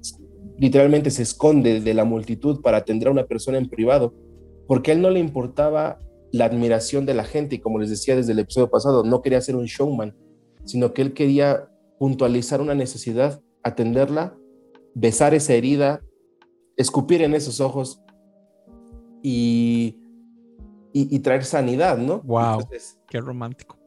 literalmente 0.59 1.11
se 1.11 1.23
esconde 1.23 1.81
de 1.81 1.95
la 1.95 2.05
multitud 2.05 2.61
para 2.61 2.79
atender 2.79 3.09
a 3.09 3.13
una 3.13 3.27
persona 3.27 3.59
en 3.59 3.69
privado, 3.69 4.13
porque 4.67 4.91
a 4.91 4.95
él 4.95 5.01
no 5.01 5.11
le 5.11 5.21
importaba 5.21 6.01
la 6.33 6.45
admiración 6.45 7.07
de 7.07 7.15
la 7.15 7.25
gente 7.25 7.55
y 7.55 7.59
como 7.61 7.79
les 7.79 7.91
decía 7.91 8.17
desde 8.17 8.33
el 8.33 8.41
episodio 8.41 8.69
pasado, 8.69 9.05
no 9.05 9.23
quería 9.23 9.41
ser 9.41 9.57
un 9.57 9.67
showman, 9.67 10.15
sino 10.65 10.93
que 10.93 11.03
él 11.03 11.15
quería 11.15 11.71
puntualizar 11.99 12.61
una 12.61 12.75
necesidad, 12.75 13.41
atenderla, 13.63 14.37
besar 14.95 15.33
esa 15.33 15.55
herida, 15.55 16.03
escupir 16.77 17.23
en 17.23 17.35
esos 17.35 17.61
ojos 17.61 18.03
y, 19.23 19.97
y, 20.93 21.15
y 21.15 21.19
traer 21.21 21.45
sanidad, 21.45 21.99
¿no? 21.99 22.21
Wow. 22.23 22.61
Entonces, 22.61 22.99
Qué 23.09 23.21
romántico. 23.21 23.78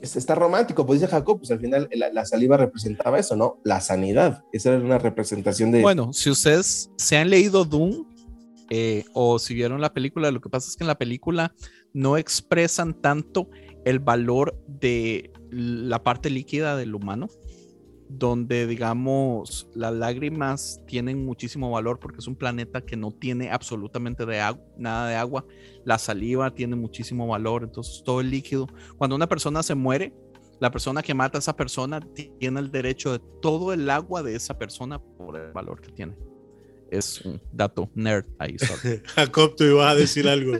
Es- 0.00 0.16
está 0.16 0.34
romántico, 0.34 0.84
pues 0.86 1.00
dice 1.00 1.10
Jacob, 1.10 1.38
pues 1.38 1.50
al 1.50 1.60
final 1.60 1.88
la, 1.92 2.12
la 2.12 2.24
saliva 2.24 2.56
representaba 2.56 3.18
eso, 3.18 3.36
¿no? 3.36 3.60
La 3.64 3.80
sanidad. 3.80 4.44
Esa 4.52 4.70
era 4.74 4.84
una 4.84 4.98
representación 4.98 5.70
de... 5.72 5.82
Bueno, 5.82 6.12
si 6.12 6.30
ustedes 6.30 6.90
se 6.96 7.16
han 7.16 7.30
leído 7.30 7.64
Doom 7.64 8.04
eh, 8.70 9.04
o 9.14 9.38
si 9.38 9.54
vieron 9.54 9.80
la 9.80 9.92
película, 9.92 10.30
lo 10.30 10.40
que 10.40 10.48
pasa 10.48 10.68
es 10.68 10.76
que 10.76 10.84
en 10.84 10.88
la 10.88 10.98
película 10.98 11.54
no 11.92 12.16
expresan 12.16 12.94
tanto 13.00 13.48
el 13.84 13.98
valor 13.98 14.58
de 14.66 15.32
la 15.50 16.02
parte 16.02 16.28
líquida 16.28 16.76
del 16.76 16.94
humano, 16.94 17.28
donde 18.08 18.66
digamos 18.66 19.68
las 19.74 19.92
lágrimas 19.92 20.80
tienen 20.86 21.24
muchísimo 21.24 21.70
valor 21.70 21.98
porque 22.00 22.18
es 22.18 22.26
un 22.26 22.36
planeta 22.36 22.80
que 22.80 22.96
no 22.96 23.10
tiene 23.10 23.50
absolutamente 23.50 24.24
de 24.24 24.40
agua, 24.40 24.64
nada 24.78 25.08
de 25.08 25.16
agua, 25.16 25.44
la 25.84 25.98
saliva 25.98 26.54
tiene 26.54 26.74
muchísimo 26.76 27.26
valor, 27.26 27.64
entonces 27.64 28.02
todo 28.04 28.20
el 28.20 28.30
líquido, 28.30 28.66
cuando 28.96 29.14
una 29.16 29.28
persona 29.28 29.62
se 29.62 29.74
muere, 29.74 30.14
la 30.60 30.70
persona 30.70 31.02
que 31.02 31.14
mata 31.14 31.38
a 31.38 31.40
esa 31.40 31.54
persona 31.54 32.00
tiene 32.00 32.60
el 32.60 32.70
derecho 32.70 33.12
de 33.12 33.20
todo 33.40 33.72
el 33.72 33.88
agua 33.90 34.22
de 34.22 34.34
esa 34.34 34.58
persona 34.58 34.98
por 34.98 35.36
el 35.36 35.52
valor 35.52 35.80
que 35.80 35.92
tiene. 35.92 36.16
Es 36.90 37.20
un 37.20 37.40
dato 37.52 37.90
nerd 37.94 38.24
ahí. 38.38 38.56
Jacob, 39.14 39.54
tú 39.54 39.64
ibas 39.64 39.92
a 39.92 39.94
decir 39.94 40.26
algo. 40.26 40.56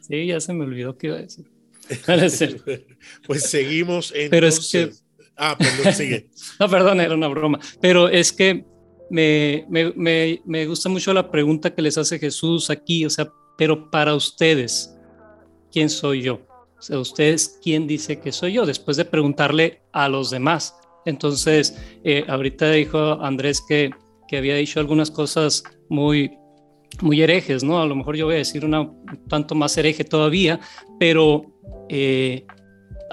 Sí, 0.00 0.26
ya 0.26 0.40
se 0.40 0.52
me 0.54 0.64
olvidó 0.64 0.96
que 0.96 1.08
iba 1.08 1.16
a 1.16 1.20
decir. 1.20 1.46
Pues 3.26 3.42
seguimos 3.48 4.12
entonces. 4.14 4.30
Pero 4.30 4.46
es 4.46 4.72
que- 4.72 5.03
Ah, 5.36 5.56
perdón, 5.58 5.92
sigue. 5.92 6.28
No, 6.60 6.68
perdón, 6.68 7.00
era 7.00 7.14
una 7.14 7.28
broma. 7.28 7.58
Pero 7.80 8.08
es 8.08 8.32
que 8.32 8.64
me, 9.10 9.64
me, 9.68 9.92
me, 9.96 10.40
me 10.44 10.66
gusta 10.66 10.88
mucho 10.88 11.12
la 11.12 11.30
pregunta 11.30 11.74
que 11.74 11.82
les 11.82 11.98
hace 11.98 12.18
Jesús 12.18 12.70
aquí. 12.70 13.04
O 13.04 13.10
sea, 13.10 13.30
pero 13.56 13.90
para 13.90 14.14
ustedes, 14.14 14.96
¿quién 15.72 15.90
soy 15.90 16.22
yo? 16.22 16.40
O 16.78 16.82
sea, 16.82 16.98
ustedes, 16.98 17.58
¿quién 17.62 17.86
dice 17.86 18.20
que 18.20 18.32
soy 18.32 18.52
yo? 18.52 18.66
Después 18.66 18.96
de 18.96 19.04
preguntarle 19.04 19.82
a 19.92 20.08
los 20.08 20.30
demás. 20.30 20.76
Entonces, 21.06 21.78
eh, 22.04 22.24
ahorita 22.28 22.70
dijo 22.70 22.98
Andrés 23.22 23.62
que, 23.66 23.90
que 24.28 24.36
había 24.38 24.56
dicho 24.56 24.80
algunas 24.80 25.10
cosas 25.10 25.62
muy, 25.88 26.36
muy 27.00 27.22
herejes, 27.22 27.62
¿no? 27.62 27.80
A 27.80 27.86
lo 27.86 27.94
mejor 27.94 28.16
yo 28.16 28.26
voy 28.26 28.36
a 28.36 28.38
decir 28.38 28.64
una 28.64 28.82
un 28.82 29.28
tanto 29.28 29.54
más 29.54 29.76
hereje 29.76 30.04
todavía, 30.04 30.60
pero 30.98 31.44
eh, 31.88 32.46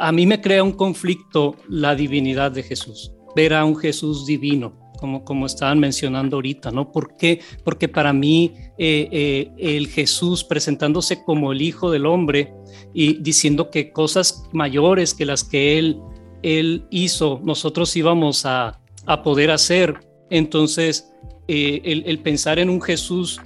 a 0.02 0.12
mí 0.12 0.26
me 0.26 0.42
crea 0.42 0.64
un 0.64 0.72
conflicto 0.72 1.56
la 1.70 1.94
divinidad 1.94 2.52
de 2.52 2.64
Jesús, 2.64 3.14
ver 3.36 3.54
a 3.54 3.64
un 3.64 3.76
Jesús 3.78 4.26
divino, 4.26 4.74
como, 5.00 5.24
como 5.24 5.46
estaban 5.46 5.80
mencionando 5.80 6.38
ahorita, 6.38 6.72
¿no? 6.72 6.92
¿Por 6.92 7.16
qué? 7.18 7.40
Porque 7.64 7.88
para 7.88 8.12
mí 8.12 8.52
eh, 8.80 9.08
eh, 9.12 9.52
el 9.60 9.88
Jesús 9.88 10.44
presentándose 10.44 11.24
como 11.24 11.52
el 11.52 11.62
Hijo 11.62 11.92
del 11.92 12.08
Hombre 12.08 12.52
y 12.96 13.22
diciendo 13.22 13.70
que 13.70 13.92
cosas 13.92 14.50
mayores 14.52 15.14
que 15.14 15.26
las 15.26 15.44
que 15.44 15.78
Él, 15.78 16.00
él 16.42 16.88
hizo, 16.90 17.40
nosotros 17.44 17.96
íbamos 17.96 18.48
a, 18.48 18.82
a 19.06 19.22
poder 19.22 19.52
hacer. 19.52 20.00
Entonces, 20.32 21.14
eh, 21.48 21.80
el, 21.84 22.04
el 22.08 22.18
pensar 22.20 22.58
en 22.58 22.72
un 22.72 22.82
Jesús 22.82 23.40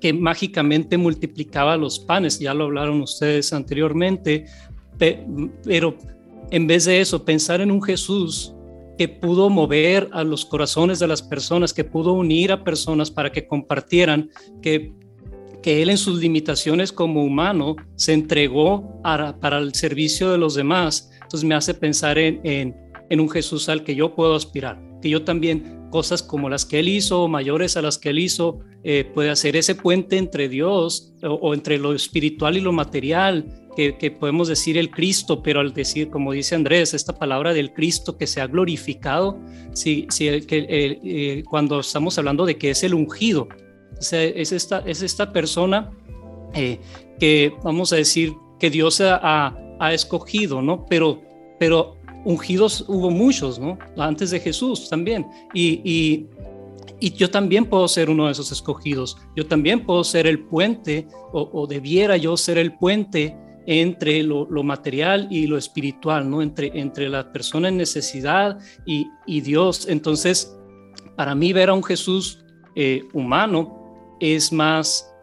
que 0.00 0.12
mágicamente 0.12 0.96
multiplicaba 0.96 1.76
los 1.76 1.98
panes, 1.98 2.38
ya 2.38 2.54
lo 2.54 2.64
hablaron 2.64 3.00
ustedes 3.00 3.52
anteriormente, 3.52 4.46
pero 4.98 5.96
en 6.50 6.66
vez 6.66 6.84
de 6.86 7.00
eso, 7.00 7.24
pensar 7.24 7.60
en 7.60 7.70
un 7.70 7.82
Jesús 7.82 8.54
que 8.96 9.08
pudo 9.08 9.48
mover 9.48 10.08
a 10.12 10.24
los 10.24 10.44
corazones 10.44 10.98
de 10.98 11.06
las 11.06 11.22
personas, 11.22 11.72
que 11.72 11.84
pudo 11.84 12.12
unir 12.14 12.50
a 12.50 12.64
personas 12.64 13.10
para 13.10 13.30
que 13.30 13.46
compartieran, 13.46 14.30
que, 14.60 14.92
que 15.62 15.82
Él 15.82 15.90
en 15.90 15.98
sus 15.98 16.18
limitaciones 16.20 16.90
como 16.90 17.22
humano 17.24 17.76
se 17.94 18.12
entregó 18.12 19.00
a- 19.04 19.36
para 19.38 19.58
el 19.58 19.72
servicio 19.74 20.30
de 20.32 20.38
los 20.38 20.54
demás, 20.54 21.10
entonces 21.22 21.44
me 21.44 21.54
hace 21.54 21.74
pensar 21.74 22.18
en, 22.18 22.40
en, 22.42 22.74
en 23.08 23.20
un 23.20 23.28
Jesús 23.30 23.68
al 23.68 23.84
que 23.84 23.94
yo 23.94 24.14
puedo 24.16 24.34
aspirar, 24.34 24.80
que 25.00 25.10
yo 25.10 25.22
también 25.22 25.86
cosas 25.90 26.22
como 26.22 26.48
las 26.48 26.64
que 26.64 26.80
Él 26.80 26.88
hizo, 26.88 27.28
mayores 27.28 27.76
a 27.76 27.82
las 27.82 27.98
que 27.98 28.10
Él 28.10 28.18
hizo, 28.18 28.60
eh, 28.82 29.08
puede 29.14 29.30
hacer 29.30 29.54
ese 29.54 29.74
puente 29.76 30.16
entre 30.18 30.48
Dios 30.48 31.12
o, 31.22 31.28
o 31.34 31.54
entre 31.54 31.78
lo 31.78 31.94
espiritual 31.94 32.56
y 32.56 32.60
lo 32.60 32.72
material, 32.72 33.46
que, 33.78 33.96
que, 33.96 34.10
podemos 34.10 34.48
decir 34.48 34.76
el 34.76 34.90
Cristo, 34.90 35.40
pero 35.40 35.60
al 35.60 35.72
decir, 35.72 36.10
como 36.10 36.32
dice 36.32 36.56
Andrés, 36.56 36.94
esta 36.94 37.16
palabra 37.16 37.54
del 37.54 37.72
Cristo 37.72 38.16
que 38.16 38.26
se 38.26 38.40
ha 38.40 38.48
glorificado, 38.48 39.38
si, 39.72 40.08
si 40.10 40.26
el, 40.26 40.46
que, 40.48 40.58
eh, 40.68 41.00
eh, 41.04 41.44
cuando 41.48 41.78
estamos 41.78 42.18
hablando 42.18 42.44
de 42.44 42.58
que 42.58 42.70
es 42.70 42.82
el 42.82 42.92
ungido, 42.92 43.46
o 43.96 44.02
sea, 44.02 44.24
es, 44.24 44.50
esta, 44.50 44.80
es 44.80 45.02
esta 45.02 45.32
persona 45.32 45.92
eh, 46.54 46.80
que 47.20 47.52
vamos 47.62 47.92
a 47.92 47.96
decir 47.96 48.32
que 48.58 48.68
Dios 48.68 49.00
ha, 49.00 49.56
ha 49.78 49.94
escogido, 49.94 50.60
¿no? 50.60 50.84
Pero, 50.86 51.22
pero 51.60 51.98
ungidos 52.24 52.84
hubo 52.88 53.12
muchos, 53.12 53.60
¿no? 53.60 53.78
Antes 53.96 54.32
de 54.32 54.40
Jesús 54.40 54.88
también. 54.88 55.24
Y, 55.54 55.80
y, 55.84 56.26
y, 56.98 57.12
yo 57.12 57.30
también 57.30 57.64
puedo 57.64 57.86
ser 57.86 58.10
uno 58.10 58.26
de 58.26 58.32
esos 58.32 58.50
escogidos. 58.50 59.16
Yo 59.36 59.46
también 59.46 59.86
puedo 59.86 60.02
ser 60.02 60.26
el 60.26 60.40
puente, 60.40 61.06
o, 61.32 61.48
o 61.52 61.68
debiera 61.68 62.16
yo 62.16 62.36
ser 62.36 62.58
el 62.58 62.72
puente 62.72 63.36
entre 63.70 64.22
lo, 64.22 64.46
lo, 64.50 64.62
material 64.62 65.28
y 65.30 65.46
lo 65.46 65.58
espiritual, 65.58 66.28
¿no? 66.28 66.40
Entre, 66.40 66.70
entre 66.72 67.10
la 67.10 67.30
persona 67.30 67.68
en 67.68 67.76
necesidad 67.76 68.58
y, 68.86 69.06
y 69.26 69.42
Dios. 69.42 69.86
Entonces, 69.86 70.56
para 71.16 71.34
mí 71.34 71.52
ver 71.52 71.68
a 71.68 71.74
un 71.74 71.84
Jesús 71.84 72.42
eh, 72.74 73.02
humano 73.12 74.16
es 74.20 74.50
más, 74.54 75.14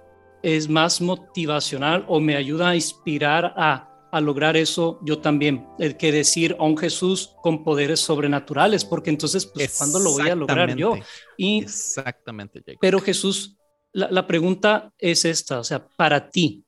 es 0.44 0.70
más 0.70 1.02
motivacional 1.02 2.06
o 2.08 2.20
me 2.20 2.36
ayuda 2.36 2.70
a 2.70 2.76
inspirar 2.76 3.52
a, 3.58 3.90
a 4.12 4.22
lograr 4.22 4.56
eso 4.56 5.00
yo 5.02 5.18
también, 5.18 5.66
el 5.80 5.98
que 5.98 6.12
decir 6.12 6.56
a 6.60 6.66
un 6.66 6.78
Jesús 6.78 7.34
con 7.42 7.64
poderes 7.64 8.00
sobrenaturales, 8.00 8.86
porque 8.86 9.10
entonces, 9.10 9.48
pues, 9.48 9.76
¿cuándo 9.76 9.98
lo 9.98 10.12
voy 10.12 10.30
a 10.30 10.36
lograr 10.36 10.76
yo? 10.76 10.94
Y, 11.36 11.64
Exactamente, 11.64 12.60
Jacob. 12.60 12.78
Pero 12.80 13.02
Jesús, 13.02 13.58
la, 13.92 14.12
la 14.12 14.28
pregunta 14.28 14.94
es 15.00 15.26
esta, 15.26 15.58
o 15.58 15.64
sea, 15.64 15.88
para 15.88 16.30
ti, 16.30 16.64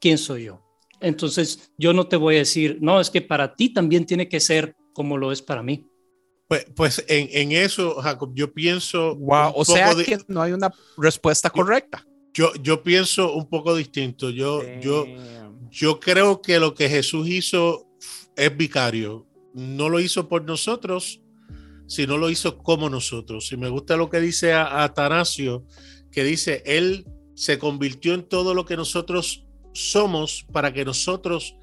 ¿quién 0.00 0.18
soy 0.18 0.46
yo? 0.46 0.65
Entonces, 1.00 1.70
yo 1.78 1.92
no 1.92 2.06
te 2.08 2.16
voy 2.16 2.36
a 2.36 2.38
decir, 2.38 2.78
no, 2.80 3.00
es 3.00 3.10
que 3.10 3.22
para 3.22 3.54
ti 3.54 3.72
también 3.72 4.06
tiene 4.06 4.28
que 4.28 4.40
ser 4.40 4.74
como 4.92 5.18
lo 5.18 5.32
es 5.32 5.42
para 5.42 5.62
mí. 5.62 5.86
Pues, 6.48 6.66
pues 6.74 7.04
en, 7.08 7.28
en, 7.32 7.52
eso, 7.52 7.96
Jacob, 7.96 8.32
yo 8.34 8.52
pienso. 8.52 9.16
Wow, 9.16 9.52
o 9.54 9.64
sea 9.64 9.94
de, 9.94 10.04
que 10.04 10.18
no 10.28 10.40
hay 10.40 10.52
una 10.52 10.72
respuesta 10.96 11.50
correcta. 11.50 12.06
Yo, 12.32 12.52
yo 12.62 12.82
pienso 12.82 13.34
un 13.34 13.48
poco 13.48 13.74
distinto. 13.74 14.30
Yo, 14.30 14.62
yo, 14.80 15.06
yo 15.70 15.98
creo 15.98 16.40
que 16.40 16.60
lo 16.60 16.74
que 16.74 16.88
Jesús 16.88 17.28
hizo 17.28 17.88
es 18.36 18.56
vicario. 18.56 19.26
No 19.54 19.88
lo 19.88 20.00
hizo 20.00 20.28
por 20.28 20.44
nosotros, 20.44 21.20
sino 21.86 22.18
lo 22.18 22.30
hizo 22.30 22.58
como 22.58 22.90
nosotros. 22.90 23.50
Y 23.52 23.56
me 23.56 23.68
gusta 23.68 23.96
lo 23.96 24.10
que 24.10 24.20
dice 24.20 24.52
Atanasio, 24.52 25.64
que 26.12 26.24
dice, 26.24 26.62
Él 26.66 27.06
se 27.34 27.58
convirtió 27.58 28.14
en 28.14 28.28
todo 28.28 28.54
lo 28.54 28.64
que 28.64 28.76
nosotros 28.76 29.45
somos 29.76 30.46
para 30.52 30.72
que 30.72 30.84
nosotros 30.84 31.56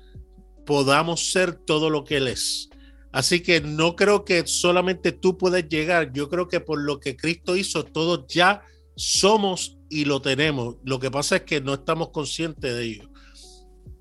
podamos 0.65 1.31
ser 1.31 1.53
todo 1.53 1.89
lo 1.89 2.03
que 2.03 2.17
Él 2.17 2.27
es. 2.27 2.69
Así 3.11 3.41
que 3.41 3.61
no 3.61 3.95
creo 3.95 4.25
que 4.25 4.47
solamente 4.47 5.11
tú 5.11 5.37
puedes 5.37 5.69
llegar, 5.69 6.11
yo 6.13 6.29
creo 6.29 6.47
que 6.47 6.59
por 6.59 6.81
lo 6.81 6.99
que 6.99 7.15
Cristo 7.15 7.55
hizo, 7.55 7.83
todos 7.83 8.25
ya 8.27 8.63
somos 8.95 9.77
y 9.89 10.05
lo 10.05 10.21
tenemos. 10.21 10.77
Lo 10.83 10.99
que 10.99 11.11
pasa 11.11 11.37
es 11.37 11.41
que 11.43 11.61
no 11.61 11.75
estamos 11.75 12.09
conscientes 12.09 12.75
de 12.75 12.83
ello. 12.83 13.09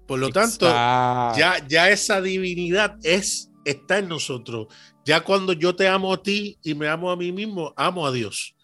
Por 0.07 0.19
lo 0.19 0.31
tanto, 0.31 0.67
ya, 0.67 1.65
ya 1.69 1.91
esa 1.91 2.21
divinidad 2.21 2.97
es, 3.03 3.51
está 3.65 3.99
en 3.99 4.09
nosotros. 4.09 4.69
Ya 5.05 5.21
cuando 5.21 5.53
yo 5.53 5.77
te 5.77 5.89
amo 5.89 6.13
a 6.13 6.23
ti 6.23 6.59
y 6.63 6.75
me 6.75 6.89
amo 6.89 7.11
a 7.11 7.17
mí 7.17 7.33
mismo, 7.33 7.73
amo 7.77 8.07
a 8.07 8.13
Dios. 8.13 8.55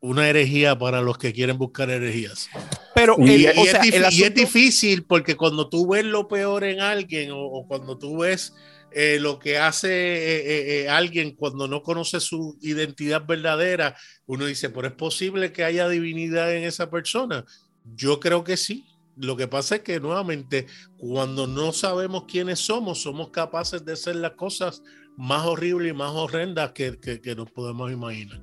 Una 0.00 0.28
herejía 0.28 0.78
para 0.78 1.02
los 1.02 1.18
que 1.18 1.32
quieren 1.32 1.58
buscar 1.58 1.90
herejías. 1.90 2.48
Pero 2.94 3.16
y, 3.18 3.46
el, 3.46 3.58
y, 3.58 3.64
sea, 3.64 3.80
es, 3.82 3.94
el 3.94 4.12
y, 4.12 4.22
es, 4.22 4.34
difícil 4.34 5.04
porque 5.04 5.36
cuando 5.36 5.68
tú 5.68 5.88
ves 5.88 6.04
lo 6.04 6.28
peor 6.28 6.64
en 6.64 6.80
alguien 6.80 7.32
o, 7.32 7.40
o 7.40 7.66
cuando 7.66 7.98
tú 7.98 8.18
ves 8.18 8.52
eh, 8.90 9.18
lo 9.20 9.38
que 9.38 9.58
hace 9.58 9.88
eh, 9.90 10.82
eh, 10.82 10.88
alguien 10.88 11.32
cuando 11.32 11.68
no 11.68 11.82
conoce 11.82 12.20
su 12.20 12.58
identidad 12.62 13.26
verdadera, 13.26 13.96
uno 14.26 14.46
dice, 14.46 14.70
pero 14.70 14.88
es 14.88 14.94
posible 14.94 15.52
que 15.52 15.64
haya 15.64 15.88
divinidad 15.88 16.54
en 16.54 16.64
esa 16.64 16.90
persona. 16.90 17.44
Yo 17.84 18.18
creo 18.18 18.44
que 18.44 18.56
sí. 18.56 18.86
Lo 19.16 19.36
que 19.36 19.48
pasa 19.48 19.76
es 19.76 19.80
que 19.82 20.00
nuevamente, 20.00 20.66
cuando 20.96 21.46
no 21.46 21.72
sabemos 21.72 22.24
quiénes 22.28 22.60
somos, 22.60 23.02
somos 23.02 23.30
capaces 23.30 23.84
de 23.84 23.92
hacer 23.92 24.16
las 24.16 24.32
cosas 24.32 24.82
más 25.16 25.44
horribles 25.44 25.92
y 25.92 25.96
más 25.96 26.12
horrendas 26.12 26.70
que, 26.72 26.98
que, 26.98 27.34
nos 27.34 27.50
podemos 27.50 27.90
imaginar. 27.90 28.40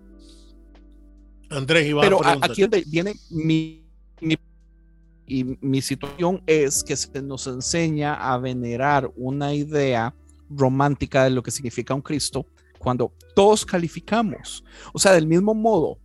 Andrés, 1.49 1.87
iba 1.87 2.01
Pero 2.01 2.19
aquí 2.41 2.65
viene 2.87 3.13
mi, 3.29 3.85
mi 4.21 4.37
y 5.27 5.43
mi 5.61 5.81
situación 5.81 6.43
es 6.45 6.83
que 6.83 6.95
se 6.95 7.21
nos 7.21 7.47
enseña 7.47 8.13
a 8.13 8.37
venerar 8.37 9.11
una 9.15 9.53
idea 9.53 10.13
romántica 10.49 11.23
de 11.23 11.31
lo 11.31 11.41
que 11.41 11.51
significa 11.51 11.95
un 11.95 12.01
Cristo 12.01 12.45
cuando 12.77 13.11
todos 13.33 13.65
calificamos. 13.65 14.63
O 14.93 14.99
sea, 14.99 15.13
del 15.13 15.25
mismo 15.25 15.55
modo. 15.55 15.97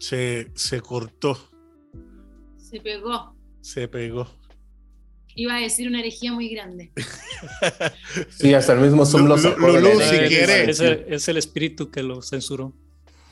Se, 0.00 0.50
se 0.54 0.80
cortó. 0.80 1.36
Se 2.56 2.80
pegó. 2.80 3.36
Se 3.60 3.86
pegó 3.88 4.26
iba 5.36 5.54
a 5.54 5.60
decir 5.60 5.86
una 5.86 6.00
herejía 6.00 6.32
muy 6.32 6.48
grande. 6.48 6.90
sí, 8.30 8.52
hasta 8.54 8.72
el 8.72 8.80
mismo 8.80 9.06
Zoom 9.06 9.26
lo, 9.26 9.38
si 9.38 9.46
Es, 9.48 11.28
el 11.28 11.36
espíritu 11.36 11.90
que 11.90 12.02
lo 12.02 12.22
censuró. 12.22 12.74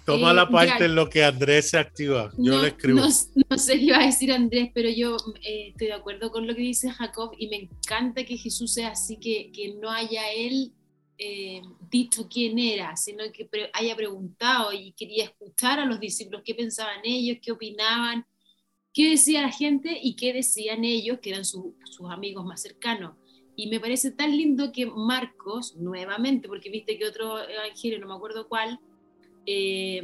Toma 0.04 0.34
la 0.34 0.48
parte 0.50 0.84
en 0.84 0.94
lo 0.94 1.08
que 1.08 1.24
Andrés 1.24 1.70
se 1.70 1.78
activa. 1.78 2.30
Yo 2.36 2.60
le 2.60 2.68
escribo. 2.68 3.00
No, 3.00 3.10
sé 3.10 3.78
qué 3.78 3.84
iba 3.84 3.98
a 3.98 4.06
decir 4.06 4.30
Andrés, 4.30 4.70
pero 4.74 4.90
yo 4.90 5.16
eh, 5.42 5.68
estoy 5.70 5.86
de 5.86 5.94
acuerdo 5.94 6.30
con 6.30 6.46
lo 6.46 6.54
que 6.54 6.60
dice 6.60 6.90
Jacob 6.90 7.32
y 7.38 7.48
me 7.48 7.56
encanta 7.56 8.22
que 8.24 8.36
Jesús 8.36 8.74
sea 8.74 8.90
así, 8.90 9.16
que, 9.16 9.50
que 9.50 9.74
no 9.80 9.90
haya 9.90 10.30
él 10.30 10.72
eh, 11.16 11.62
dicho 11.90 12.28
quién 12.28 12.58
era, 12.58 12.96
sino 12.96 13.24
que 13.32 13.48
haya 13.72 13.96
preguntado 13.96 14.72
y 14.74 14.92
quería 14.92 15.24
escuchar 15.24 15.80
a 15.80 15.86
los 15.86 16.00
discípulos 16.00 16.42
qué 16.44 16.54
pensaban 16.54 17.00
ellos, 17.02 17.38
qué 17.40 17.52
opinaban 17.52 18.26
qué 18.94 19.10
decía 19.10 19.42
la 19.42 19.50
gente 19.50 19.98
y 20.00 20.14
qué 20.14 20.32
decían 20.32 20.84
ellos, 20.84 21.18
que 21.20 21.30
eran 21.30 21.44
sus 21.44 21.74
amigos 22.08 22.44
más 22.44 22.62
cercanos. 22.62 23.16
Y 23.56 23.68
me 23.68 23.80
parece 23.80 24.12
tan 24.12 24.36
lindo 24.36 24.72
que 24.72 24.86
Marcos, 24.86 25.76
nuevamente, 25.76 26.48
porque 26.48 26.70
viste 26.70 26.96
que 26.96 27.06
otro 27.06 27.46
evangelio, 27.48 27.98
no 27.98 28.06
me 28.06 28.14
acuerdo 28.14 28.48
cuál, 28.48 28.78
eh, 29.46 30.02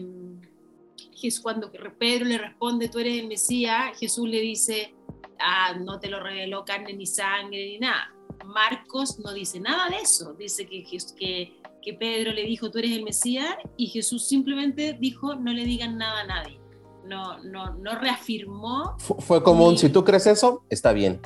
cuando 1.43 1.70
Pedro 1.99 2.26
le 2.26 2.38
responde, 2.38 2.88
tú 2.88 2.99
eres 2.99 3.18
el 3.18 3.28
Mesías, 3.28 3.97
Jesús 3.99 4.28
le 4.28 4.41
dice, 4.41 4.95
ah, 5.38 5.74
no 5.74 5.99
te 6.01 6.09
lo 6.09 6.20
reveló 6.20 6.64
carne 6.64 6.93
ni 6.93 7.07
sangre 7.07 7.66
ni 7.66 7.78
nada. 7.78 8.12
Marcos 8.45 9.18
no 9.20 9.32
dice 9.32 9.61
nada 9.61 9.88
de 9.88 9.99
eso, 9.99 10.34
dice 10.34 10.66
que, 10.66 10.84
que, 10.84 11.53
que 11.80 11.95
Pedro 11.95 12.32
le 12.32 12.43
dijo, 12.43 12.70
tú 12.70 12.78
eres 12.78 12.93
el 12.93 13.05
Mesías, 13.05 13.57
y 13.76 13.86
Jesús 13.86 14.26
simplemente 14.26 14.97
dijo, 14.99 15.36
no 15.36 15.53
le 15.53 15.64
digan 15.64 15.97
nada 15.97 16.22
a 16.22 16.26
nadie 16.26 16.59
no, 17.05 17.42
no, 17.44 17.74
no 17.74 17.98
reafirmó. 17.98 18.96
Fue, 18.98 19.42
como 19.42 19.66
un, 19.66 19.78
si 19.78 19.88
tú 19.88 20.05
crees 20.05 20.26
eso, 20.26 20.64
está 20.68 20.92
bien. 20.92 21.20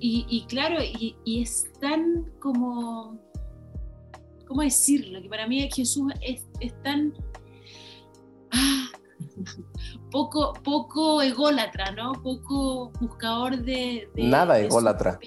Y, 0.00 0.44
claro, 0.48 0.82
y, 0.82 1.16
es 1.24 1.66
tan 1.80 2.32
como, 2.40 3.18
¿cómo 4.46 4.62
decirlo? 4.62 5.22
Que 5.22 5.28
para 5.28 5.46
mí 5.46 5.68
Jesús 5.72 6.12
es, 6.20 6.44
tan... 6.82 7.14
Ah, 8.50 8.88
poco, 10.10 10.52
poco 10.64 11.22
ególatra, 11.22 11.92
¿no? 11.92 12.12
Poco 12.12 12.90
buscador 13.00 13.62
de... 13.62 14.08
Nada 14.16 14.58
ególatra. 14.58 15.18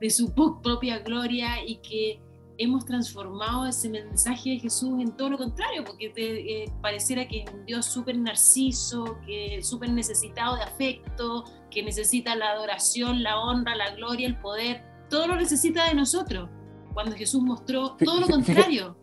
de 0.00 0.10
su 0.10 0.32
propia 0.32 1.00
gloria 1.00 1.64
y 1.66 1.76
que 1.78 2.20
hemos 2.62 2.84
transformado 2.84 3.66
ese 3.66 3.88
mensaje 3.88 4.50
de 4.50 4.58
Jesús 4.58 5.00
en 5.00 5.12
todo 5.12 5.30
lo 5.30 5.38
contrario, 5.38 5.84
porque 5.84 6.10
te, 6.10 6.64
eh, 6.64 6.72
pareciera 6.80 7.26
que 7.26 7.44
un 7.52 7.64
Dios 7.64 7.86
súper 7.86 8.16
narciso, 8.18 9.18
que 9.26 9.60
súper 9.62 9.90
necesitado 9.90 10.56
de 10.56 10.62
afecto, 10.62 11.44
que 11.70 11.82
necesita 11.82 12.34
la 12.36 12.50
adoración, 12.50 13.22
la 13.22 13.40
honra, 13.40 13.74
la 13.74 13.94
gloria, 13.94 14.26
el 14.26 14.38
poder, 14.40 14.84
todo 15.08 15.26
lo 15.26 15.36
necesita 15.36 15.88
de 15.88 15.94
nosotros, 15.94 16.48
cuando 16.94 17.16
Jesús 17.16 17.42
mostró 17.42 17.96
todo 17.96 18.20
lo 18.20 18.28
contrario. 18.28 18.96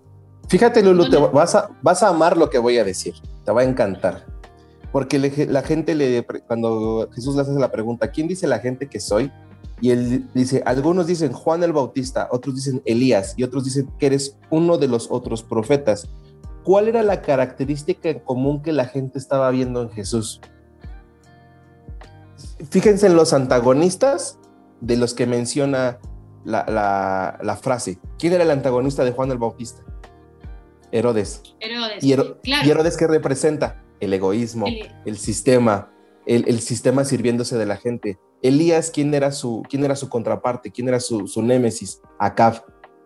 Fíjate, 0.47 0.81
Lulu, 0.81 1.09
te 1.09 1.17
vas, 1.17 1.53
a, 1.55 1.69
vas 1.81 2.01
a 2.01 2.09
amar 2.09 2.35
lo 2.37 2.49
que 2.49 2.57
voy 2.57 2.77
a 2.77 2.83
decir, 2.83 3.13
te 3.45 3.51
va 3.51 3.61
a 3.61 3.63
encantar. 3.63 4.25
Porque 4.91 5.19
la 5.19 5.61
gente 5.61 5.93
le, 5.93 6.25
cuando 6.47 7.07
Jesús 7.13 7.35
le 7.35 7.41
hace 7.41 7.51
la 7.53 7.71
pregunta, 7.71 8.09
¿quién 8.09 8.27
dice 8.27 8.47
la 8.47 8.57
gente 8.57 8.87
que 8.87 8.99
soy? 8.99 9.31
Y 9.81 9.91
él 9.91 10.29
dice, 10.33 10.61
algunos 10.65 11.07
dicen 11.07 11.31
Juan 11.31 11.63
el 11.63 11.73
Bautista, 11.73 12.27
otros 12.31 12.55
dicen 12.55 12.81
Elías 12.85 13.33
y 13.37 13.43
otros 13.43 13.63
dicen 13.63 13.89
que 13.97 14.07
eres 14.07 14.37
uno 14.49 14.77
de 14.77 14.87
los 14.87 15.09
otros 15.09 15.43
profetas. 15.43 16.09
¿Cuál 16.63 16.89
era 16.89 17.01
la 17.03 17.21
característica 17.21 18.09
en 18.09 18.19
común 18.19 18.61
que 18.61 18.73
la 18.73 18.85
gente 18.85 19.17
estaba 19.17 19.49
viendo 19.51 19.81
en 19.81 19.89
Jesús? 19.89 20.41
Fíjense 22.69 23.07
en 23.07 23.15
los 23.15 23.31
antagonistas 23.31 24.37
de 24.81 24.97
los 24.97 25.13
que 25.13 25.25
menciona 25.25 25.99
la, 26.43 27.59
frase. 27.61 27.99
¿Quién 28.17 28.33
era 28.33 28.43
el 28.43 28.51
antagonista 28.51 29.05
de 29.05 29.11
Juan 29.11 29.31
el 29.31 29.37
Bautista? 29.37 29.81
Herodes. 30.91 31.41
Herodes. 31.59 32.03
¿Y, 32.03 32.13
Herodes 32.69 32.97
qué 32.97 33.07
representa? 33.07 33.83
El 33.99 34.13
egoísmo, 34.13 34.65
el, 35.05 35.17
sistema, 35.17 35.91
el, 36.25 36.47
el 36.47 36.61
sistema 36.61 37.03
sirviéndose 37.03 37.57
de 37.57 37.65
la 37.65 37.75
gente 37.75 38.17
Elías, 38.41 38.91
¿quién 38.91 39.13
era 39.13 39.31
su, 39.31 39.63
quién 39.69 39.83
era 39.83 39.95
su 39.95 40.09
contraparte? 40.09 40.71
¿Quién 40.71 40.87
era 40.87 40.99
su, 40.99 41.27
su 41.27 41.41
némesis? 41.41 42.01
Acab 42.17 42.63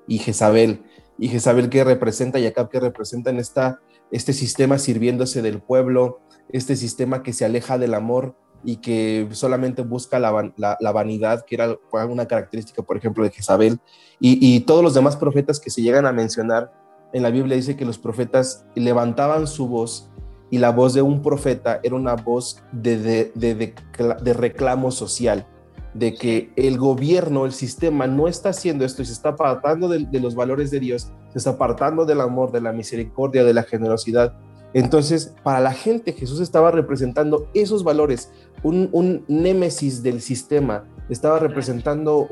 y 0.08 0.20
Jezabel. 0.20 0.84
Y 1.18 1.30
Jezabel, 1.30 1.70
¿qué 1.70 1.84
representa? 1.84 2.40
Y 2.40 2.46
Acab, 2.46 2.70
¿qué 2.70 2.80
representa 2.80 3.30
en 3.30 3.38
esta, 3.38 3.80
este 4.12 4.34
sistema 4.34 4.78
sirviéndose 4.78 5.42
del 5.42 5.62
pueblo? 5.62 6.22
Este 6.50 6.76
sistema 6.76 7.24
que 7.24 7.34
se 7.34 7.46
aleja 7.46 7.78
del 7.78 7.94
amor 7.94 8.36
y 8.64 8.78
que 8.78 9.28
solamente 9.32 9.82
busca 9.82 10.20
la, 10.20 10.54
la, 10.58 10.92
vanidad, 10.92 11.44
que 11.46 11.56
era 11.56 11.78
una 12.10 12.28
característica, 12.28 12.82
por 12.82 12.98
ejemplo, 12.98 13.24
de 13.24 13.32
Jezabel. 13.32 13.80
Y, 14.20 14.56
y 14.56 14.62
todos 14.62 14.84
los 14.84 14.94
demás 14.94 15.18
profetas 15.18 15.60
que 15.60 15.70
se 15.70 15.82
llegan 15.82 16.06
a 16.06 16.14
mencionar 16.14 16.72
en 17.12 17.24
la 17.24 17.30
Biblia 17.30 17.56
dice 17.56 17.76
que 17.76 17.86
los 17.86 17.98
profetas 17.98 18.66
levantaban 18.76 19.48
su 19.48 19.68
voz 19.68 20.10
y 20.54 20.60
la 20.60 20.70
voz 20.70 20.94
de 20.94 21.02
un 21.02 21.24
profeta 21.24 21.80
era 21.82 21.96
una 21.96 22.14
voz 22.14 22.62
de, 22.72 23.32
de, 23.34 24.34
reclamo 24.34 24.92
social, 24.92 25.48
de 25.96 26.14
que 26.14 26.52
el 26.56 26.78
gobierno, 26.78 27.48
el 27.48 27.54
sistema 27.54 28.06
no 28.06 28.28
está 28.28 28.50
haciendo 28.50 28.86
esto 28.86 29.02
y 29.02 29.06
se 29.06 29.14
está 29.14 29.30
apartando 29.30 29.90
de, 29.90 30.20
los 30.20 30.36
valores 30.36 30.70
de 30.70 30.80
Dios, 30.80 31.12
se 31.32 31.40
está 31.40 31.50
apartando 31.50 32.06
del 32.06 32.22
amor, 32.22 32.52
de 32.52 32.62
la 32.62 32.72
misericordia, 32.72 33.44
de 33.44 33.56
la 33.56 33.64
generosidad. 33.64 34.36
Entonces, 34.76 35.34
para 35.42 35.60
la 35.60 35.74
gente 35.74 36.14
Jesús 36.14 36.40
estaba 36.40 36.70
representando 36.70 37.50
esos 37.56 37.84
valores, 37.84 38.32
un, 38.62 39.26
némesis 39.28 40.04
del 40.04 40.22
sistema, 40.22 40.86
estaba 41.10 41.40
representando 41.40 42.28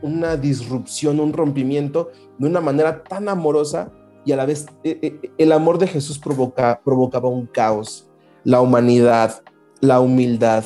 una 0.00 0.36
disrupción, 0.36 1.18
un 1.18 1.32
rompimiento 1.32 2.12
de 2.38 2.46
una 2.46 2.60
manera 2.60 3.02
tan 3.02 3.28
amorosa 3.28 3.90
y 4.24 4.32
a 4.32 4.36
la 4.36 4.46
vez 4.46 4.66
eh, 4.84 4.98
eh, 5.02 5.30
el 5.38 5.52
amor 5.52 5.78
de 5.78 5.86
Jesús 5.86 6.18
provoca, 6.18 6.80
provocaba 6.84 7.28
un 7.28 7.46
caos, 7.46 8.08
la 8.44 8.60
humanidad, 8.60 9.42
la 9.80 10.00
humildad, 10.00 10.64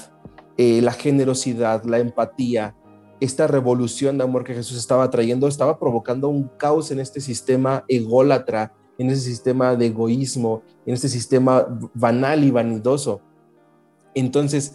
eh, 0.56 0.80
la 0.82 0.92
generosidad, 0.92 1.84
la 1.84 1.98
empatía, 1.98 2.74
esta 3.20 3.46
revolución 3.46 4.18
de 4.18 4.24
amor 4.24 4.44
que 4.44 4.54
Jesús 4.54 4.76
estaba 4.76 5.10
trayendo 5.10 5.48
estaba 5.48 5.78
provocando 5.78 6.28
un 6.28 6.48
caos 6.58 6.90
en 6.90 7.00
este 7.00 7.20
sistema 7.20 7.84
ególatra, 7.88 8.74
en 8.98 9.10
ese 9.10 9.22
sistema 9.22 9.74
de 9.74 9.86
egoísmo, 9.86 10.62
en 10.84 10.94
este 10.94 11.08
sistema 11.08 11.66
banal 11.94 12.44
y 12.44 12.50
vanidoso. 12.50 13.22
Entonces, 14.14 14.74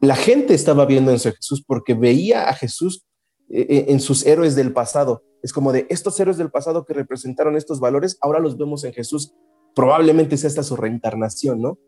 la 0.00 0.16
gente 0.16 0.52
estaba 0.52 0.84
viendo 0.84 1.10
en 1.10 1.18
Jesús 1.18 1.62
porque 1.66 1.94
veía 1.94 2.48
a 2.48 2.54
Jesús 2.54 3.04
en 3.48 4.00
sus 4.00 4.24
héroes 4.24 4.56
del 4.56 4.72
pasado, 4.72 5.22
es 5.44 5.52
como 5.52 5.72
de 5.72 5.86
estos 5.90 6.18
héroes 6.18 6.38
del 6.38 6.50
pasado 6.50 6.86
que 6.86 6.94
representaron 6.94 7.54
estos 7.54 7.78
valores, 7.78 8.16
ahora 8.22 8.40
los 8.40 8.56
vemos 8.56 8.82
en 8.84 8.94
Jesús. 8.94 9.34
Probablemente 9.74 10.38
sea 10.38 10.48
esta 10.48 10.62
su 10.62 10.74
reencarnación, 10.74 11.60
¿no? 11.60 11.78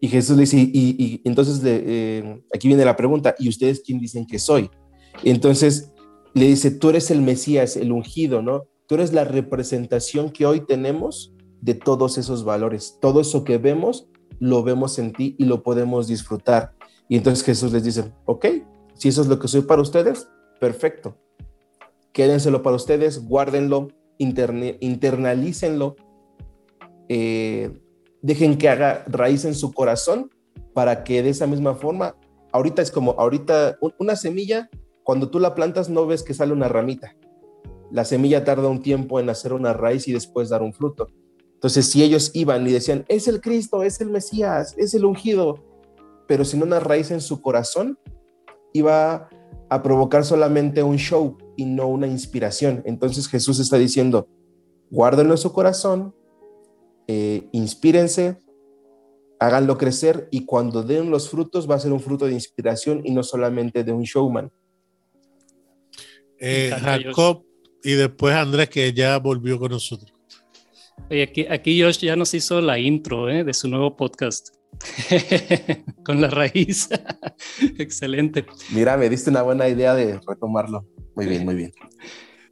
Y 0.00 0.06
Jesús 0.06 0.36
le 0.36 0.42
dice, 0.42 0.58
y, 0.58 1.20
entonces 1.24 1.60
eh, 1.64 2.40
aquí 2.54 2.68
viene 2.68 2.84
la 2.84 2.94
pregunta, 2.94 3.34
¿y 3.40 3.48
ustedes 3.48 3.82
quién 3.84 3.98
dicen 3.98 4.24
que 4.24 4.38
soy? 4.38 4.70
entonces 5.24 5.90
le 6.32 6.46
dice, 6.46 6.70
tú 6.70 6.90
eres 6.90 7.10
el 7.10 7.22
Mesías, 7.22 7.76
el 7.76 7.90
ungido, 7.90 8.40
¿no? 8.40 8.68
Tú 8.86 8.94
eres 8.94 9.12
la 9.12 9.24
representación 9.24 10.30
que 10.30 10.46
hoy 10.46 10.60
tenemos 10.64 11.34
de 11.60 11.74
todos 11.74 12.18
esos 12.18 12.44
valores. 12.44 12.98
Todo 13.00 13.20
eso 13.20 13.42
que 13.42 13.58
vemos, 13.58 14.08
lo 14.38 14.62
vemos 14.62 15.00
en 15.00 15.12
ti 15.12 15.34
y 15.40 15.44
lo 15.46 15.64
podemos 15.64 16.06
disfrutar. 16.06 16.76
Y 17.08 17.16
entonces 17.16 17.44
Jesús 17.44 17.72
les 17.72 17.82
dice, 17.82 18.12
ok, 18.26 18.46
si 18.94 19.08
eso 19.08 19.22
es 19.22 19.26
lo 19.26 19.40
que 19.40 19.48
soy 19.48 19.62
para 19.62 19.82
ustedes, 19.82 20.28
perfecto 20.60 21.16
quédenselo 22.12 22.62
para 22.62 22.76
ustedes, 22.76 23.24
guárdenlo, 23.26 23.88
internalícenlo, 24.18 25.96
eh, 27.08 27.70
dejen 28.20 28.56
que 28.56 28.68
haga 28.68 29.04
raíz 29.06 29.44
en 29.44 29.54
su 29.54 29.72
corazón 29.72 30.30
para 30.72 31.04
que 31.04 31.22
de 31.22 31.30
esa 31.30 31.46
misma 31.46 31.74
forma, 31.74 32.16
ahorita 32.52 32.82
es 32.82 32.90
como, 32.90 33.12
ahorita 33.12 33.78
una 33.98 34.16
semilla, 34.16 34.70
cuando 35.02 35.28
tú 35.30 35.40
la 35.40 35.54
plantas 35.54 35.90
no 35.90 36.06
ves 36.06 36.22
que 36.22 36.34
sale 36.34 36.52
una 36.52 36.68
ramita. 36.68 37.16
La 37.90 38.04
semilla 38.04 38.44
tarda 38.44 38.68
un 38.68 38.80
tiempo 38.80 39.20
en 39.20 39.28
hacer 39.28 39.52
una 39.52 39.72
raíz 39.72 40.08
y 40.08 40.12
después 40.12 40.48
dar 40.48 40.62
un 40.62 40.72
fruto. 40.72 41.08
Entonces, 41.54 41.90
si 41.90 42.02
ellos 42.02 42.30
iban 42.34 42.66
y 42.66 42.72
decían, 42.72 43.04
es 43.08 43.28
el 43.28 43.40
Cristo, 43.40 43.82
es 43.82 44.00
el 44.00 44.10
Mesías, 44.10 44.74
es 44.78 44.94
el 44.94 45.04
ungido, 45.04 45.62
pero 46.26 46.44
sin 46.44 46.62
una 46.62 46.80
raíz 46.80 47.10
en 47.10 47.20
su 47.20 47.40
corazón, 47.42 47.98
iba 48.72 49.28
a 49.72 49.82
provocar 49.82 50.22
solamente 50.22 50.82
un 50.82 50.98
show 50.98 51.38
y 51.56 51.64
no 51.64 51.88
una 51.88 52.06
inspiración. 52.06 52.82
Entonces 52.84 53.26
Jesús 53.26 53.58
está 53.58 53.78
diciendo, 53.78 54.28
guárdenlo 54.90 55.32
en 55.32 55.38
su 55.38 55.50
corazón, 55.50 56.14
eh, 57.06 57.48
inspírense, 57.52 58.36
háganlo 59.40 59.78
crecer 59.78 60.28
y 60.30 60.44
cuando 60.44 60.82
den 60.82 61.10
los 61.10 61.30
frutos 61.30 61.70
va 61.70 61.76
a 61.76 61.78
ser 61.78 61.90
un 61.90 62.00
fruto 62.00 62.26
de 62.26 62.34
inspiración 62.34 63.00
y 63.02 63.12
no 63.12 63.22
solamente 63.22 63.82
de 63.82 63.92
un 63.92 64.02
showman. 64.02 64.52
Eh, 66.38 66.70
Jacob 66.78 67.42
y 67.82 67.92
después 67.92 68.34
Andrés 68.34 68.68
que 68.68 68.92
ya 68.92 69.18
volvió 69.18 69.58
con 69.58 69.70
nosotros. 69.70 70.12
aquí, 71.08 71.46
aquí 71.48 71.80
Josh 71.80 71.98
ya 71.98 72.14
nos 72.14 72.34
hizo 72.34 72.60
la 72.60 72.78
intro 72.78 73.30
eh, 73.30 73.42
de 73.42 73.54
su 73.54 73.68
nuevo 73.68 73.96
podcast. 73.96 74.50
con 76.04 76.20
la 76.20 76.28
raíz. 76.28 76.88
Excelente. 77.78 78.44
Mira, 78.70 78.96
me 78.96 79.08
diste 79.08 79.30
una 79.30 79.42
buena 79.42 79.68
idea 79.68 79.94
de 79.94 80.18
retomarlo. 80.26 80.86
Muy 81.14 81.26
bien, 81.26 81.44
muy 81.44 81.54
bien. 81.54 81.72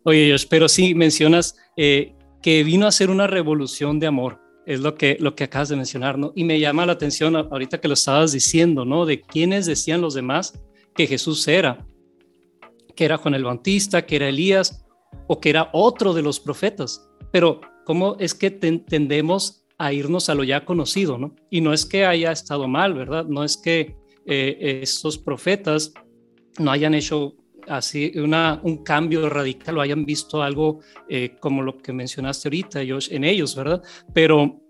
Oye, 0.05 0.31
Josh, 0.31 0.47
pero 0.49 0.68
sí 0.68 0.95
mencionas 0.95 1.57
eh, 1.77 2.14
que 2.43 2.64
vino 2.64 2.87
a 2.87 2.93
ser 2.93 3.11
una 3.11 3.27
revolución 3.27 3.99
de 3.99 4.07
amor. 4.07 4.41
Es 4.66 4.81
lo 4.81 4.95
que, 4.95 5.16
lo 5.21 5.35
que 5.35 5.45
acabas 5.45 5.68
de 5.68 5.77
mencionar, 5.77 6.18
¿no? 6.18 6.33
Y 6.37 6.45
me 6.45 6.61
llama 6.61 6.87
la 6.87 6.93
atención 6.93 7.35
ahorita 7.35 7.81
que 7.81 7.89
lo 7.89 7.95
estabas 7.95 8.33
diciendo, 8.33 8.85
¿no? 8.85 9.07
De 9.07 9.21
quiénes 9.21 9.66
decían 9.66 10.01
los 10.01 10.14
demás 10.14 10.61
que 10.95 11.07
Jesús 11.07 11.47
era. 11.49 11.87
Que 12.95 13.05
era 13.05 13.16
Juan 13.16 13.35
el 13.35 13.45
Bautista, 13.45 14.05
que 14.07 14.16
era 14.16 14.29
Elías 14.29 14.85
o 15.27 15.41
que 15.41 15.51
era 15.51 15.71
otro 15.73 16.14
de 16.14 16.23
los 16.23 16.39
profetas. 16.39 17.09
Pero, 17.33 17.61
¿cómo 17.85 18.16
es 18.18 18.35
que 18.35 18.51
tendemos 18.51 19.60
a 19.81 19.95
irnos 19.95 20.28
a 20.28 20.35
lo 20.35 20.45
ya 20.45 20.66
conocido, 20.66 21.16
¿no? 21.16 21.35
Y 21.49 21.62
no 21.62 21.72
es 21.72 21.87
que 21.87 22.05
haya 22.05 22.33
estado 22.33 22.68
mal, 22.68 22.93
¿verdad? 22.93 23.24
No 23.24 23.43
es 23.43 23.57
que 23.57 23.97
eh, 24.26 24.81
estos 24.83 25.16
profetas 25.16 25.95
no 26.59 26.70
hayan 26.70 26.93
hecho 26.93 27.35
así 27.66 28.12
una, 28.16 28.61
un 28.62 28.85
cambio 28.85 29.31
radical 29.31 29.78
o 29.78 29.81
hayan 29.81 30.05
visto 30.05 30.43
algo 30.43 30.81
eh, 31.09 31.35
como 31.41 31.62
lo 31.62 31.78
que 31.78 31.95
mencionaste 31.95 32.49
ahorita, 32.49 32.81
Josh, 32.87 33.09
en 33.11 33.24
ellos, 33.24 33.57
¿verdad? 33.57 33.83
Pero, 34.12 34.61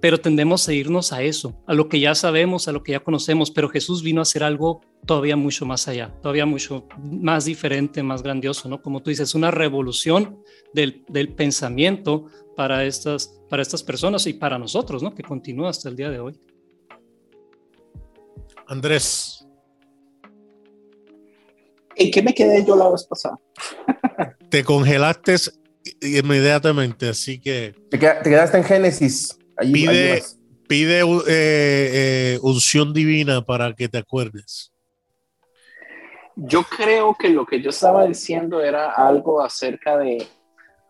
pero 0.00 0.18
tendemos 0.18 0.68
a 0.68 0.72
irnos 0.72 1.12
a 1.12 1.22
eso, 1.22 1.60
a 1.66 1.74
lo 1.74 1.88
que 1.88 2.00
ya 2.00 2.14
sabemos, 2.14 2.68
a 2.68 2.72
lo 2.72 2.82
que 2.82 2.92
ya 2.92 3.00
conocemos, 3.00 3.50
pero 3.50 3.68
Jesús 3.68 4.02
vino 4.02 4.20
a 4.20 4.22
hacer 4.22 4.42
algo 4.42 4.80
todavía 5.06 5.36
mucho 5.36 5.66
más 5.66 5.88
allá, 5.88 6.14
todavía 6.22 6.46
mucho 6.46 6.86
más 6.98 7.44
diferente, 7.44 8.02
más 8.02 8.22
grandioso, 8.22 8.68
¿no? 8.68 8.80
Como 8.82 9.02
tú 9.02 9.10
dices, 9.10 9.34
una 9.34 9.50
revolución 9.50 10.42
del, 10.72 11.04
del 11.08 11.34
pensamiento 11.34 12.26
para 12.56 12.84
estas, 12.84 13.40
para 13.48 13.62
estas 13.62 13.82
personas 13.82 14.26
y 14.26 14.34
para 14.34 14.58
nosotros, 14.58 15.02
¿no? 15.02 15.14
Que 15.14 15.22
continúa 15.22 15.70
hasta 15.70 15.88
el 15.88 15.96
día 15.96 16.10
de 16.10 16.20
hoy. 16.20 16.40
Andrés. 18.66 19.46
¿En 21.96 22.10
qué 22.10 22.22
me 22.22 22.34
quedé 22.34 22.64
yo 22.64 22.76
la 22.76 22.88
vez 22.90 23.04
pasada? 23.04 23.38
Te 24.50 24.62
congelaste 24.62 25.34
inmediatamente, 26.00 27.08
así 27.08 27.40
que... 27.40 27.74
Te, 27.90 27.98
quedaste 27.98 28.58
en 28.58 28.64
Génesis. 28.64 29.38
Pide 29.60 30.22
pide 30.68 31.00
eh, 31.00 31.04
eh, 31.26 32.38
unción 32.42 32.92
divina 32.92 33.42
para 33.42 33.72
que 33.72 33.88
te 33.88 33.98
acuerdes. 33.98 34.70
Yo 36.36 36.62
creo 36.62 37.16
que 37.18 37.30
lo 37.30 37.44
que 37.44 37.60
yo 37.60 37.70
estaba 37.70 38.06
diciendo 38.06 38.60
era 38.60 38.92
algo 38.92 39.40
acerca 39.40 39.96
de 39.96 40.24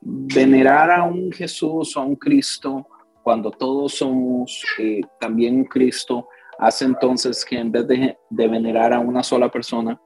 venerar 0.01 0.91
a 0.91 1.05
un 1.05 1.33
Jesús 1.33 1.97
o 1.97 2.01
a 2.01 2.05
un 2.05 2.17
Cristo 2.17 2.87
cuando 3.23 3.51
todos 3.51 3.95
somos 3.95 4.63
eh, 4.79 5.01
también 5.21 5.57
un 5.57 5.65
Cristo, 5.65 6.29
hace 6.59 6.85
entonces 6.85 7.45
que 7.45 7.59
en 7.59 7.71
vez 7.71 7.87
de, 7.87 8.17
de, 8.31 8.49
venerar 8.49 8.93
a 8.93 9.01
una 9.01 9.23
sola 9.23 9.51
persona, 9.51 10.01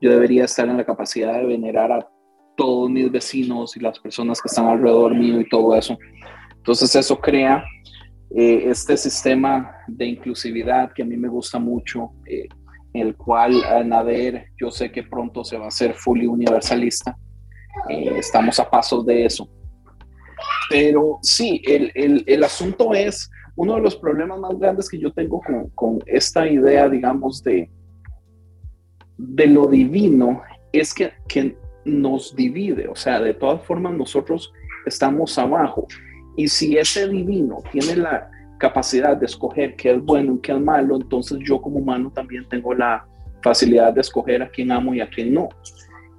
yo 0.00 0.10
debería 0.10 0.44
estar 0.44 0.68
en 0.68 0.76
la 0.76 0.84
capacidad 0.84 1.34
de 1.34 1.46
venerar 1.46 1.90
a 1.90 2.06
todos 2.54 2.90
mis 2.90 3.10
vecinos 3.10 3.76
y 3.76 3.80
las 3.80 3.98
personas 3.98 4.42
que 4.42 4.48
están 4.48 4.66
alrededor 4.66 5.14
mío 5.14 5.40
y 5.40 5.48
todo 5.48 5.74
eso. 5.74 5.96
Entonces 6.54 6.94
eso 6.96 7.18
crea 7.18 7.64
eh, 8.34 8.64
este 8.66 8.96
sistema 8.96 9.76
de 9.86 10.06
inclusividad 10.06 10.92
que 10.92 11.02
a 11.02 11.06
mí 11.06 11.16
me 11.16 11.28
gusta 11.28 11.58
mucho, 11.58 12.12
eh, 12.26 12.48
el 12.92 13.14
cual 13.16 13.62
Nader 13.86 14.46
yo 14.58 14.70
sé 14.70 14.90
que 14.90 15.02
pronto 15.02 15.44
se 15.44 15.58
va 15.58 15.66
a 15.66 15.68
hacer 15.68 15.94
fully 15.94 16.26
universalista 16.26 17.16
eh, 17.88 18.18
estamos 18.18 18.58
a 18.58 18.68
pasos 18.68 19.04
de 19.06 19.24
eso. 19.24 19.48
Pero 20.68 21.18
sí, 21.22 21.62
el, 21.66 21.92
el, 21.94 22.24
el, 22.26 22.44
asunto 22.44 22.92
es, 22.94 23.30
uno 23.54 23.76
de 23.76 23.82
los 23.82 23.96
problemas 23.96 24.38
más 24.40 24.58
grandes 24.58 24.88
que 24.88 24.98
yo 24.98 25.12
tengo 25.12 25.40
con, 25.40 25.70
con 25.70 25.98
esta 26.06 26.48
idea, 26.48 26.88
digamos, 26.88 27.42
de, 27.42 27.70
de 29.16 29.46
lo 29.46 29.66
divino, 29.66 30.42
es 30.72 30.92
que, 30.92 31.12
que 31.28 31.56
nos 31.84 32.34
divide. 32.34 32.88
O 32.88 32.96
sea, 32.96 33.20
de 33.20 33.34
todas 33.34 33.62
formas, 33.64 33.94
nosotros 33.94 34.52
estamos 34.84 35.38
abajo. 35.38 35.86
Y 36.36 36.48
si 36.48 36.76
ese 36.76 37.08
divino 37.08 37.62
tiene 37.72 37.96
la 37.96 38.30
capacidad 38.58 39.16
de 39.16 39.26
escoger 39.26 39.76
qué 39.76 39.92
es 39.92 40.02
bueno 40.02 40.34
y 40.34 40.40
qué 40.40 40.52
es 40.52 40.60
malo, 40.60 40.96
entonces 40.96 41.38
yo 41.44 41.60
como 41.60 41.78
humano 41.78 42.10
también 42.10 42.46
tengo 42.48 42.74
la 42.74 43.06
facilidad 43.42 43.92
de 43.92 44.00
escoger 44.00 44.42
a 44.42 44.48
quién 44.48 44.72
amo 44.72 44.94
y 44.94 45.00
a 45.00 45.08
quién 45.08 45.34
no. 45.34 45.48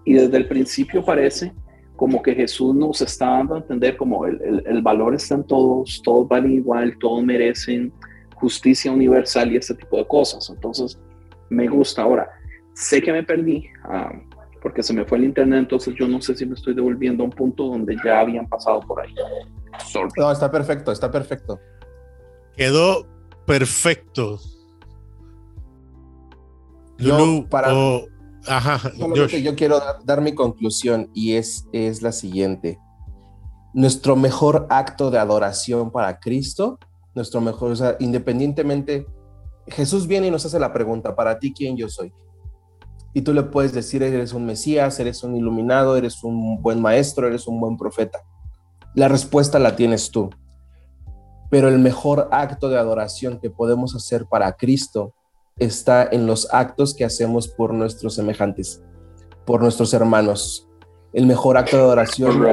Y 0.05 0.13
desde 0.13 0.37
el 0.37 0.47
principio 0.47 1.03
parece 1.03 1.51
como 1.95 2.21
que 2.21 2.33
Jesús 2.35 2.75
nos 2.75 3.01
está 3.01 3.25
dando 3.25 3.55
a 3.55 3.57
entender 3.57 3.97
como 3.97 4.25
el, 4.25 4.63
el, 4.65 4.81
valor 4.81 5.15
está 5.15 5.35
en 5.35 5.43
todos, 5.43 5.99
todos 6.03 6.27
valen 6.27 6.53
igual, 6.53 6.95
todos 6.99 7.23
merecen 7.23 7.91
justicia 8.35 8.91
universal 8.91 9.51
y 9.51 9.57
ese 9.57 9.73
tipo 9.73 9.97
de 9.97 10.07
cosas. 10.07 10.49
Entonces, 10.49 10.99
me 11.49 11.67
gusta. 11.67 12.03
Ahora, 12.03 12.29
sé 12.73 13.01
que 13.01 13.11
me 13.11 13.23
perdí 13.23 13.65
ah, 13.83 14.11
porque 14.61 14.83
se 14.83 14.93
me 14.93 15.05
fue 15.05 15.17
el 15.17 15.25
internet, 15.25 15.59
entonces 15.59 15.93
yo 15.97 16.07
no 16.07 16.21
sé 16.21 16.35
si 16.35 16.45
me 16.45 16.55
estoy 16.55 16.73
devolviendo 16.73 17.23
a 17.23 17.25
un 17.25 17.31
punto 17.31 17.65
donde 17.65 17.95
ya 18.03 18.19
habían 18.19 18.47
pasado 18.47 18.79
por 18.81 19.01
ahí. 19.01 19.13
No, 20.17 20.31
está 20.31 20.51
perfecto, 20.51 20.91
está 20.91 21.11
perfecto. 21.11 21.59
Quedó 22.55 23.05
perfecto. 23.45 24.39
Yo, 26.97 27.45
para, 27.49 27.71
Ajá, 28.47 28.91
yo 28.95 29.55
quiero 29.55 29.81
dar, 30.05 30.21
mi 30.21 30.33
conclusión 30.33 31.09
y 31.13 31.33
es, 31.33 31.67
es 31.73 32.01
la 32.01 32.11
siguiente. 32.11 32.79
Nuestro 33.73 34.15
mejor 34.15 34.65
acto 34.69 35.11
de 35.11 35.19
adoración 35.19 35.91
para 35.91 36.19
Cristo, 36.19 36.79
nuestro 37.13 37.41
mejor, 37.41 37.71
o 37.71 37.75
sea, 37.75 37.97
independientemente, 37.99 39.05
Jesús 39.67 40.07
viene 40.07 40.27
y 40.27 40.31
nos 40.31 40.45
hace 40.45 40.59
la 40.59 40.71
pregunta, 40.71 41.15
para 41.15 41.37
ti, 41.39 41.53
¿quién 41.53 41.75
yo 41.75 41.89
soy? 41.89 42.11
Y 43.17 43.23
tú 43.23 43.33
le 43.33 43.41
puedes 43.41 43.73
decir, 43.73 44.03
eres 44.03 44.31
un 44.31 44.45
Mesías, 44.45 44.99
eres 44.99 45.23
un 45.23 45.35
iluminado, 45.35 45.97
eres 45.97 46.23
un 46.23 46.61
buen 46.61 46.79
maestro, 46.79 47.25
eres 47.25 47.47
un 47.47 47.59
buen 47.59 47.75
profeta. 47.75 48.19
La 48.93 49.07
respuesta 49.07 49.57
la 49.57 49.75
tienes 49.75 50.11
tú. 50.11 50.29
Pero 51.49 51.67
el 51.67 51.79
mejor 51.79 52.29
acto 52.31 52.69
de 52.69 52.77
adoración 52.77 53.39
que 53.39 53.49
podemos 53.49 53.95
hacer 53.95 54.27
para 54.27 54.53
Cristo 54.53 55.15
está 55.57 56.07
en 56.11 56.27
los 56.27 56.53
actos 56.53 56.93
que 56.93 57.05
hacemos 57.05 57.47
por 57.47 57.73
nuestros 57.73 58.13
semejantes, 58.13 58.83
por 59.47 59.63
nuestros 59.63 59.95
hermanos. 59.95 60.67
El 61.11 61.25
mejor 61.25 61.57
acto 61.57 61.75
de 61.75 61.81
adoración, 61.81 62.45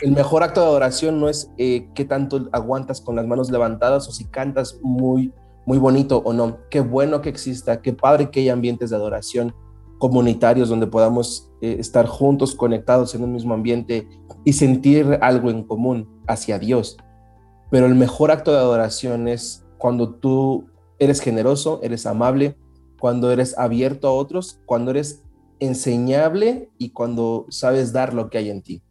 el 0.00 0.12
mejor 0.12 0.44
acto 0.44 0.62
de 0.62 0.66
adoración 0.66 1.20
no 1.20 1.28
es 1.28 1.50
eh, 1.58 1.90
qué 1.94 2.06
tanto 2.06 2.48
aguantas 2.52 3.02
con 3.02 3.16
las 3.16 3.26
manos 3.26 3.50
levantadas 3.50 4.08
o 4.08 4.12
si 4.12 4.24
cantas 4.24 4.78
muy, 4.80 5.30
muy 5.66 5.76
bonito 5.76 6.22
o 6.24 6.32
no. 6.32 6.56
Qué 6.70 6.80
bueno 6.80 7.20
que 7.20 7.28
exista, 7.28 7.82
qué 7.82 7.92
padre 7.92 8.30
que 8.30 8.40
haya 8.40 8.54
ambientes 8.54 8.88
de 8.88 8.96
adoración 8.96 9.54
comunitarios 10.04 10.68
donde 10.68 10.86
podamos 10.86 11.50
eh, 11.62 11.76
estar 11.80 12.06
juntos, 12.06 12.54
conectados 12.54 13.14
en 13.14 13.24
un 13.24 13.32
mismo 13.32 13.54
ambiente 13.54 14.06
y 14.44 14.52
sentir 14.52 15.18
algo 15.22 15.48
en 15.48 15.62
común 15.62 16.20
hacia 16.26 16.58
Dios. 16.58 16.98
Pero 17.70 17.86
el 17.86 17.94
mejor 17.94 18.30
acto 18.30 18.52
de 18.52 18.58
adoración 18.58 19.28
es 19.28 19.64
cuando 19.78 20.16
tú 20.16 20.66
eres 20.98 21.20
generoso, 21.20 21.80
eres 21.82 22.04
amable, 22.04 22.58
cuando 23.00 23.32
eres 23.32 23.56
abierto 23.56 24.06
a 24.06 24.12
otros, 24.12 24.60
cuando 24.66 24.90
eres 24.90 25.22
enseñable 25.58 26.68
y 26.76 26.90
cuando 26.90 27.46
sabes 27.48 27.94
dar 27.94 28.12
lo 28.12 28.28
que 28.28 28.36
hay 28.36 28.50
en 28.50 28.60
ti. 28.60 28.82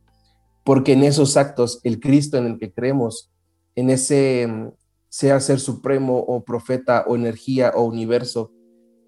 Porque 0.63 0.93
en 0.93 1.03
esos 1.03 1.37
actos, 1.37 1.79
el 1.83 1.99
Cristo 1.99 2.37
en 2.37 2.47
el 2.47 2.57
que 2.57 2.73
creemos, 2.73 3.31
en 3.75 3.91
ese 3.91 4.47
mm, 4.47 4.71
sea 5.09 5.39
ser 5.39 5.59
supremo 5.59 6.17
o 6.17 6.43
profeta 6.43 7.05
o 7.07 7.15
energía 7.15 7.71
o 7.75 7.83
universo 7.83 8.49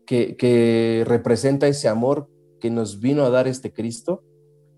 que, 0.06 0.36
que 0.36 1.04
representa 1.06 1.68
ese 1.68 1.88
amor 1.88 2.30
que 2.60 2.70
nos 2.70 3.00
vino 3.00 3.26
a 3.26 3.30
dar 3.30 3.48
este 3.48 3.74
Cristo, 3.74 4.24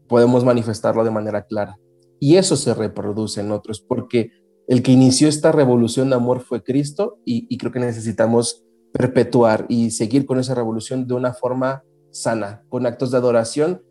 podemos 0.07 0.43
manifestarlo 0.43 1.03
de 1.03 1.11
manera 1.11 1.45
clara. 1.45 1.77
Y 2.19 2.35
eso 2.35 2.55
se 2.55 2.73
reproduce 2.73 3.41
en 3.41 3.51
otros, 3.51 3.81
porque 3.81 4.31
el 4.67 4.81
que 4.81 4.91
inició 4.91 5.27
esta 5.27 5.51
revolución 5.51 6.09
de 6.09 6.15
amor 6.15 6.41
fue 6.41 6.63
Cristo 6.63 7.19
y, 7.25 7.45
y 7.49 7.57
creo 7.57 7.71
que 7.71 7.79
necesitamos 7.79 8.63
perpetuar 8.91 9.65
y 9.69 9.91
seguir 9.91 10.25
con 10.25 10.39
esa 10.39 10.55
revolución 10.55 11.07
de 11.07 11.13
una 11.13 11.33
forma 11.33 11.83
sana, 12.11 12.63
con 12.69 12.85
actos 12.85 13.11
de 13.11 13.17
adoración 13.17 13.83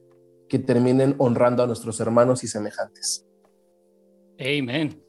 que 0.49 0.59
terminen 0.59 1.15
honrando 1.19 1.63
a 1.63 1.67
nuestros 1.67 2.01
hermanos 2.01 2.45
y 2.45 2.49
semejantes. 2.49 3.27
Amén. 4.39 5.03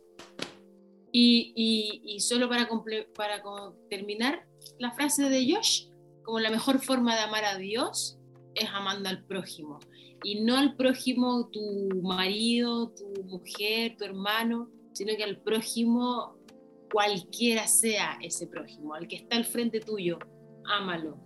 Y, 1.11 1.53
y, 1.55 2.15
y 2.15 2.19
solo 2.19 2.47
para, 2.47 2.67
para 3.15 3.41
terminar 3.89 4.47
la 4.78 4.91
frase 4.91 5.30
de 5.30 5.51
Josh, 5.51 5.88
como 6.28 6.41
la 6.41 6.51
mejor 6.51 6.80
forma 6.80 7.15
de 7.15 7.21
amar 7.21 7.45
a 7.45 7.57
Dios 7.57 8.19
es 8.53 8.69
amando 8.73 9.07
al 9.07 9.23
prójimo. 9.23 9.80
Y 10.25 10.41
no 10.41 10.57
al 10.57 10.75
prójimo 10.75 11.47
tu 11.47 12.01
marido, 12.03 12.89
tu 12.89 13.23
mujer, 13.23 13.95
tu 13.97 14.03
hermano, 14.03 14.69
sino 14.91 15.15
que 15.15 15.23
al 15.23 15.38
prójimo 15.38 16.36
cualquiera 16.91 17.65
sea 17.65 18.17
ese 18.21 18.45
prójimo, 18.45 18.93
al 18.93 19.07
que 19.07 19.15
está 19.15 19.38
al 19.38 19.45
frente 19.45 19.80
tuyo, 19.80 20.19
ámalo. 20.65 21.17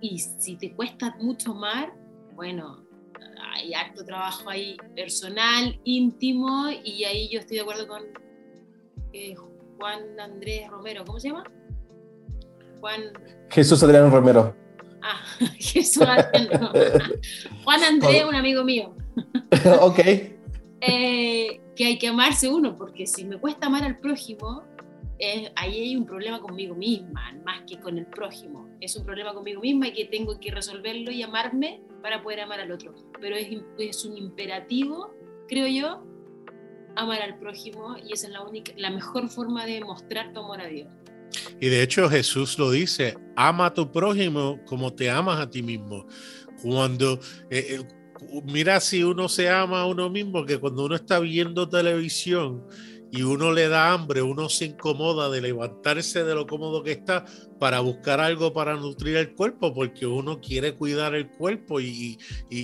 Y 0.00 0.18
si 0.18 0.56
te 0.56 0.74
cuesta 0.74 1.16
mucho 1.20 1.52
amar, 1.52 1.94
bueno, 2.34 2.84
hay 3.54 3.72
harto 3.72 4.04
trabajo 4.04 4.50
ahí 4.50 4.76
personal, 4.96 5.80
íntimo, 5.84 6.68
y 6.82 7.04
ahí 7.04 7.28
yo 7.28 7.38
estoy 7.38 7.58
de 7.58 7.62
acuerdo 7.62 7.86
con 7.86 8.02
eh, 9.12 9.36
Juan 9.78 10.18
Andrés 10.18 10.68
Romero, 10.68 11.04
¿cómo 11.04 11.20
se 11.20 11.28
llama? 11.28 11.44
Juan, 12.80 13.02
Jesús 13.50 13.82
Adrián 13.82 14.10
Romero. 14.10 14.54
ah, 15.02 15.20
Jesús 15.58 16.02
Adriano. 16.02 16.72
Juan 17.64 17.82
Andrés, 17.84 18.24
un 18.28 18.34
amigo 18.34 18.64
mío, 18.64 18.94
ok. 19.80 19.98
eh, 20.80 21.60
que 21.76 21.84
hay 21.84 21.98
que 21.98 22.08
amarse 22.08 22.48
uno, 22.48 22.76
porque 22.76 23.06
si 23.06 23.24
me 23.24 23.38
cuesta 23.38 23.66
amar 23.66 23.84
al 23.84 23.98
prójimo, 23.98 24.64
eh, 25.20 25.50
ahí 25.56 25.80
hay 25.80 25.96
un 25.96 26.06
problema 26.06 26.40
conmigo 26.40 26.74
misma, 26.74 27.32
más 27.44 27.62
que 27.66 27.80
con 27.80 27.98
el 27.98 28.06
prójimo. 28.06 28.68
Es 28.80 28.94
un 28.96 29.04
problema 29.04 29.34
conmigo 29.34 29.60
misma 29.60 29.88
y 29.88 29.92
que 29.92 30.04
tengo 30.04 30.38
que 30.38 30.50
resolverlo 30.52 31.10
y 31.10 31.22
amarme 31.22 31.82
para 32.02 32.22
poder 32.22 32.40
amar 32.40 32.60
al 32.60 32.70
otro. 32.70 32.94
Pero 33.20 33.34
es, 33.36 33.48
es 33.78 34.04
un 34.04 34.16
imperativo, 34.16 35.12
creo 35.48 35.66
yo, 35.66 36.04
amar 36.94 37.22
al 37.22 37.38
prójimo 37.38 37.96
y 38.04 38.12
esa 38.12 38.28
es 38.28 38.32
la 38.32 38.42
única, 38.42 38.72
la 38.76 38.90
mejor 38.90 39.28
forma 39.28 39.66
de 39.66 39.80
mostrar 39.84 40.32
tu 40.32 40.40
amor 40.40 40.60
a 40.60 40.66
Dios. 40.66 40.88
Y 41.60 41.68
de 41.68 41.82
hecho 41.82 42.08
Jesús 42.08 42.58
lo 42.58 42.70
dice, 42.70 43.16
ama 43.36 43.66
a 43.66 43.74
tu 43.74 43.90
prójimo 43.90 44.60
como 44.66 44.92
te 44.92 45.10
amas 45.10 45.40
a 45.40 45.50
ti 45.50 45.62
mismo. 45.62 46.06
Cuando, 46.62 47.20
eh, 47.50 47.78
eh, 47.80 48.40
mira 48.44 48.80
si 48.80 49.02
uno 49.02 49.28
se 49.28 49.48
ama 49.48 49.80
a 49.80 49.86
uno 49.86 50.08
mismo, 50.10 50.44
que 50.44 50.58
cuando 50.58 50.84
uno 50.84 50.94
está 50.94 51.18
viendo 51.18 51.68
televisión 51.68 52.64
y 53.10 53.22
uno 53.22 53.52
le 53.52 53.68
da 53.68 53.92
hambre, 53.92 54.20
uno 54.22 54.48
se 54.48 54.66
incomoda 54.66 55.30
de 55.30 55.40
levantarse 55.40 56.24
de 56.24 56.34
lo 56.34 56.46
cómodo 56.46 56.82
que 56.82 56.92
está 56.92 57.24
para 57.58 57.80
buscar 57.80 58.20
algo 58.20 58.52
para 58.52 58.76
nutrir 58.76 59.16
el 59.16 59.34
cuerpo, 59.34 59.72
porque 59.74 60.06
uno 60.06 60.40
quiere 60.40 60.74
cuidar 60.74 61.14
el 61.14 61.28
cuerpo 61.28 61.80
y, 61.80 62.18
y- 62.50 62.58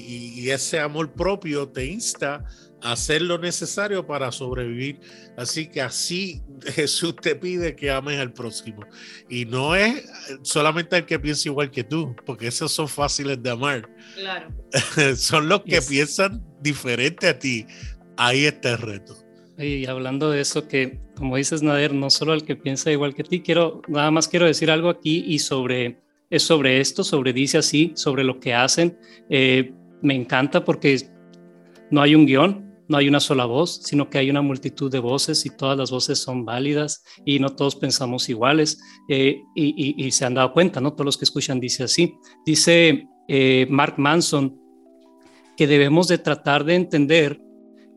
y- 0.44 0.50
ese 0.50 0.78
amor 0.80 1.12
propio 1.14 1.68
te 1.68 1.86
insta 1.86 2.44
a 2.82 2.92
hacer 2.92 3.22
lo 3.22 3.38
necesario 3.38 4.06
para 4.06 4.30
sobrevivir. 4.30 5.00
Así 5.38 5.68
que 5.70 5.80
así 5.80 6.42
Jesús 6.74 7.16
te 7.16 7.34
pide 7.34 7.74
que 7.74 7.90
ames 7.90 8.20
al 8.20 8.32
próximo. 8.34 8.84
Y 9.30 9.46
no 9.46 9.74
es 9.74 10.04
solamente 10.42 10.98
el 10.98 11.06
que 11.06 11.18
piensa 11.18 11.48
igual 11.48 11.70
que 11.70 11.84
tú, 11.84 12.14
porque 12.26 12.48
esos 12.48 12.70
son 12.70 12.86
fáciles 12.88 13.42
de 13.42 13.50
amar. 13.50 13.88
Claro. 14.14 14.48
son 15.16 15.48
los 15.48 15.62
que 15.62 15.76
Yes. 15.76 15.86
piensan 15.86 16.44
diferente 16.60 17.28
a 17.28 17.38
ti. 17.38 17.66
Ahí 18.18 18.44
está 18.44 18.72
el 18.72 18.78
reto. 18.78 19.16
Y 19.58 19.86
hablando 19.86 20.30
de 20.30 20.40
eso, 20.40 20.66
que 20.66 21.00
como 21.16 21.36
dices, 21.36 21.62
Nader, 21.62 21.94
no 21.94 22.10
solo 22.10 22.34
el 22.34 22.44
que 22.44 22.56
piensa 22.56 22.90
igual 22.90 23.14
que 23.14 23.22
ti, 23.22 23.40
quiero, 23.40 23.82
nada 23.86 24.10
más 24.10 24.28
quiero 24.28 24.46
decir 24.46 24.70
algo 24.70 24.88
aquí 24.88 25.24
y 25.26 25.38
sobre, 25.38 26.00
es 26.28 26.42
sobre 26.42 26.80
esto, 26.80 27.04
sobre 27.04 27.32
dice 27.32 27.58
así, 27.58 27.92
sobre 27.94 28.24
lo 28.24 28.40
que 28.40 28.54
hacen. 28.54 28.98
Eh, 29.30 29.72
me 30.02 30.14
encanta 30.14 30.64
porque 30.64 31.08
no 31.90 32.02
hay 32.02 32.14
un 32.14 32.26
guion, 32.26 32.64
no 32.88 32.96
hay 32.96 33.08
una 33.08 33.20
sola 33.20 33.44
voz, 33.44 33.80
sino 33.84 34.10
que 34.10 34.18
hay 34.18 34.28
una 34.28 34.42
multitud 34.42 34.90
de 34.90 34.98
voces 34.98 35.46
y 35.46 35.56
todas 35.56 35.78
las 35.78 35.90
voces 35.90 36.18
son 36.18 36.44
válidas 36.44 37.04
y 37.24 37.38
no 37.38 37.54
todos 37.54 37.76
pensamos 37.76 38.28
iguales. 38.28 38.80
eh, 39.08 39.40
y 39.54 40.10
se 40.10 40.24
han 40.24 40.34
dado 40.34 40.52
cuenta, 40.52 40.80
¿no? 40.80 40.92
Todos 40.92 41.06
los 41.06 41.16
que 41.16 41.24
escuchan 41.24 41.60
dice 41.60 41.84
así. 41.84 42.14
Dice 42.44 43.06
eh, 43.28 43.66
Mark 43.70 43.94
Manson 43.98 44.60
que 45.56 45.66
debemos 45.66 46.08
de 46.08 46.18
tratar 46.18 46.64
de 46.64 46.74
entender 46.74 47.40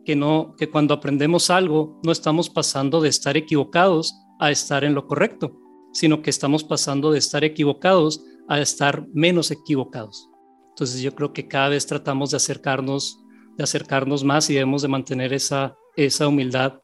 que 0.08 0.16
no 0.16 0.56
que 0.56 0.70
cuando 0.70 0.94
aprendemos 0.94 1.50
algo 1.50 2.00
no 2.02 2.14
estamos 2.14 2.50
pasando 2.50 3.02
de 3.02 3.10
estar 3.10 3.36
equivocados 3.36 4.18
a 4.40 4.52
estar 4.52 4.86
en 4.86 4.96
lo 4.96 5.06
correcto, 5.06 5.60
sino 5.92 6.22
que 6.22 6.30
estamos 6.30 6.64
pasando 6.64 7.12
de 7.12 7.20
estar 7.20 7.44
equivocados 7.44 8.24
a 8.48 8.62
estar 8.62 9.06
menos 9.14 9.52
equivocados. 9.52 10.30
Entonces 10.70 11.02
yo 11.02 11.14
creo 11.14 11.34
que 11.34 11.50
cada 11.50 11.68
vez 11.68 11.86
tratamos 11.86 12.32
de 12.32 12.38
acercarnos 12.38 13.22
de 13.58 13.66
acercarnos 13.66 14.24
más 14.24 14.50
y 14.50 14.54
debemos 14.54 14.82
de 14.82 14.88
mantener 14.88 15.34
esa 15.34 15.76
esa 15.98 16.30
humildad 16.30 16.80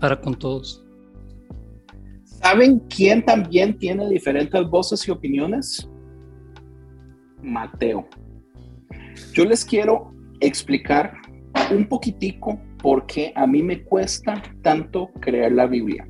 para 0.00 0.20
con 0.20 0.34
todos. 0.34 0.84
¿Saben 2.24 2.80
quién 2.88 3.24
también 3.24 3.78
tiene 3.78 4.08
diferentes 4.08 4.68
voces 4.68 5.06
y 5.06 5.12
opiniones? 5.12 5.88
Mateo. 7.40 8.08
Yo 9.34 9.44
les 9.44 9.64
quiero 9.64 10.12
explicar 10.40 11.23
un 11.72 11.86
poquitico 11.86 12.58
por 12.82 13.06
qué 13.06 13.32
a 13.34 13.46
mí 13.46 13.62
me 13.62 13.82
cuesta 13.82 14.42
tanto 14.62 15.10
creer 15.20 15.52
la 15.52 15.66
Biblia. 15.66 16.06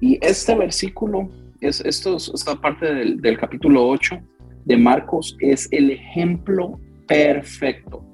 Y 0.00 0.18
este 0.24 0.54
versículo, 0.54 1.28
es, 1.60 1.80
esto, 1.80 2.16
es- 2.16 2.30
esta 2.34 2.60
parte 2.60 2.92
del, 2.92 3.20
del 3.20 3.38
capítulo 3.38 3.86
8 3.88 4.18
de 4.64 4.76
Marcos, 4.76 5.36
es 5.40 5.68
el 5.72 5.90
ejemplo 5.90 6.78
perfecto. 7.06 8.04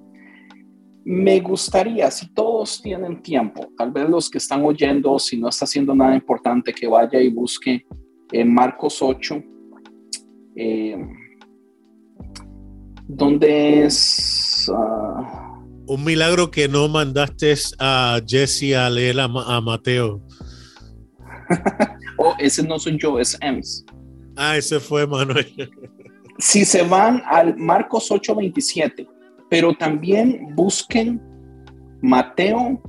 Me 1.05 1.41
gustaría, 1.41 2.11
si 2.11 2.33
todos 2.35 2.83
tienen 2.83 3.23
tiempo, 3.23 3.69
tal 3.79 3.91
vez 3.93 4.09
los 4.09 4.29
que 4.29 4.39
están 4.39 4.63
oyendo, 4.65 5.19
si 5.19 5.39
no 5.39 5.49
está 5.49 5.65
haciendo 5.65 5.95
nada 5.95 6.15
importante, 6.15 6.73
que 6.73 6.87
vaya 6.87 7.21
y 7.21 7.29
busque 7.31 7.87
en 8.33 8.53
Marcos 8.53 9.01
8, 9.01 9.43
eh, 10.57 10.99
donde 13.07 13.85
es... 13.85 14.71
ah, 14.75 15.48
Un 15.89 16.05
milagro 16.05 16.51
que 16.51 16.69
no 16.69 16.87
mandaste 16.89 17.55
a 17.79 18.21
Jesse 18.27 18.75
a 18.75 18.91
leer 18.91 19.19
a, 19.21 19.27
Ma- 19.27 19.57
a 19.57 19.61
Mateo. 19.61 20.21
oh, 22.19 22.35
ese 22.39 22.63
no 22.63 22.79
soy 22.79 22.99
yo, 22.99 23.19
es 23.19 23.39
Ems. 23.41 23.85
Ah, 24.37 24.57
ese 24.57 24.79
fue 24.79 25.07
Manuel. 25.07 25.49
Si 26.41 26.65
se 26.65 26.83
van 26.85 27.21
al 27.27 27.57
Marcos 27.57 28.13
8:27, 28.13 29.09
pero 29.51 29.75
también 29.75 30.55
busquen 30.55 31.21
Mateo, 32.01 32.81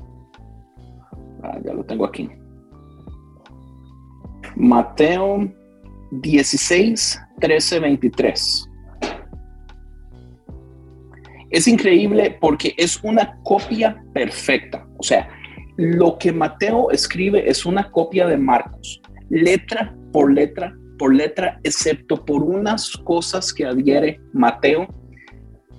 ah, 1.41 1.57
ya 1.65 1.73
lo 1.73 1.83
tengo 1.83 2.05
aquí, 2.05 2.29
Mateo 4.55 5.51
16, 6.11 7.19
13, 7.41 7.79
23. 7.79 8.68
Es 11.49 11.67
increíble 11.67 12.37
porque 12.39 12.73
es 12.77 12.99
una 13.03 13.37
copia 13.43 14.03
perfecta. 14.13 14.87
O 14.97 15.03
sea, 15.03 15.29
lo 15.77 16.17
que 16.17 16.31
Mateo 16.31 16.91
escribe 16.91 17.49
es 17.49 17.65
una 17.65 17.89
copia 17.91 18.27
de 18.27 18.37
Marcos, 18.37 19.01
letra 19.29 19.95
por 20.11 20.31
letra 20.31 20.75
por 20.99 21.15
letra, 21.15 21.59
excepto 21.63 22.23
por 22.23 22.43
unas 22.43 22.95
cosas 22.97 23.51
que 23.51 23.65
adhiere 23.65 24.19
Mateo, 24.33 24.87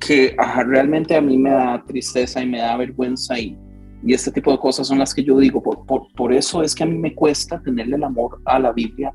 que 0.00 0.34
realmente 0.66 1.14
a 1.14 1.20
mí 1.20 1.36
me 1.36 1.50
da 1.50 1.84
tristeza 1.86 2.42
y 2.42 2.46
me 2.46 2.58
da 2.58 2.76
vergüenza 2.78 3.38
y, 3.38 3.56
y 4.02 4.14
este 4.14 4.32
tipo 4.32 4.50
de 4.50 4.58
cosas 4.58 4.88
son 4.88 4.98
las 4.98 5.14
que 5.14 5.22
yo 5.22 5.38
digo. 5.38 5.62
Por, 5.62 5.84
por, 5.84 6.10
por 6.14 6.32
eso 6.32 6.62
es 6.62 6.74
que 6.74 6.82
a 6.82 6.86
mí 6.86 6.98
me 6.98 7.14
cuesta 7.14 7.62
tenerle 7.62 7.96
el 7.96 8.04
amor 8.04 8.40
a 8.46 8.58
la 8.58 8.72
Biblia 8.72 9.12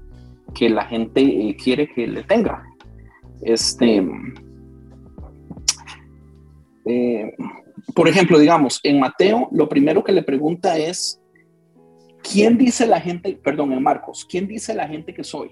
que 0.54 0.70
la 0.70 0.86
gente 0.86 1.58
quiere 1.62 1.90
que 1.92 2.08
le 2.08 2.24
tenga. 2.24 2.64
Este, 3.42 4.08
eh, 6.86 7.34
por 7.94 8.08
ejemplo, 8.08 8.40
digamos, 8.40 8.80
en 8.84 9.00
Mateo, 9.00 9.50
lo 9.52 9.68
primero 9.68 10.04
que 10.04 10.12
le 10.12 10.24
pregunta 10.24 10.78
es, 10.78 11.22
¿quién 12.24 12.58
dice 12.58 12.88
la 12.88 13.00
gente, 13.00 13.40
perdón, 13.44 13.74
en 13.74 13.84
Marcos, 13.84 14.26
¿quién 14.30 14.48
dice 14.48 14.74
la 14.74 14.88
gente 14.88 15.14
que 15.14 15.24
soy? 15.24 15.52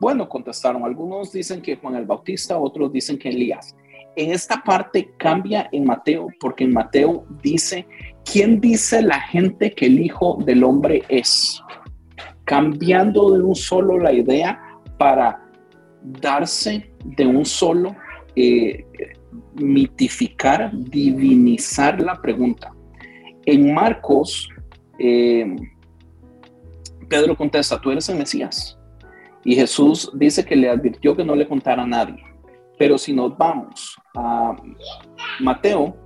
Bueno, 0.00 0.28
contestaron, 0.28 0.84
algunos 0.84 1.32
dicen 1.32 1.60
que 1.60 1.76
Juan 1.76 1.96
el 1.96 2.06
Bautista, 2.06 2.58
otros 2.58 2.92
dicen 2.92 3.18
que 3.18 3.30
Elías. 3.30 3.74
En 4.14 4.30
esta 4.30 4.62
parte 4.62 5.10
cambia 5.16 5.68
en 5.72 5.84
Mateo, 5.84 6.28
porque 6.40 6.64
en 6.64 6.72
Mateo 6.72 7.24
dice, 7.42 7.86
¿quién 8.24 8.60
dice 8.60 9.02
la 9.02 9.20
gente 9.20 9.72
que 9.72 9.86
el 9.86 10.00
Hijo 10.00 10.38
del 10.44 10.64
Hombre 10.64 11.02
es? 11.08 11.60
Cambiando 12.44 13.32
de 13.32 13.42
un 13.42 13.54
solo 13.54 13.98
la 13.98 14.12
idea 14.12 14.60
para 14.98 15.44
darse 16.02 16.90
de 17.04 17.26
un 17.26 17.44
solo 17.44 17.94
eh, 18.36 18.86
mitificar, 19.54 20.70
divinizar 20.72 22.00
la 22.00 22.20
pregunta. 22.20 22.72
En 23.46 23.72
Marcos, 23.72 24.48
eh, 24.98 25.56
Pedro 27.08 27.36
contesta, 27.36 27.80
tú 27.80 27.90
eres 27.90 28.08
el 28.08 28.18
Mesías. 28.18 28.78
Y 29.44 29.54
Jesús 29.54 30.10
dice 30.14 30.44
que 30.44 30.56
le 30.56 30.68
advirtió 30.68 31.16
que 31.16 31.24
no 31.24 31.34
le 31.34 31.46
contara 31.46 31.82
a 31.82 31.86
nadie. 31.86 32.22
Pero 32.78 32.98
si 32.98 33.12
nos 33.12 33.36
vamos 33.36 33.96
a 34.14 34.54
Mateo, 35.40 35.96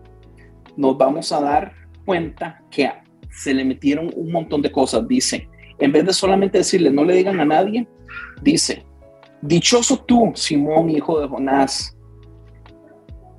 nos 0.77 0.97
vamos 0.97 1.33
a 1.33 1.41
dar 1.41 1.73
cuenta 2.05 2.63
que 2.71 2.91
se 3.31 3.53
le 3.53 3.65
metieron 3.65 4.11
un 4.15 4.31
montón 4.33 4.63
de 4.63 4.71
cosas. 4.71 5.07
Dice, 5.07 5.49
en 5.79 5.93
vez 5.93 6.07
de 6.07 6.13
solamente 6.13 6.59
decirle, 6.59 6.91
no 6.91 7.05
le 7.05 7.15
digan 7.15 7.41
a 7.41 7.45
nadie, 7.45 7.87
dice, 8.43 8.85
dichoso 9.41 9.99
tú, 9.99 10.33
Simón, 10.35 10.91
hijo 10.91 11.21
de 11.21 11.29
Jonás, 11.29 11.97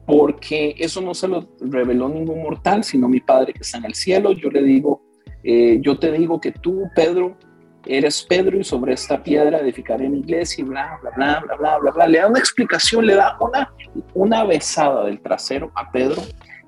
porque 0.06 0.76
eso 0.78 1.02
no 1.02 1.14
se 1.14 1.28
lo 1.28 1.50
reveló 1.62 2.10
ningún 2.10 2.44
mortal, 2.44 2.84
sino 2.84 3.08
mi 3.08 3.20
Padre 3.20 3.54
que 3.54 3.62
está 3.62 3.78
en 3.78 3.86
el 3.86 3.96
cielo. 3.96 4.32
Yo 4.34 4.50
le 4.50 4.62
digo, 4.62 5.02
eh, 5.44 5.80
yo 5.82 5.98
te 5.98 6.12
digo 6.12 6.42
que 6.42 6.52
tú, 6.52 6.84
Pedro, 6.96 7.38
eres 7.86 8.24
Pedro 8.24 8.58
y 8.58 8.64
sobre 8.64 8.94
esta 8.94 9.22
piedra 9.22 9.60
edificaré 9.60 10.10
mi 10.10 10.20
iglesia 10.20 10.62
y 10.62 10.68
bla, 10.68 10.98
bla, 11.02 11.12
bla, 11.16 11.44
bla, 11.46 11.56
bla, 11.58 11.78
bla, 11.80 11.92
bla. 11.92 12.08
Le 12.08 12.20
da 12.20 12.28
una 12.28 12.40
explicación, 12.40 13.06
le 13.06 13.16
da 13.16 13.38
una, 13.40 13.74
una 14.14 14.44
besada 14.44 15.06
del 15.06 15.22
trasero 15.22 15.72
a 15.76 15.92
Pedro, 15.92 16.22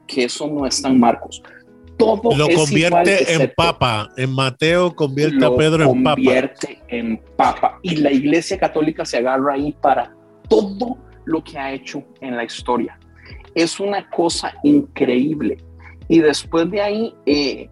que 0.08 0.26
eso 0.26 0.48
no 0.48 0.66
está 0.66 0.90
en 0.90 1.00
Marcos. 1.00 1.42
Todo 1.98 2.36
lo 2.36 2.50
convierte 2.50 3.34
en 3.34 3.54
papa. 3.56 4.10
En 4.18 4.32
Mateo 4.32 4.94
convierte 4.94 5.46
a 5.46 5.56
Pedro 5.56 5.84
en 5.84 6.04
papa. 6.04 6.16
Convierte 6.16 6.80
en 6.90 7.22
papa. 7.38 7.80
Y 7.82 7.98
la 7.98 8.12
iglesia 8.12 8.58
católica 8.58 9.06
se 9.06 9.18
agarra 9.18 9.54
ahí 9.54 9.74
para 9.82 10.14
todo 10.50 10.98
lo 11.24 11.44
que 11.44 11.58
ha 11.58 11.72
hecho 11.72 12.04
en 12.20 12.36
la 12.36 12.44
historia. 12.44 13.00
Es 13.56 13.80
una 13.80 14.10
cosa 14.10 14.54
increíble. 14.64 15.58
Y 16.08 16.20
después 16.20 16.70
de 16.70 16.82
ahí, 16.82 17.16
eh, 17.26 17.70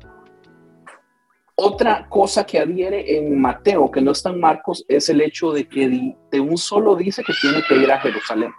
otra 1.56 2.08
cosa 2.10 2.46
que 2.46 2.58
adhiere 2.58 3.18
en 3.18 3.40
Mateo, 3.40 3.92
que 3.92 4.02
no 4.02 4.12
está 4.12 4.32
en 4.32 4.40
Marcos, 4.40 4.84
es 4.88 5.10
el 5.10 5.22
hecho 5.22 5.52
de 5.52 5.68
que 5.68 6.16
de 6.32 6.40
un 6.40 6.58
solo 6.58 6.96
dice 6.96 7.24
que 7.24 7.34
tiene 7.40 7.62
que 7.68 7.76
ir 7.76 7.92
a 7.92 8.00
Jerusalén. 8.00 8.52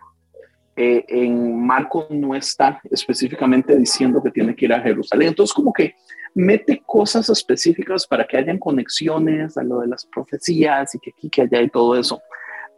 Eh, 0.77 1.05
en 1.09 1.65
Marcos 1.65 2.07
no 2.11 2.35
está 2.35 2.81
específicamente 2.91 3.77
diciendo 3.77 4.23
que 4.23 4.31
tiene 4.31 4.55
que 4.55 4.67
ir 4.67 4.73
a 4.73 4.81
Jerusalén. 4.81 5.29
Entonces, 5.29 5.55
como 5.55 5.73
que 5.73 5.95
mete 6.35 6.83
cosas 6.85 7.29
específicas 7.31 8.07
para 8.07 8.27
que 8.27 8.37
hayan 8.37 8.59
conexiones 8.59 9.57
a 9.57 9.63
lo 9.63 9.81
de 9.81 9.89
las 9.89 10.05
profecías 10.07 10.95
y 10.95 10.99
que 10.99 11.11
aquí, 11.11 11.31
que 11.31 11.43
allá 11.43 11.63
y 11.63 11.71
todo 11.71 11.97
eso. 11.97 12.21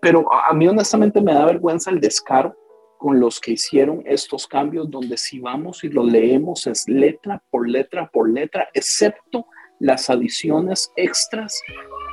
Pero 0.00 0.26
a 0.32 0.52
mí 0.52 0.68
honestamente 0.68 1.20
me 1.20 1.34
da 1.34 1.46
vergüenza 1.46 1.90
el 1.90 2.00
descaro 2.00 2.54
con 2.98 3.20
los 3.20 3.40
que 3.40 3.52
hicieron 3.52 4.02
estos 4.06 4.46
cambios, 4.46 4.90
donde 4.90 5.16
si 5.16 5.38
vamos 5.38 5.84
y 5.84 5.88
lo 5.88 6.04
leemos 6.04 6.66
es 6.66 6.88
letra 6.88 7.42
por 7.50 7.68
letra 7.68 8.10
por 8.12 8.30
letra, 8.30 8.68
excepto 8.74 9.46
las 9.80 10.08
adiciones 10.10 10.90
extras 10.96 11.60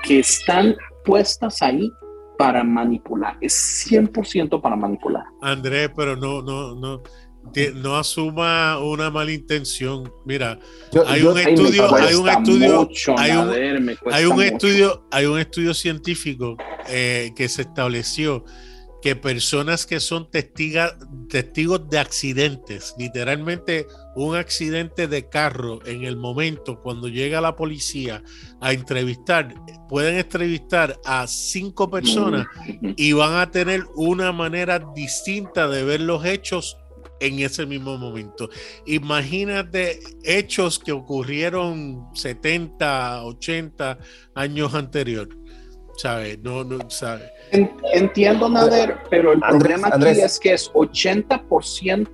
que 0.04 0.20
están 0.20 0.76
puestas 1.06 1.62
ahí 1.62 1.90
para 2.38 2.64
manipular. 2.64 3.38
Es 3.42 3.88
100% 3.90 4.62
para 4.62 4.76
manipular. 4.76 5.24
Andrés, 5.42 5.90
pero 5.96 6.16
no, 6.16 6.42
no, 6.42 6.76
no. 6.76 7.02
No 7.76 7.98
asuma 7.98 8.80
una 8.80 9.12
mala 9.12 9.32
intención. 9.32 10.12
Mira, 10.26 10.58
hay, 11.08 11.24
un 11.24 11.38
estudio, 11.38 11.94
hay 11.94 12.16
un 12.16 12.30
estudio, 12.30 12.90
hay 13.18 14.26
un, 14.26 14.42
estudio, 14.42 15.06
hay 15.12 15.26
un 15.26 15.40
estudio 15.40 15.74
científico 15.74 16.56
eh, 16.88 17.32
que 17.36 17.50
se 17.50 17.64
estableció 17.64 18.46
que 19.04 19.18
personas 19.18 19.86
que 19.86 20.00
son 20.00 20.30
testigos 20.32 21.90
de 21.90 22.00
accidentes, 22.00 22.96
literalmente 22.98 23.86
un 24.16 24.38
accidente 24.38 25.10
de 25.10 25.28
carro 25.28 25.86
en 25.86 26.06
el 26.06 26.16
momento 26.16 26.80
cuando 26.82 27.10
llega 27.10 27.42
la 27.42 27.58
policía 27.58 28.24
a 28.62 28.72
entrevistar, 28.72 29.54
pueden 29.90 30.16
entrevistar 30.16 31.02
a 31.04 31.28
cinco 31.28 31.92
personas 31.92 32.48
y 32.96 33.12
van 33.12 33.36
a 33.36 33.52
tener 33.52 33.84
una 33.94 34.32
manera 34.32 34.80
distinta 34.96 35.68
de 35.68 35.84
ver 35.84 36.00
los 36.00 36.24
hechos 36.24 36.78
en 37.20 37.40
ese 37.40 37.66
mismo 37.66 37.98
momento. 37.98 38.50
Imagínate 38.86 40.00
hechos 40.24 40.80
que 40.80 40.94
ocurrieron 40.94 42.08
70, 42.14 43.26
80 43.26 44.00
años 44.36 44.74
anterior. 44.74 45.28
¿Sabes? 45.98 46.40
No, 46.40 46.64
no, 46.64 46.90
¿sabes? 46.90 47.30
Entiendo, 47.94 48.50
Nader, 48.50 48.98
pero 49.10 49.34
el 49.34 49.40
problema 49.40 49.90
aquí 49.90 50.20
es 50.20 50.40
que 50.40 50.54
es 50.54 50.72
80% 50.74 52.10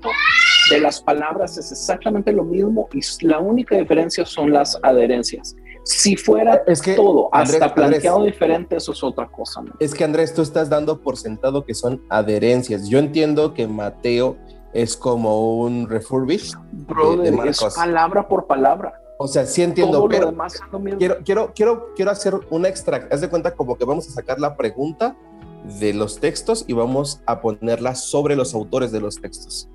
de 0.70 0.80
las 0.80 1.02
palabras 1.02 1.58
es 1.58 1.72
exactamente 1.72 2.32
lo 2.32 2.44
mismo 2.44 2.90
y 2.94 3.00
la 3.26 3.40
única 3.40 3.78
diferencia 3.78 4.26
son 4.26 4.52
las 4.52 4.78
adherencias. 4.84 5.56
Si 5.86 6.16
fuera 6.16 6.62
es 6.68 6.82
que, 6.82 6.94
todo 6.94 7.30
hasta 7.32 7.74
planteado 7.74 8.24
diferente, 8.24 8.76
eso 8.76 8.92
es 8.92 9.04
otra 9.04 9.28
cosa. 9.28 9.64
Es 9.80 9.94
que 9.94 10.04
Andrés, 10.04 10.34
tú 10.34 10.42
estás 10.42 10.70
dando 10.70 11.02
por 11.02 11.18
sentado 11.18 11.66
que 11.66 11.74
son 11.74 12.04
adherencias. 12.10 12.90
Yo 12.90 13.00
entiendo 13.00 13.54
que 13.54 13.66
Mateo 13.68 14.38
es 14.74 14.96
como 14.96 15.62
un 15.62 15.90
refurbish 15.90 16.54
es 17.46 17.76
palabra 17.76 18.28
por 18.28 18.46
palabra. 18.46 18.99
O 19.22 19.28
sea, 19.28 19.46
sí 19.46 19.62
entiendo, 19.62 20.08
pero 20.08 20.34
quiero, 20.98 21.18
quiero, 21.26 21.52
quiero, 21.54 21.94
quiero 21.94 22.10
hacer 22.10 22.40
una 22.50 22.70
extra. 22.70 23.06
Haz 23.12 23.20
de 23.20 23.30
cuenta 23.30 23.54
como 23.54 23.78
que 23.78 23.84
vamos 23.84 24.08
a 24.08 24.12
sacar 24.12 24.40
la 24.40 24.56
pregunta 24.56 25.18
de 25.78 25.94
los 25.94 26.22
textos 26.22 26.64
y 26.68 26.74
vamos 26.74 27.22
a 27.26 27.42
ponerla 27.42 27.96
sobre 27.96 28.38
los 28.38 28.54
autores 28.54 28.94
de 28.94 29.02
los 29.02 29.20
textos. 29.20 29.70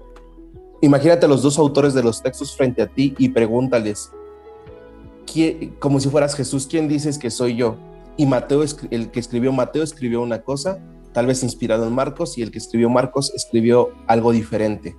Imagínate 0.80 1.28
los 1.28 1.42
dos 1.42 1.59
autores 1.59 1.92
de 1.92 2.03
los 2.03 2.22
textos 2.22 2.57
frente 2.57 2.80
a 2.80 2.86
ti 2.86 3.14
y 3.18 3.28
pregúntales, 3.28 4.11
como 5.78 6.01
si 6.01 6.09
fueras 6.09 6.34
Jesús, 6.34 6.66
¿quién 6.66 6.88
dices 6.88 7.18
que 7.18 7.30
soy 7.30 7.57
yo? 7.57 7.76
Y 8.16 8.24
Mateo, 8.24 8.64
el 8.90 9.11
que 9.11 9.20
escribió 9.20 9.53
Mateo 9.53 9.82
escribió 9.82 10.22
una 10.22 10.42
cosa, 10.42 10.78
tal 11.12 11.26
vez 11.26 11.42
inspirado 11.42 11.86
en 11.86 11.95
Marcos, 11.95 12.38
y 12.38 12.42
el 12.42 12.51
que 12.51 12.59
escribió 12.59 12.88
Marcos 12.88 13.32
escribió 13.34 13.90
algo 14.07 14.32
diferente. 14.32 14.97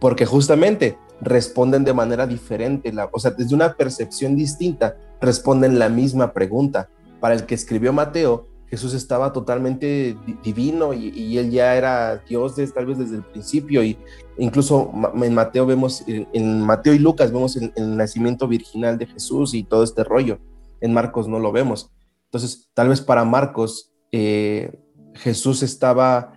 Porque 0.00 0.26
justamente 0.26 0.98
responden 1.20 1.84
de 1.84 1.94
manera 1.94 2.26
diferente, 2.26 2.92
la, 2.92 3.08
o 3.12 3.18
sea, 3.18 3.30
desde 3.30 3.54
una 3.54 3.74
percepción 3.74 4.36
distinta, 4.36 4.96
responden 5.20 5.78
la 5.78 5.88
misma 5.88 6.32
pregunta. 6.32 6.88
Para 7.20 7.34
el 7.34 7.46
que 7.46 7.54
escribió 7.54 7.92
Mateo, 7.92 8.46
Jesús 8.68 8.94
estaba 8.94 9.32
totalmente 9.32 10.16
divino 10.42 10.92
y, 10.92 11.38
él 11.38 11.50
ya 11.50 11.76
era 11.76 12.16
Dios 12.28 12.56
desde, 12.56 12.74
tal 12.74 12.86
vez 12.86 12.98
desde 12.98 13.16
el 13.16 13.22
principio 13.22 13.82
y 13.84 13.96
incluso 14.38 14.90
en 15.14 15.34
Mateo 15.34 15.66
vemos, 15.66 16.02
en, 16.06 16.60
Mateo 16.62 16.92
y 16.92 16.98
Lucas 16.98 17.32
vemos 17.32 17.56
el, 17.56 17.96
nacimiento 17.96 18.48
virginal 18.48 18.98
de 18.98 19.06
Jesús 19.06 19.54
y 19.54 19.62
todo 19.62 19.84
este 19.84 20.02
rollo. 20.02 20.38
En 20.80 20.92
Marcos 20.92 21.28
no 21.28 21.38
lo 21.38 21.52
vemos. 21.52 21.90
Entonces, 22.24 22.68
tal 22.74 22.88
vez 22.88 23.00
para 23.00 23.24
Marcos 23.24 23.92
eh, 24.10 24.78
Jesús 25.14 25.62
estaba 25.62 26.32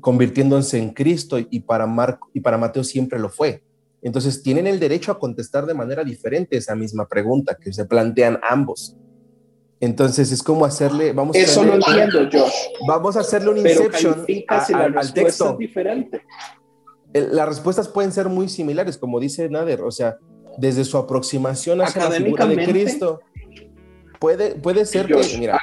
convirtiéndose 0.00 0.78
en 0.78 0.90
Cristo 0.90 1.38
y 1.38 1.60
para, 1.60 1.86
Marco, 1.86 2.30
y 2.32 2.40
para 2.40 2.58
Mateo 2.58 2.84
siempre 2.84 3.18
lo 3.18 3.28
fue. 3.28 3.62
Entonces, 4.00 4.42
tienen 4.42 4.66
el 4.66 4.80
derecho 4.80 5.12
a 5.12 5.18
contestar 5.18 5.64
de 5.66 5.74
manera 5.74 6.02
diferente 6.02 6.56
esa 6.56 6.74
misma 6.74 7.06
pregunta 7.06 7.56
que 7.60 7.72
se 7.72 7.84
plantean 7.84 8.38
ambos. 8.48 8.96
Entonces 9.82 10.30
es 10.30 10.44
como 10.44 10.64
hacerle, 10.64 11.12
vamos 11.12 11.34
Eso 11.34 11.64
lo 11.64 11.74
entiendo, 11.74 12.20
Josh. 12.32 12.52
Vamos 12.86 13.16
a 13.16 13.20
hacerle 13.20 13.50
un 13.50 13.58
inception 13.58 14.24
al 14.46 15.12
texto. 15.12 15.56
diferente. 15.58 16.22
Las 17.12 17.48
respuestas 17.48 17.88
pueden 17.88 18.12
ser 18.12 18.28
muy 18.28 18.48
similares, 18.48 18.96
como 18.96 19.18
dice 19.18 19.48
Nader, 19.48 19.82
o 19.82 19.90
sea, 19.90 20.18
desde 20.56 20.84
su 20.84 20.98
aproximación 20.98 21.82
hacia 21.82 22.08
la 22.08 22.12
figura 22.12 22.46
de 22.46 22.64
Cristo. 22.64 23.22
Puede, 24.22 24.54
puede 24.54 24.86
ser 24.86 25.06
que, 25.06 25.36
mira, 25.36 25.58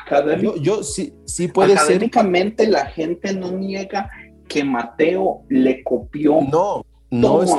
yo, 0.61 0.83
sí, 0.83 1.13
sí 1.23 1.47
puede 1.47 1.69
ser. 1.69 1.79
Académicamente 1.79 2.67
la 2.67 2.87
gente 2.87 3.33
no 3.33 3.53
niega 3.53 4.11
que 4.49 4.65
Mateo 4.65 5.45
le 5.47 5.81
copió. 5.81 6.41
No, 6.41 6.85
no, 7.09 7.41
es, 7.41 7.49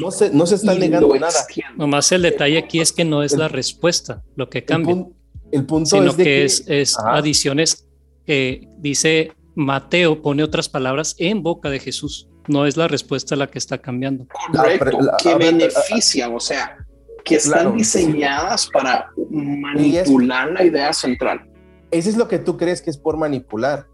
no, 0.00 0.10
se, 0.10 0.30
no 0.30 0.44
se 0.44 0.56
está 0.56 0.74
negando 0.74 1.14
nada. 1.14 1.46
Nomás 1.76 2.10
el 2.10 2.22
detalle 2.22 2.58
aquí 2.58 2.80
es 2.80 2.90
que 2.90 3.04
no 3.04 3.22
es 3.22 3.36
la 3.36 3.46
respuesta 3.46 4.24
lo 4.34 4.50
que 4.50 4.64
cambia. 4.64 5.06
El 5.52 5.64
punto 5.64 5.90
sino 5.90 6.10
es 6.10 6.16
que, 6.16 6.80
es, 6.80 6.98
adiciones 6.98 7.86
que 8.26 8.66
dice 8.78 9.30
Mateo, 9.54 10.22
pone 10.22 10.42
otras 10.42 10.68
palabras 10.68 11.14
en 11.18 11.44
boca 11.44 11.70
de 11.70 11.78
Jesús. 11.78 12.28
No 12.48 12.66
es 12.66 12.76
la 12.76 12.88
respuesta 12.88 13.36
la 13.36 13.46
que 13.46 13.60
está 13.60 13.78
cambiando. 13.78 14.26
Correcto, 14.50 14.98
que 15.22 15.36
benefician, 15.36 16.34
o 16.34 16.40
sea, 16.40 16.84
que 17.24 17.36
están 17.36 17.76
diseñadas 17.76 18.68
para 18.72 19.10
manipular 19.30 20.50
la 20.52 20.64
idea 20.64 20.92
central. 20.92 21.48
Eso 21.90 22.08
es 22.08 22.16
lo 22.16 22.28
que 22.28 22.38
tú 22.38 22.56
crees 22.56 22.82
que 22.82 22.90
es 22.90 22.96
por 22.96 23.16
manipular. 23.16 23.86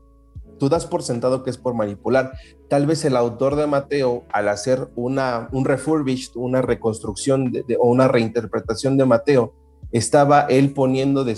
Tú 0.58 0.68
das 0.68 0.86
por 0.86 1.02
sentado 1.02 1.42
que 1.42 1.50
es 1.50 1.58
por 1.58 1.74
manipular. 1.74 2.32
Tal 2.68 2.86
vez 2.86 3.04
el 3.04 3.16
autor 3.16 3.56
de 3.56 3.66
Mateo, 3.66 4.24
al 4.32 4.48
hacer 4.48 4.88
una, 4.96 5.48
un 5.52 5.64
refurbished, 5.64 6.32
una 6.34 6.62
reconstrucción 6.62 7.52
o 7.78 7.88
una 7.88 8.08
reinterpretación 8.08 8.96
de 8.96 9.04
Mateo, 9.04 9.54
estaba 9.92 10.42
él 10.42 10.72
poniendo 10.74 11.24
de, 11.24 11.36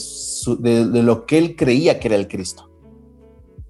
lo 1.02 1.26
que 1.26 1.38
él 1.38 1.56
creía 1.56 2.00
que 2.00 2.08
era 2.08 2.16
el 2.16 2.28
Cristo. 2.28 2.70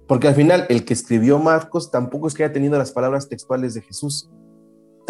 Porque 0.06 0.28
al 0.28 0.34
final 0.34 0.66
el 0.68 0.84
que 0.84 0.94
escribió 0.94 1.38
Marcos 1.38 1.90
tampoco 1.90 2.26
es 2.26 2.34
que 2.34 2.44
haya 2.44 2.52
tenido 2.52 2.76
las 2.78 2.90
palabras 2.90 3.28
textuales 3.28 3.74
de 3.74 3.82
Jesús. 3.82 4.30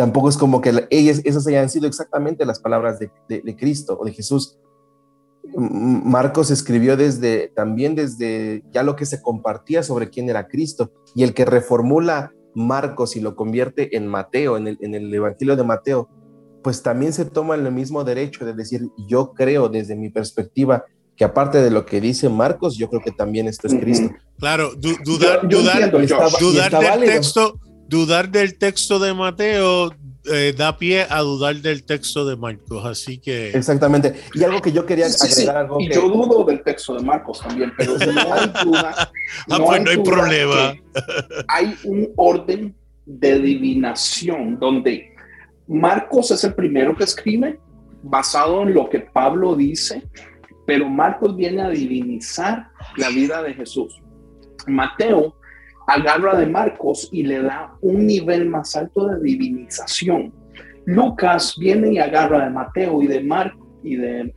Tampoco 0.00 0.30
es 0.30 0.38
como 0.38 0.62
que 0.62 0.86
ellas, 0.88 1.20
esas 1.24 1.46
hayan 1.46 1.68
sido 1.68 1.86
exactamente 1.86 2.46
las 2.46 2.58
palabras 2.58 2.98
de, 2.98 3.10
Cristo 3.54 3.98
o 4.00 4.06
de 4.06 4.14
Jesús. 4.14 4.56
Marcos 5.54 6.50
escribió 6.50 6.96
desde 6.96 7.48
también 7.48 7.94
desde 7.94 8.62
ya 8.70 8.82
lo 8.82 8.96
que 8.96 9.04
se 9.04 9.20
compartía 9.20 9.82
sobre 9.82 10.08
quién 10.08 10.30
era 10.30 10.48
Cristo 10.48 10.90
y 11.14 11.22
el 11.22 11.34
que 11.34 11.44
reformula 11.44 12.32
Marcos 12.54 13.14
y 13.14 13.20
lo 13.20 13.36
convierte 13.36 13.94
en 13.94 14.06
Mateo, 14.06 14.56
en 14.56 14.68
el, 14.68 14.78
en 14.80 14.94
el 14.94 15.12
Evangelio 15.12 15.54
de 15.54 15.64
Mateo, 15.64 16.08
pues 16.62 16.82
también 16.82 17.12
se 17.12 17.26
toma 17.26 17.54
el 17.54 17.70
mismo 17.70 18.02
derecho 18.02 18.46
de 18.46 18.54
decir, 18.54 18.88
yo 19.06 19.34
creo 19.34 19.68
desde 19.68 19.96
mi 19.96 20.08
perspectiva 20.08 20.86
que 21.14 21.24
aparte 21.24 21.58
de 21.58 21.70
lo 21.70 21.84
que 21.84 22.00
dice 22.00 22.30
Marcos, 22.30 22.78
yo 22.78 22.88
creo 22.88 23.02
que 23.02 23.12
también 23.12 23.48
esto 23.48 23.66
es 23.66 23.74
Cristo. 23.74 24.14
Claro, 24.38 24.70
dudar, 24.74 25.46
dudar, 25.46 25.90
del 25.90 27.00
texto, 27.04 27.60
dudar 27.90 28.30
del 28.30 28.56
texto 28.56 28.98
de 29.00 29.12
Mateo 29.12 29.92
eh, 30.24 30.54
da 30.56 30.78
pie 30.78 31.06
a 31.10 31.20
dudar 31.20 31.56
del 31.56 31.82
texto 31.82 32.24
de 32.24 32.36
Marcos, 32.36 32.84
así 32.86 33.18
que... 33.18 33.50
Exactamente. 33.50 34.14
Y 34.34 34.44
algo 34.44 34.62
que 34.62 34.70
yo 34.70 34.86
quería 34.86 35.06
agregar 35.06 35.56
algo 35.56 35.80
Y 35.80 35.92
yo 35.92 36.08
dudo 36.08 36.44
del 36.44 36.62
texto 36.62 36.94
de 36.94 37.02
Marcos 37.02 37.40
también, 37.40 37.72
pero 37.76 37.98
no 37.98 38.20
hay 38.32 38.52
duda... 38.64 38.94
ah, 38.96 39.58
pues 39.58 39.82
no 39.82 39.90
hay 39.90 39.98
problema. 39.98 40.74
Hay 41.48 41.74
un 41.84 42.12
orden 42.16 42.74
de 43.06 43.32
adivinación 43.32 44.58
donde 44.60 45.12
Marcos 45.66 46.30
es 46.30 46.44
el 46.44 46.54
primero 46.54 46.96
que 46.96 47.04
escribe 47.04 47.58
basado 48.02 48.62
en 48.62 48.72
lo 48.72 48.88
que 48.88 49.00
Pablo 49.00 49.56
dice, 49.56 50.02
pero 50.64 50.88
Marcos 50.88 51.34
viene 51.34 51.62
a 51.62 51.70
divinizar 51.70 52.68
la 52.96 53.08
vida 53.08 53.42
de 53.42 53.54
Jesús. 53.54 54.00
Mateo 54.66 55.39
agarra 55.90 56.38
de 56.38 56.46
Marcos 56.46 57.08
y 57.10 57.24
le 57.24 57.42
da 57.42 57.74
un 57.80 58.06
nivel 58.06 58.48
más 58.48 58.76
alto 58.76 59.08
de 59.08 59.20
divinización. 59.20 60.32
Lucas 60.86 61.56
viene 61.58 61.94
y 61.94 61.98
agarra 61.98 62.44
de 62.44 62.50
Mateo 62.50 63.02
y 63.02 63.08
de, 63.08 63.20
Mar 63.22 63.52
y 63.82 63.96
de, 63.96 64.32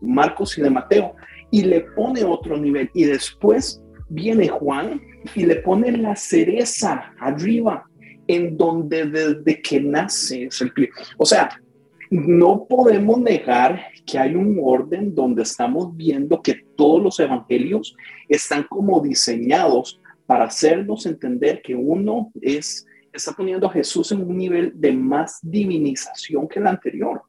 Marcos 0.00 0.58
y 0.58 0.62
de 0.62 0.70
Mateo 0.70 1.14
y 1.52 1.62
le 1.62 1.82
pone 1.96 2.24
otro 2.24 2.56
nivel. 2.56 2.90
Y 2.92 3.04
después 3.04 3.80
viene 4.08 4.48
Juan 4.48 5.00
y 5.34 5.46
le 5.46 5.56
pone 5.56 5.92
la 5.92 6.16
cereza 6.16 7.12
arriba, 7.20 7.88
en 8.26 8.56
donde 8.56 9.06
desde 9.06 9.62
que 9.62 9.80
nace 9.80 10.44
es 10.44 10.60
el 10.60 10.72
O 11.18 11.24
sea, 11.24 11.50
no 12.10 12.66
podemos 12.68 13.20
negar 13.20 13.80
que 14.04 14.18
hay 14.18 14.34
un 14.34 14.60
orden 14.60 15.14
donde 15.14 15.44
estamos 15.44 15.96
viendo 15.96 16.42
que 16.42 16.64
todos 16.76 17.00
los 17.00 17.20
evangelios 17.20 17.94
están 18.28 18.64
como 18.64 19.00
diseñados 19.00 19.99
para 20.30 20.44
hacernos 20.44 21.06
entender 21.06 21.60
que 21.60 21.74
uno 21.74 22.30
es, 22.40 22.86
está 23.12 23.32
poniendo 23.32 23.66
a 23.66 23.72
Jesús 23.72 24.12
en 24.12 24.22
un 24.22 24.36
nivel 24.36 24.72
de 24.76 24.92
más 24.92 25.40
divinización 25.42 26.46
que 26.46 26.60
el 26.60 26.68
anterior. 26.68 27.22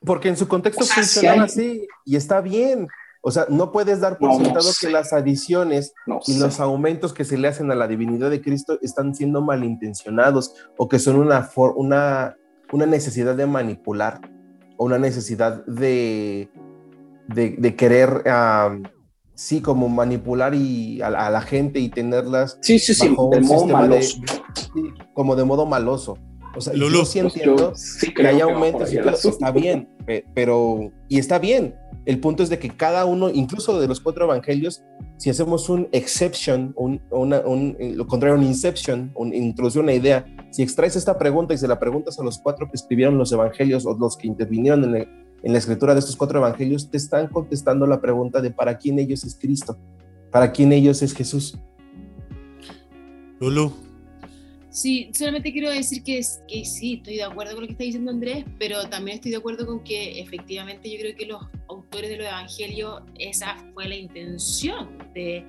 Porque 0.00 0.28
en 0.28 0.36
su 0.36 0.48
contexto 0.48 0.84
funciona 0.84 1.44
así 1.44 1.86
y 2.04 2.16
está 2.16 2.40
bien. 2.40 2.88
O 3.20 3.30
sea, 3.30 3.46
no 3.48 3.70
puedes 3.70 4.00
dar 4.00 4.18
por 4.18 4.34
sentado 4.34 4.72
que 4.80 4.90
las 4.90 5.12
adiciones 5.12 5.94
y 6.26 6.40
los 6.40 6.58
aumentos 6.58 7.12
que 7.12 7.24
se 7.24 7.38
le 7.38 7.46
hacen 7.46 7.70
a 7.70 7.76
la 7.76 7.86
divinidad 7.86 8.28
de 8.28 8.42
Cristo 8.42 8.80
están 8.82 9.14
siendo 9.14 9.40
malintencionados 9.40 10.52
o 10.76 10.88
que 10.88 10.98
son 10.98 11.14
una, 11.14 11.48
una, 11.76 12.36
una 12.72 12.86
necesidad 12.86 13.36
de 13.36 13.46
manipular 13.46 14.20
o 14.76 14.84
una 14.84 14.98
necesidad 14.98 15.64
de, 15.66 16.50
de, 17.28 17.76
querer 17.76 18.24
sí, 19.38 19.60
como 19.60 19.88
manipular 19.88 20.52
y 20.52 21.00
a, 21.00 21.30
la 21.30 21.40
gente 21.40 21.78
y 21.78 21.88
tenerlas 21.88 22.58
sí, 22.60 22.78
sí, 22.80 22.92
sí, 22.92 23.08
de 23.08 23.40
modo 23.40 23.66
maloso. 23.66 24.18
como 25.14 25.36
de 25.36 25.44
modo 25.44 25.64
maloso. 25.64 26.18
O 26.56 26.60
sea, 26.60 26.74
yo 26.74 27.04
sí 27.04 27.20
pues 27.20 27.36
entiendo 27.36 27.72
que 28.16 28.26
hay 28.26 28.40
aumentos 28.40 28.92
y 28.92 28.98
está 28.98 29.52
bien, 29.52 29.88
pero, 30.34 30.90
y 31.08 31.18
está 31.18 31.38
bien. 31.38 31.76
El 32.04 32.18
punto 32.18 32.42
es 32.42 32.48
de 32.48 32.58
que 32.58 32.70
cada 32.70 33.04
uno, 33.04 33.28
incluso 33.28 33.78
de 33.80 33.86
los 33.86 34.00
cuatro 34.00 34.24
evangelios, 34.24 34.82
si 35.18 35.30
hacemos 35.30 35.68
un 35.68 35.88
exception, 35.92 36.72
un, 36.74 37.00
una, 37.10 37.40
un, 37.40 37.76
lo 37.78 38.06
contrario, 38.06 38.36
un 38.36 38.44
inception, 38.44 39.12
un, 39.14 39.32
introducir 39.32 39.82
una 39.82 39.92
idea, 39.92 40.24
si 40.50 40.62
extraes 40.62 40.96
esta 40.96 41.16
pregunta 41.16 41.54
y 41.54 41.58
se 41.58 41.68
la 41.68 41.78
preguntas 41.78 42.18
a 42.18 42.24
los 42.24 42.38
cuatro 42.38 42.66
que 42.66 42.74
escribieron 42.74 43.18
los 43.18 43.30
evangelios 43.30 43.86
o 43.86 43.96
los 43.96 44.16
que 44.16 44.26
intervinieron 44.26 44.82
en 44.84 44.96
el, 44.96 45.08
en 45.42 45.52
la 45.52 45.58
escritura 45.58 45.94
de 45.94 46.00
estos 46.00 46.16
cuatro 46.16 46.38
evangelios 46.38 46.90
te 46.90 46.96
están 46.96 47.28
contestando 47.28 47.86
la 47.86 48.00
pregunta 48.00 48.40
de 48.40 48.50
para 48.50 48.76
quién 48.78 48.98
ellos 48.98 49.24
es 49.24 49.34
Cristo, 49.34 49.78
para 50.30 50.52
quién 50.52 50.72
ellos 50.72 51.02
es 51.02 51.14
Jesús. 51.14 51.56
Lulu. 53.40 53.72
Sí, 54.70 55.10
solamente 55.14 55.52
quiero 55.52 55.70
decir 55.70 56.02
que, 56.02 56.20
que 56.46 56.64
sí, 56.64 56.94
estoy 56.94 57.16
de 57.16 57.24
acuerdo 57.24 57.54
con 57.54 57.62
lo 57.62 57.66
que 57.66 57.72
está 57.72 57.84
diciendo 57.84 58.10
Andrés, 58.10 58.44
pero 58.58 58.88
también 58.88 59.16
estoy 59.16 59.30
de 59.30 59.38
acuerdo 59.38 59.66
con 59.66 59.82
que 59.82 60.20
efectivamente 60.20 60.90
yo 60.90 60.98
creo 60.98 61.16
que 61.16 61.26
los 61.26 61.42
autores 61.68 62.10
de 62.10 62.18
los 62.18 62.26
evangelios, 62.26 63.02
esa 63.18 63.56
fue 63.74 63.88
la 63.88 63.96
intención 63.96 64.88
de 65.14 65.44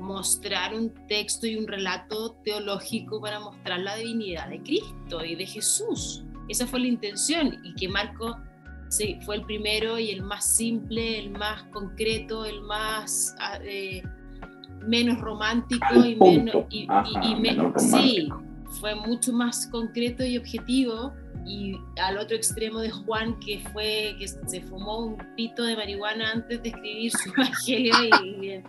mostrar 0.00 0.74
un 0.74 0.90
texto 1.06 1.46
y 1.46 1.56
un 1.56 1.68
relato 1.68 2.32
teológico 2.44 3.20
para 3.20 3.40
mostrar 3.40 3.80
la 3.80 3.96
divinidad 3.96 4.48
de 4.48 4.60
Cristo 4.62 5.24
y 5.24 5.36
de 5.36 5.46
Jesús. 5.46 6.24
Esa 6.48 6.66
fue 6.66 6.80
la 6.80 6.88
intención 6.88 7.60
y 7.62 7.74
que 7.74 7.88
Marco 7.88 8.36
sí, 8.92 9.18
fue 9.24 9.36
el 9.36 9.42
primero 9.42 9.98
y 9.98 10.10
el 10.10 10.22
más 10.22 10.44
simple, 10.56 11.18
el 11.18 11.30
más 11.30 11.62
concreto, 11.72 12.44
el 12.44 12.60
más 12.60 13.34
ah, 13.40 13.58
eh, 13.64 14.02
menos 14.86 15.18
romántico 15.18 16.04
y 16.04 16.14
menos, 16.16 16.66
y, 16.70 16.86
sí, 17.78 18.28
fue 18.80 18.94
mucho 18.94 19.32
más 19.32 19.66
concreto 19.68 20.24
y 20.24 20.36
objetivo 20.36 21.12
y 21.46 21.74
al 22.00 22.18
otro 22.18 22.36
extremo 22.36 22.80
de 22.80 22.90
Juan 22.90 23.40
que 23.40 23.60
fue 23.72 24.14
que 24.18 24.28
se 24.28 24.60
fumó 24.60 25.06
un 25.06 25.16
pito 25.36 25.64
de 25.64 25.74
marihuana 25.74 26.32
antes 26.32 26.62
de 26.62 26.68
escribir 26.68 27.12
su 27.12 27.30
evangelio 27.36 27.94
y, 28.22 28.62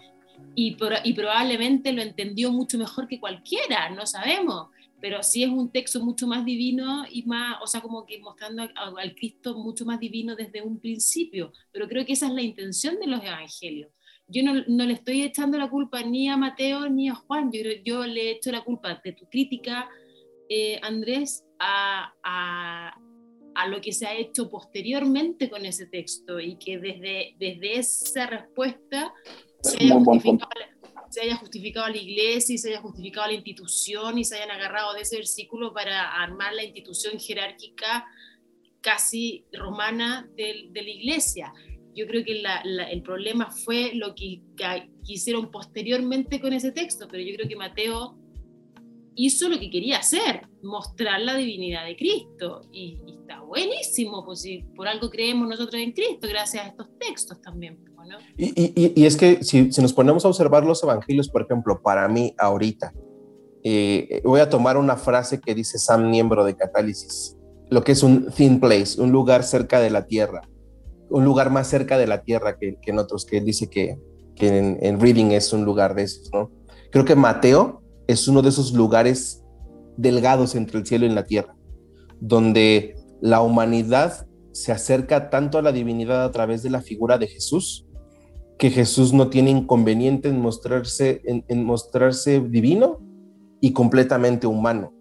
y, 0.55 0.77
y 1.03 1.13
probablemente 1.13 1.91
lo 1.91 2.01
entendió 2.01 2.49
mucho 2.51 2.77
mejor 2.77 3.07
que 3.07 3.19
cualquiera, 3.19 3.89
no 3.89 4.05
sabemos 4.05 4.69
pero 5.03 5.21
sí 5.21 5.43
es 5.43 5.49
un 5.49 5.69
texto 5.69 5.99
mucho 5.99 6.27
más 6.27 6.45
divino 6.45 7.03
y 7.11 7.23
más, 7.23 7.57
o 7.61 7.67
sea, 7.67 7.81
como 7.81 8.05
que 8.05 8.19
mostrando 8.19 8.63
al 8.73 9.13
Cristo 9.15 9.57
mucho 9.57 9.83
más 9.83 9.99
divino 9.99 10.33
desde 10.33 10.61
un 10.61 10.79
principio, 10.79 11.51
pero 11.73 11.89
creo 11.89 12.05
que 12.05 12.13
esa 12.13 12.27
es 12.27 12.31
la 12.31 12.41
intención 12.41 12.97
de 13.01 13.07
los 13.07 13.21
evangelios. 13.21 13.91
Yo 14.29 14.43
no, 14.43 14.63
no 14.65 14.85
le 14.85 14.93
estoy 14.93 15.23
echando 15.23 15.57
la 15.57 15.69
culpa 15.69 16.01
ni 16.03 16.29
a 16.29 16.37
Mateo 16.37 16.87
ni 16.87 17.09
a 17.09 17.15
Juan, 17.15 17.51
yo, 17.51 17.59
yo 17.83 18.05
le 18.05 18.31
echo 18.31 18.49
la 18.49 18.63
culpa 18.63 19.01
de 19.03 19.11
tu 19.11 19.25
crítica, 19.27 19.89
eh, 20.47 20.79
Andrés, 20.81 21.43
a, 21.59 22.13
a, 22.23 22.97
a, 23.55 23.67
lo 23.67 23.81
que 23.81 23.91
se 23.91 24.07
ha 24.07 24.15
hecho 24.15 24.49
posteriormente 24.49 25.49
con 25.49 25.65
ese 25.65 25.85
texto 25.85 26.39
y 26.39 26.55
que 26.55 26.79
desde, 26.79 27.35
desde 27.39 27.77
esa 27.77 28.25
respuesta 28.25 29.13
se 29.63 29.83
haya 29.83 29.95
justificado 29.95 30.72
se 31.13 31.21
haya 31.21 31.35
justificado 31.37 31.87
la 31.89 31.97
iglesia 31.97 32.55
y 32.55 32.57
se 32.57 32.69
haya 32.69 32.81
justificado 32.81 33.27
la 33.27 33.33
institución 33.33 34.17
y 34.17 34.23
se 34.23 34.35
hayan 34.35 34.49
agarrado 34.49 34.95
de 34.95 35.01
ese 35.01 35.17
versículo 35.17 35.71
para 35.71 36.11
armar 36.11 36.55
la 36.55 36.63
institución 36.63 37.19
jerárquica 37.19 38.07
casi 38.81 39.45
romana 39.53 40.27
de, 40.35 40.69
de 40.71 40.81
la 40.81 40.89
iglesia. 40.89 41.53
Yo 41.95 42.07
creo 42.07 42.25
que 42.25 42.41
el 42.89 43.03
problema 43.03 43.51
fue 43.51 43.91
lo 43.93 44.15
que, 44.15 44.41
hicieron 45.05 45.51
posteriormente 45.51 46.41
con 46.41 46.51
ese 46.51 46.71
texto, 46.71 47.07
pero 47.07 47.21
yo 47.21 47.35
creo 47.35 47.47
que 47.47 47.57
Mateo 47.57 48.17
hizo 49.15 49.49
lo 49.49 49.59
que 49.59 49.69
quería 49.69 49.99
hacer, 49.99 50.47
mostrar 50.63 51.21
la 51.21 51.35
divinidad 51.35 51.85
de 51.85 51.95
Cristo. 51.95 52.67
Y, 52.71 52.97
y, 53.05 53.19
está 53.19 53.41
buenísimo, 53.41 54.25
pues 54.25 54.41
si 54.41 54.63
por 54.75 54.87
algo 54.87 55.11
creemos 55.11 55.47
nosotros 55.47 55.79
en 55.79 55.91
Cristo, 55.91 56.27
gracias 56.27 56.65
a 56.65 56.69
estos 56.69 56.87
textos 56.97 57.39
también. 57.39 57.92
Y, 58.37 59.05
es 59.05 59.17
que 59.17 59.43
si, 59.43 59.69
nos 59.81 59.93
ponemos 59.93 60.25
a 60.25 60.27
observar 60.27 60.65
los 60.65 60.83
evangelios, 60.83 61.29
por 61.29 61.43
ejemplo, 61.43 61.81
para 61.81 62.07
mí 62.07 62.33
ahorita, 62.37 62.93
eh, 63.63 64.21
voy 64.23 64.41
a 64.41 64.49
tomar 64.49 64.77
una 64.77 64.97
frase 64.97 65.39
que 65.39 65.55
dice 65.55 65.77
Sam, 65.77 66.09
miembro 66.09 66.43
de 66.43 66.55
Catálisis, 66.55 67.37
lo 67.69 67.83
que 67.83 67.93
es 67.93 68.03
un 68.03 68.27
thin 68.31 68.59
place, 68.59 68.99
un 68.99 69.11
lugar 69.11 69.43
cerca 69.43 69.79
de 69.79 69.89
la 69.89 70.05
tierra, 70.05 70.41
un 71.09 71.23
lugar 71.23 71.49
más 71.49 71.67
cerca 71.67 71.97
de 71.97 72.07
la 72.07 72.23
tierra 72.23 72.57
que, 72.57 72.77
en 72.81 72.99
otros, 72.99 73.25
que 73.25 73.39
dice 73.41 73.69
que, 73.69 73.99
en, 74.37 74.77
en, 74.81 74.99
Reading 74.99 75.31
es 75.31 75.53
un 75.53 75.63
lugar 75.63 75.95
de 75.95 76.03
esos, 76.03 76.29
¿no? 76.33 76.51
Creo 76.91 77.05
que 77.05 77.15
Mateo 77.15 77.81
es 78.07 78.27
uno 78.27 78.41
de 78.41 78.49
esos 78.49 78.73
lugares 78.73 79.43
delgados 79.95 80.55
entre 80.55 80.79
el 80.79 80.85
cielo 80.85 81.05
y 81.05 81.09
la 81.09 81.23
tierra, 81.23 81.55
donde 82.19 82.95
la 83.21 83.41
humanidad 83.41 84.27
se 84.51 84.71
acerca 84.71 85.29
tanto 85.29 85.57
a 85.57 85.61
la 85.61 85.71
divinidad 85.71 86.23
a 86.23 86.31
través 86.31 86.61
de 86.61 86.69
la 86.69 86.81
figura 86.81 87.17
de 87.17 87.27
Jesús, 87.27 87.82
que 88.63 88.71
Jesús 88.71 89.11
no 89.11 89.27
tiene 89.27 89.51
inconveniente 89.51 90.29
en 90.29 90.39
mostrarse, 90.39 91.21
en, 91.25 91.65
mostrarse 91.65 92.39
divino 92.39 93.01
y 93.59 93.73
completamente 93.73 94.47
humano, 94.47 94.93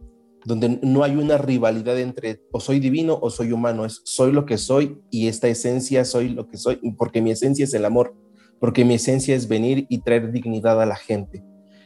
donde 0.44 0.80
no 0.82 1.04
hay 1.04 1.14
una 1.14 1.38
rivalidad 1.38 1.96
entre 2.00 2.40
o 2.50 2.58
soy 2.58 2.80
divino 2.80 3.16
o 3.22 3.30
soy 3.30 3.52
humano, 3.52 3.84
es 3.84 4.00
soy 4.02 4.32
lo 4.32 4.46
que 4.46 4.58
soy 4.58 4.98
y 5.12 5.28
esta 5.28 5.46
esencia 5.46 6.04
soy 6.04 6.30
lo 6.30 6.48
que 6.48 6.56
soy, 6.56 6.80
porque 6.98 7.22
mi 7.22 7.30
esencia 7.30 7.64
es 7.64 7.72
el 7.72 7.84
amor, 7.84 8.16
porque 8.58 8.84
mi 8.84 8.94
esencia 8.94 9.36
es 9.36 9.46
venir 9.46 9.86
y 9.88 9.98
traer 9.98 10.32
dignidad 10.32 10.82
a 10.82 10.86
la 10.86 10.96
gente. 10.96 11.44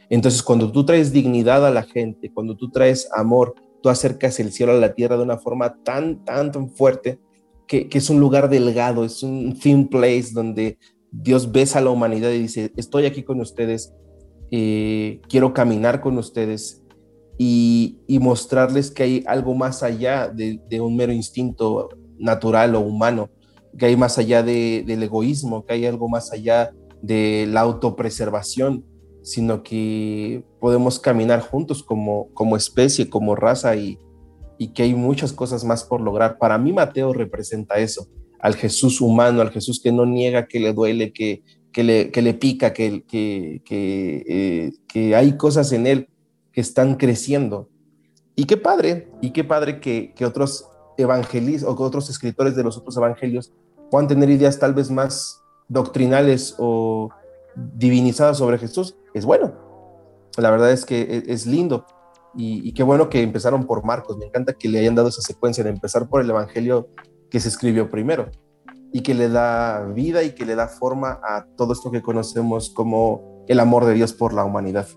Entonces, 0.09 0.41
cuando 0.41 0.71
tú 0.71 0.83
traes 0.83 1.13
dignidad 1.13 1.63
a 1.63 1.69
la 1.69 1.83
gente, 1.83 2.31
cuando 2.33 2.57
tú 2.57 2.71
traes 2.71 3.07
amor, 3.13 3.53
tú 3.83 3.89
acercas 3.89 4.39
el 4.39 4.51
cielo 4.51 4.71
a 4.71 4.77
la 4.77 4.95
tierra 4.95 5.15
de 5.15 5.21
una 5.21 5.37
forma 5.37 5.77
tan, 5.83 6.25
tan, 6.25 6.51
tan 6.51 6.71
fuerte 6.71 7.19
que, 7.67 7.87
que 7.87 7.99
es 7.99 8.09
un 8.09 8.19
lugar 8.19 8.49
delgado, 8.49 9.05
es 9.05 9.21
un 9.21 9.59
thin 9.59 9.87
place 9.87 10.31
donde 10.33 10.79
Dios 11.11 11.51
besa 11.51 11.79
a 11.79 11.81
la 11.81 11.89
humanidad 11.89 12.31
y 12.31 12.39
dice, 12.39 12.71
estoy 12.75 13.05
aquí 13.05 13.23
con 13.23 13.39
ustedes, 13.39 13.93
eh, 14.51 15.21
quiero 15.27 15.53
caminar 15.53 16.01
con 16.01 16.17
ustedes 16.17 16.83
y, 17.37 17.97
mostrarles 18.21 18.91
que 18.91 19.03
hay 19.03 19.23
algo 19.27 19.53
más 19.53 19.83
allá 19.83 20.27
de, 20.27 20.81
un 20.81 20.95
mero 20.95 21.13
instinto 21.13 21.89
natural 22.17 22.75
o 22.75 22.81
humano, 22.81 23.29
que 23.77 23.85
hay 23.85 23.95
más 23.95 24.17
allá 24.17 24.43
del 24.43 25.03
egoísmo, 25.03 25.65
que 25.65 25.73
hay 25.73 25.85
algo 25.85 26.09
más 26.09 26.31
allá 26.31 26.71
de 27.01 27.45
la 27.47 27.61
autopreservación, 27.61 28.83
sino 29.21 29.61
que 29.61 30.43
podemos 30.59 30.99
caminar 30.99 31.41
juntos 31.41 31.83
como, 31.83 32.57
especie, 32.57 33.09
como 33.09 33.35
raza 33.35 33.75
y 33.75 33.97
que 34.73 34.83
hay 34.83 34.95
muchas 34.95 35.31
cosas 35.31 35.63
más 35.63 35.83
por 35.83 36.01
lograr. 36.01 36.37
Para 36.39 36.57
mí 36.57 36.73
Mateo 36.73 37.13
representa 37.13 37.75
eso, 37.75 38.07
al 38.39 38.55
Jesús 38.55 39.01
humano, 39.01 39.41
al 39.41 39.51
Jesús 39.51 39.81
que 39.81 39.91
no 39.91 40.05
niega, 40.05 40.47
que 40.47 40.59
le 40.59 40.73
duele, 40.73 41.11
que, 41.11 41.43
que, 41.71 41.83
le, 41.83 42.11
que 42.11 42.21
le 42.21 42.33
pica, 42.33 42.73
que, 42.73 43.03
que, 43.07 43.61
que, 43.65 44.71
eh, 44.93 45.15
hay 45.15 45.37
cosas 45.37 45.71
en 45.71 45.87
él 45.87 46.09
que 46.51 46.61
están 46.61 46.95
creciendo. 46.95 47.69
Y 48.35 48.45
qué 48.45 48.57
padre, 48.57 49.09
y 49.21 49.31
qué 49.31 49.43
padre 49.43 49.79
que, 49.79 50.13
que 50.15 50.25
otros 50.25 50.69
evangelistas 50.97 51.69
o 51.69 51.75
que 51.75 51.83
otros 51.83 52.09
escritores 52.09 52.55
de 52.55 52.63
los 52.63 52.77
otros 52.77 52.97
evangelios 52.97 53.53
puedan 53.89 54.07
tener 54.07 54.29
ideas 54.29 54.59
tal 54.59 54.73
vez 54.73 54.91
más 54.91 55.41
doctrinales 55.67 56.55
o 56.57 57.09
divinizadas 57.55 58.37
sobre 58.37 58.57
Jesús. 58.57 58.95
Es 59.13 59.25
bueno. 59.25 59.53
La 60.37 60.51
verdad 60.51 60.71
es 60.71 60.85
que 60.85 61.01
e, 61.01 61.23
es 61.33 61.45
lindo. 61.45 61.85
Y, 62.39 62.71
qué 62.73 62.83
bueno 62.83 63.09
que 63.09 63.23
empezaron 63.23 63.65
por 63.65 63.83
Marcos. 63.83 64.17
Me 64.17 64.25
encanta 64.25 64.53
que 64.53 64.69
le 64.69 64.77
hayan 64.77 64.93
dado 64.93 65.09
esa 65.09 65.21
secuencia 65.21 65.63
de 65.63 65.71
empezar 65.71 66.07
por 66.07 66.21
el 66.21 66.29
Evangelio 66.29 66.89
que 67.29 67.39
se 67.39 67.49
escribió 67.49 67.89
primero 67.89 68.29
y 68.93 69.01
que 69.01 69.13
le 69.13 69.29
da 69.29 69.85
vida 69.93 70.23
y 70.23 70.31
que 70.31 70.45
le 70.45 70.55
da 70.55 70.67
forma 70.67 71.19
a 71.23 71.45
todo 71.57 71.73
esto 71.73 71.91
que 71.91 72.01
conocemos 72.01 72.69
como 72.69 73.43
el 73.47 73.59
amor 73.59 73.85
de 73.85 73.93
Dios 73.93 74.13
por 74.13 74.33
la 74.33 74.43
humanidad. 74.43 74.87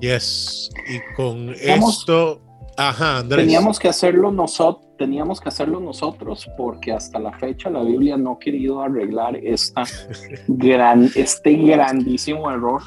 Yes, 0.00 0.70
y 0.88 1.14
con 1.16 1.50
esto, 1.50 2.40
ajá, 2.76 3.18
Andrés. 3.18 3.44
Teníamos 3.44 3.78
que 3.78 3.88
hacerlo 3.88 4.30
nosotros, 4.30 4.86
teníamos 4.96 5.40
que 5.40 5.48
hacerlo 5.48 5.80
nosotros 5.80 6.48
porque 6.56 6.92
hasta 6.92 7.18
la 7.18 7.32
fecha 7.32 7.68
la 7.68 7.82
Biblia 7.82 8.16
no 8.16 8.32
ha 8.32 8.38
querido 8.38 8.80
arreglar 8.80 9.36
esta 9.36 9.82
gran, 10.48 11.10
este 11.14 11.54
grandísimo 11.54 12.50
error 12.50 12.82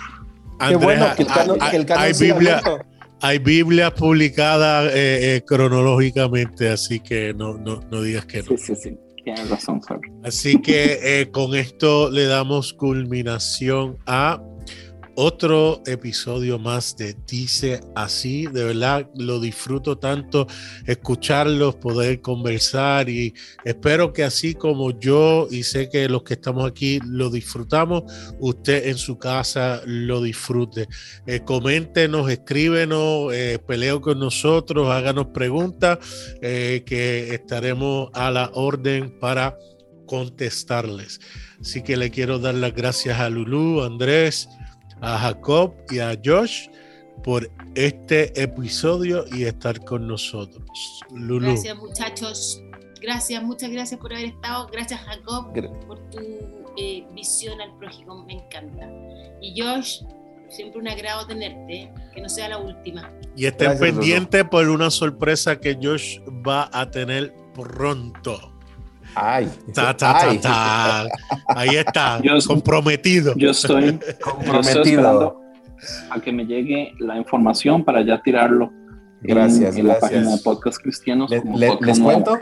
Qué 0.67 0.75
bueno 0.75 1.07
que 1.15 1.23
el, 1.23 1.85
hay, 1.91 2.13
Biblia, 2.13 2.61
hay 3.21 3.39
Biblia 3.39 3.93
publicada 3.93 4.87
eh, 4.87 5.35
eh, 5.35 5.43
cronológicamente, 5.45 6.69
así 6.69 6.99
que 6.99 7.33
no, 7.33 7.57
no, 7.57 7.81
no, 7.91 8.01
digas 8.01 8.25
que 8.25 8.39
no. 8.39 8.43
Sí, 8.43 8.57
sí, 8.57 8.75
sí. 8.75 8.97
Tienes 9.23 9.49
razón, 9.51 9.79
Así 10.23 10.59
que 10.61 10.97
eh, 11.03 11.29
con 11.29 11.53
esto 11.53 12.09
le 12.09 12.25
damos 12.25 12.73
culminación 12.73 13.97
a 14.07 14.41
otro 15.15 15.81
episodio 15.85 16.59
más 16.59 16.95
de 16.97 17.15
Dice 17.27 17.81
así. 17.95 18.47
De 18.47 18.63
verdad 18.63 19.09
lo 19.15 19.39
disfruto 19.39 19.97
tanto 19.97 20.47
escucharlos, 20.85 21.75
poder 21.75 22.21
conversar 22.21 23.09
y 23.09 23.33
espero 23.63 24.13
que 24.13 24.23
así 24.23 24.53
como 24.53 24.97
yo 24.99 25.47
y 25.49 25.63
sé 25.63 25.89
que 25.89 26.09
los 26.09 26.23
que 26.23 26.33
estamos 26.33 26.65
aquí 26.65 26.99
lo 27.05 27.29
disfrutamos, 27.29 28.03
usted 28.39 28.87
en 28.87 28.97
su 28.97 29.17
casa 29.17 29.81
lo 29.85 30.21
disfrute. 30.21 30.87
Eh, 31.25 31.41
coméntenos, 31.45 32.29
escríbenos, 32.29 33.33
eh, 33.33 33.59
peleo 33.65 34.01
con 34.01 34.19
nosotros, 34.19 34.89
háganos 34.89 35.27
preguntas 35.27 35.99
eh, 36.41 36.83
que 36.85 37.33
estaremos 37.33 38.09
a 38.13 38.31
la 38.31 38.51
orden 38.53 39.17
para 39.19 39.57
contestarles. 40.05 41.21
Así 41.61 41.83
que 41.83 41.95
le 41.95 42.09
quiero 42.11 42.39
dar 42.39 42.55
las 42.55 42.73
gracias 42.73 43.19
a 43.19 43.29
Lulú, 43.29 43.81
Andrés, 43.83 44.49
a 45.01 45.17
Jacob 45.17 45.73
y 45.89 45.99
a 45.99 46.17
Josh 46.23 46.67
por 47.23 47.51
este 47.75 48.41
episodio 48.41 49.25
y 49.31 49.43
estar 49.43 49.83
con 49.83 50.07
nosotros. 50.07 51.01
Lulu. 51.13 51.47
Gracias 51.47 51.77
muchachos, 51.77 52.63
gracias, 53.01 53.43
muchas 53.43 53.69
gracias 53.69 53.99
por 53.99 54.13
haber 54.13 54.25
estado, 54.25 54.67
gracias 54.71 54.99
Jacob 55.01 55.53
por 55.87 55.99
tu 56.09 56.19
eh, 56.77 57.05
visión 57.13 57.59
al 57.61 57.77
prójimo, 57.77 58.23
me 58.25 58.33
encanta. 58.33 58.87
Y 59.41 59.59
Josh, 59.59 60.01
siempre 60.49 60.79
un 60.79 60.87
agrado 60.87 61.27
tenerte, 61.27 61.91
que 62.13 62.21
no 62.21 62.29
sea 62.29 62.49
la 62.49 62.57
última. 62.57 63.11
Y 63.35 63.45
estén 63.45 63.77
pendientes 63.77 64.43
por 64.45 64.67
una 64.69 64.89
sorpresa 64.89 65.59
que 65.59 65.77
Josh 65.81 66.19
va 66.47 66.69
a 66.73 66.89
tener 66.89 67.33
pronto. 67.53 68.50
Ay, 69.15 69.49
Ahí 71.47 71.75
está, 71.75 72.21
comprometido. 72.47 73.33
Yo 73.35 73.51
estoy 73.51 73.99
comprometido 74.21 75.41
a 76.09 76.19
que 76.19 76.31
me 76.31 76.45
llegue 76.45 76.93
la 76.99 77.17
información 77.17 77.83
para 77.83 78.01
ya 78.01 78.21
tirarlo. 78.21 78.71
Gracias, 79.21 79.77
en, 79.77 79.87
la 79.87 79.99
página 79.99 80.31
de 80.31 80.37
Podcast 80.43 80.81
Cristianos. 80.81 81.29
¿Les 81.29 81.99
cuento? 81.99 82.39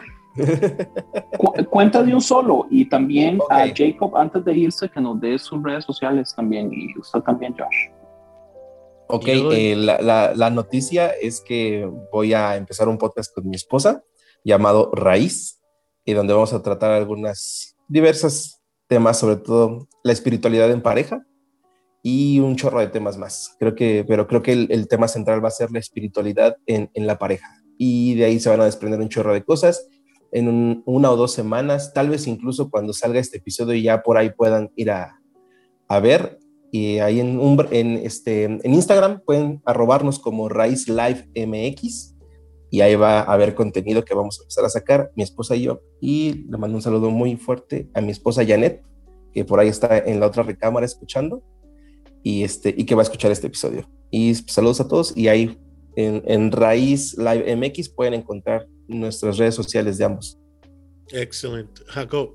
cuenta 1.70 2.04
de 2.04 2.14
un 2.14 2.22
solo 2.22 2.68
y 2.70 2.86
también 2.86 3.40
a 3.50 3.66
Jacob 3.76 4.16
antes 4.16 4.46
de 4.46 4.54
irse 4.54 4.88
que 4.88 5.02
nos 5.02 5.20
dé 5.20 5.38
sus 5.38 5.62
redes 5.62 5.84
sociales 5.84 6.34
también 6.36 6.72
y 6.72 6.98
usted 6.98 7.20
también 7.22 7.54
Josh. 7.58 7.90
Ok, 9.08 9.28
eh, 9.28 9.76
la, 9.76 10.34
la, 10.36 10.50
noticia 10.52 11.10
es 11.10 11.42
que 11.42 11.90
voy 12.14 12.34
a 12.34 12.56
empezar 12.56 12.88
un 12.88 13.00
podcast 13.00 13.34
con 13.34 13.50
mi 13.50 13.56
esposa 13.56 14.04
llamado 14.44 14.92
Raíz 14.94 15.59
y 16.10 16.14
donde 16.14 16.34
vamos 16.34 16.54
a 16.54 16.64
tratar 16.64 16.92
algunas 16.92 17.78
diversas 17.88 18.60
temas, 18.88 19.20
sobre 19.20 19.36
todo 19.36 19.88
la 20.04 20.12
espiritualidad 20.12 20.72
en 20.72 20.82
pareja 20.82 21.24
y 22.02 22.40
un 22.40 22.56
chorro 22.56 22.80
de 22.80 22.88
temas 22.88 23.16
más. 23.20 23.56
Creo 23.60 23.76
que, 23.76 24.04
pero 24.08 24.26
creo 24.26 24.42
que 24.42 24.54
el, 24.54 24.88
tema 24.88 25.08
central 25.08 25.44
va 25.44 25.50
a 25.50 25.52
ser 25.52 25.70
la 25.70 25.78
espiritualidad 25.78 26.58
en, 26.66 26.90
en, 26.96 27.06
la 27.06 27.20
pareja 27.20 27.48
y 27.78 28.16
de 28.16 28.26
ahí 28.26 28.40
se 28.40 28.50
van 28.50 28.60
a 28.62 28.66
desprender 28.66 29.00
un 29.00 29.10
chorro 29.10 29.36
de 29.36 29.44
cosas 29.44 29.88
en 30.32 30.82
una 30.88 31.12
o 31.12 31.16
dos 31.16 31.32
semanas, 31.32 31.94
tal 31.94 32.10
vez 32.10 32.26
incluso 32.26 32.72
cuando 32.72 32.92
salga 32.92 33.20
este 33.20 33.38
episodio 33.38 33.80
ya 33.80 34.02
por 34.02 34.18
ahí 34.18 34.32
puedan 34.32 34.72
ir 34.76 34.90
a, 34.90 35.20
a 35.88 36.00
ver. 36.00 36.40
Y 36.72 36.98
ahí 36.98 37.20
en, 37.20 37.40
un, 37.40 37.68
en, 37.70 37.98
este, 37.98 38.46
en 38.46 38.74
Instagram 38.74 39.22
pueden 39.24 39.62
arrobarnos 39.64 40.18
como 40.18 40.50
Raíz 40.50 40.88
Live 40.88 41.28
MX 41.36 42.16
y 42.72 42.82
ahí 42.82 42.96
va 42.96 43.20
a 43.22 43.34
haber 43.34 43.56
contenido 43.56 44.06
que 44.06 44.14
vamos 44.14 44.40
a 44.40 44.44
empezar 44.44 44.66
a 44.66 44.70
sacar, 44.70 45.12
mi 45.16 45.24
esposa 45.24 45.56
y 45.56 45.64
yo. 45.64 45.82
Y 46.00 46.46
le 46.50 46.58
mando 46.58 46.76
un 46.76 46.82
saludo 46.82 47.10
muy 47.10 47.36
fuerte 47.36 47.90
a 47.94 48.02
mi 48.02 48.12
esposa 48.12 48.46
Janet, 48.46 48.84
que 49.34 49.46
por 49.46 49.60
ahí 49.60 49.68
está 49.68 49.98
en 49.98 50.20
la 50.20 50.28
otra 50.28 50.44
recámara 50.44 50.86
escuchando 50.86 51.44
y, 52.24 52.44
este, 52.44 52.74
y 52.76 52.86
que 52.86 52.96
va 52.96 53.02
a 53.02 53.04
escuchar 53.04 53.32
este 53.32 53.48
episodio. 53.48 53.90
Y 54.12 54.36
saludos 54.36 54.82
a 54.82 54.88
todos 54.88 55.16
y 55.16 55.28
ahí 55.28 55.58
en, 55.96 56.24
en 56.26 56.52
Raíz 56.52 57.18
Live 57.18 57.56
MX 57.56 57.90
pueden 57.90 58.14
encontrar 58.14 58.68
nuestras 58.88 59.38
redes 59.38 59.56
sociales 59.56 59.98
de 59.98 60.06
ambos. 60.06 60.38
Excelente. 61.12 61.82
Jacob. 61.88 62.34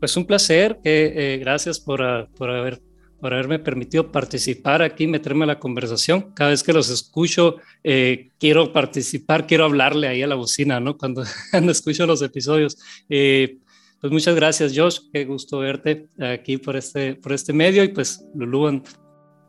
Pues 0.00 0.16
un 0.16 0.26
placer, 0.26 0.80
eh, 0.82 1.38
gracias 1.40 1.78
por, 1.78 2.02
ah, 2.02 2.28
por 2.36 2.50
haber 2.50 2.80
por 3.22 3.32
haberme 3.32 3.60
permitido 3.60 4.10
participar 4.10 4.82
aquí, 4.82 5.06
meterme 5.06 5.44
a 5.44 5.46
la 5.46 5.60
conversación. 5.60 6.32
Cada 6.34 6.50
vez 6.50 6.64
que 6.64 6.72
los 6.72 6.90
escucho, 6.90 7.58
eh, 7.84 8.30
quiero 8.36 8.72
participar, 8.72 9.46
quiero 9.46 9.64
hablarle 9.64 10.08
ahí 10.08 10.22
a 10.22 10.26
la 10.26 10.34
bocina, 10.34 10.80
¿no? 10.80 10.98
Cuando, 10.98 11.22
cuando 11.52 11.70
escucho 11.70 12.04
los 12.04 12.20
episodios. 12.20 12.76
Eh, 13.08 13.58
pues 14.00 14.12
muchas 14.12 14.34
gracias, 14.34 14.72
Josh. 14.76 15.02
Qué 15.12 15.24
gusto 15.24 15.60
verte 15.60 16.08
aquí 16.18 16.56
por 16.56 16.74
este, 16.74 17.14
por 17.14 17.32
este 17.32 17.52
medio. 17.52 17.84
Y 17.84 17.88
pues, 17.90 18.26
Lulú, 18.34 18.82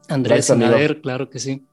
Andrés, 0.08 0.56
Nader, 0.56 1.02
claro 1.02 1.28
que 1.28 1.40
sí. 1.40 1.64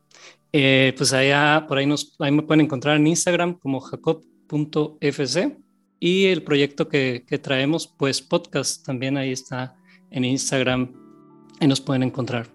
Eh, 0.55 0.95
pues 0.97 1.13
allá, 1.13 1.67
por 1.69 1.77
ahí, 1.77 1.85
nos, 1.85 2.17
ahí 2.19 2.33
me 2.33 2.41
pueden 2.41 2.63
encontrar 2.63 2.97
en 2.97 3.09
Instagram 3.09 3.59
como 3.59 3.79
jacob.fc 3.79 5.59
y 6.01 6.25
el 6.25 6.45
proyecto 6.45 6.89
que, 6.89 7.27
que 7.29 7.39
traemos, 7.39 7.87
pues 7.87 8.23
podcast, 8.23 8.87
también 8.87 9.19
ahí 9.19 9.33
está 9.33 9.77
en 10.11 10.25
Instagram 10.25 11.10
y 11.61 11.67
nos 11.67 11.81
pueden 11.81 12.03
encontrar. 12.03 12.47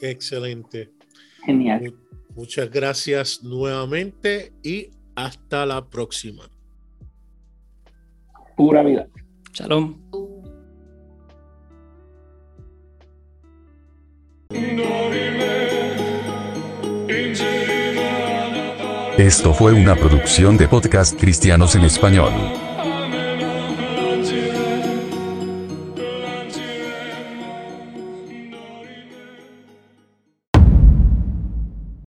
Excelente. 0.00 0.92
Genial. 1.44 1.94
Muchas 2.36 2.70
gracias 2.70 3.42
nuevamente 3.42 4.52
y 4.62 4.90
hasta 5.14 5.64
la 5.64 5.88
próxima. 5.88 6.50
Pura 8.56 8.82
vida. 8.82 9.08
Shalom. 9.52 9.96
Esto 19.18 19.54
fue 19.54 19.72
una 19.72 19.94
producción 19.94 20.56
de 20.56 20.68
podcast 20.68 21.18
cristianos 21.18 21.76
en 21.76 21.84
español. 21.84 22.32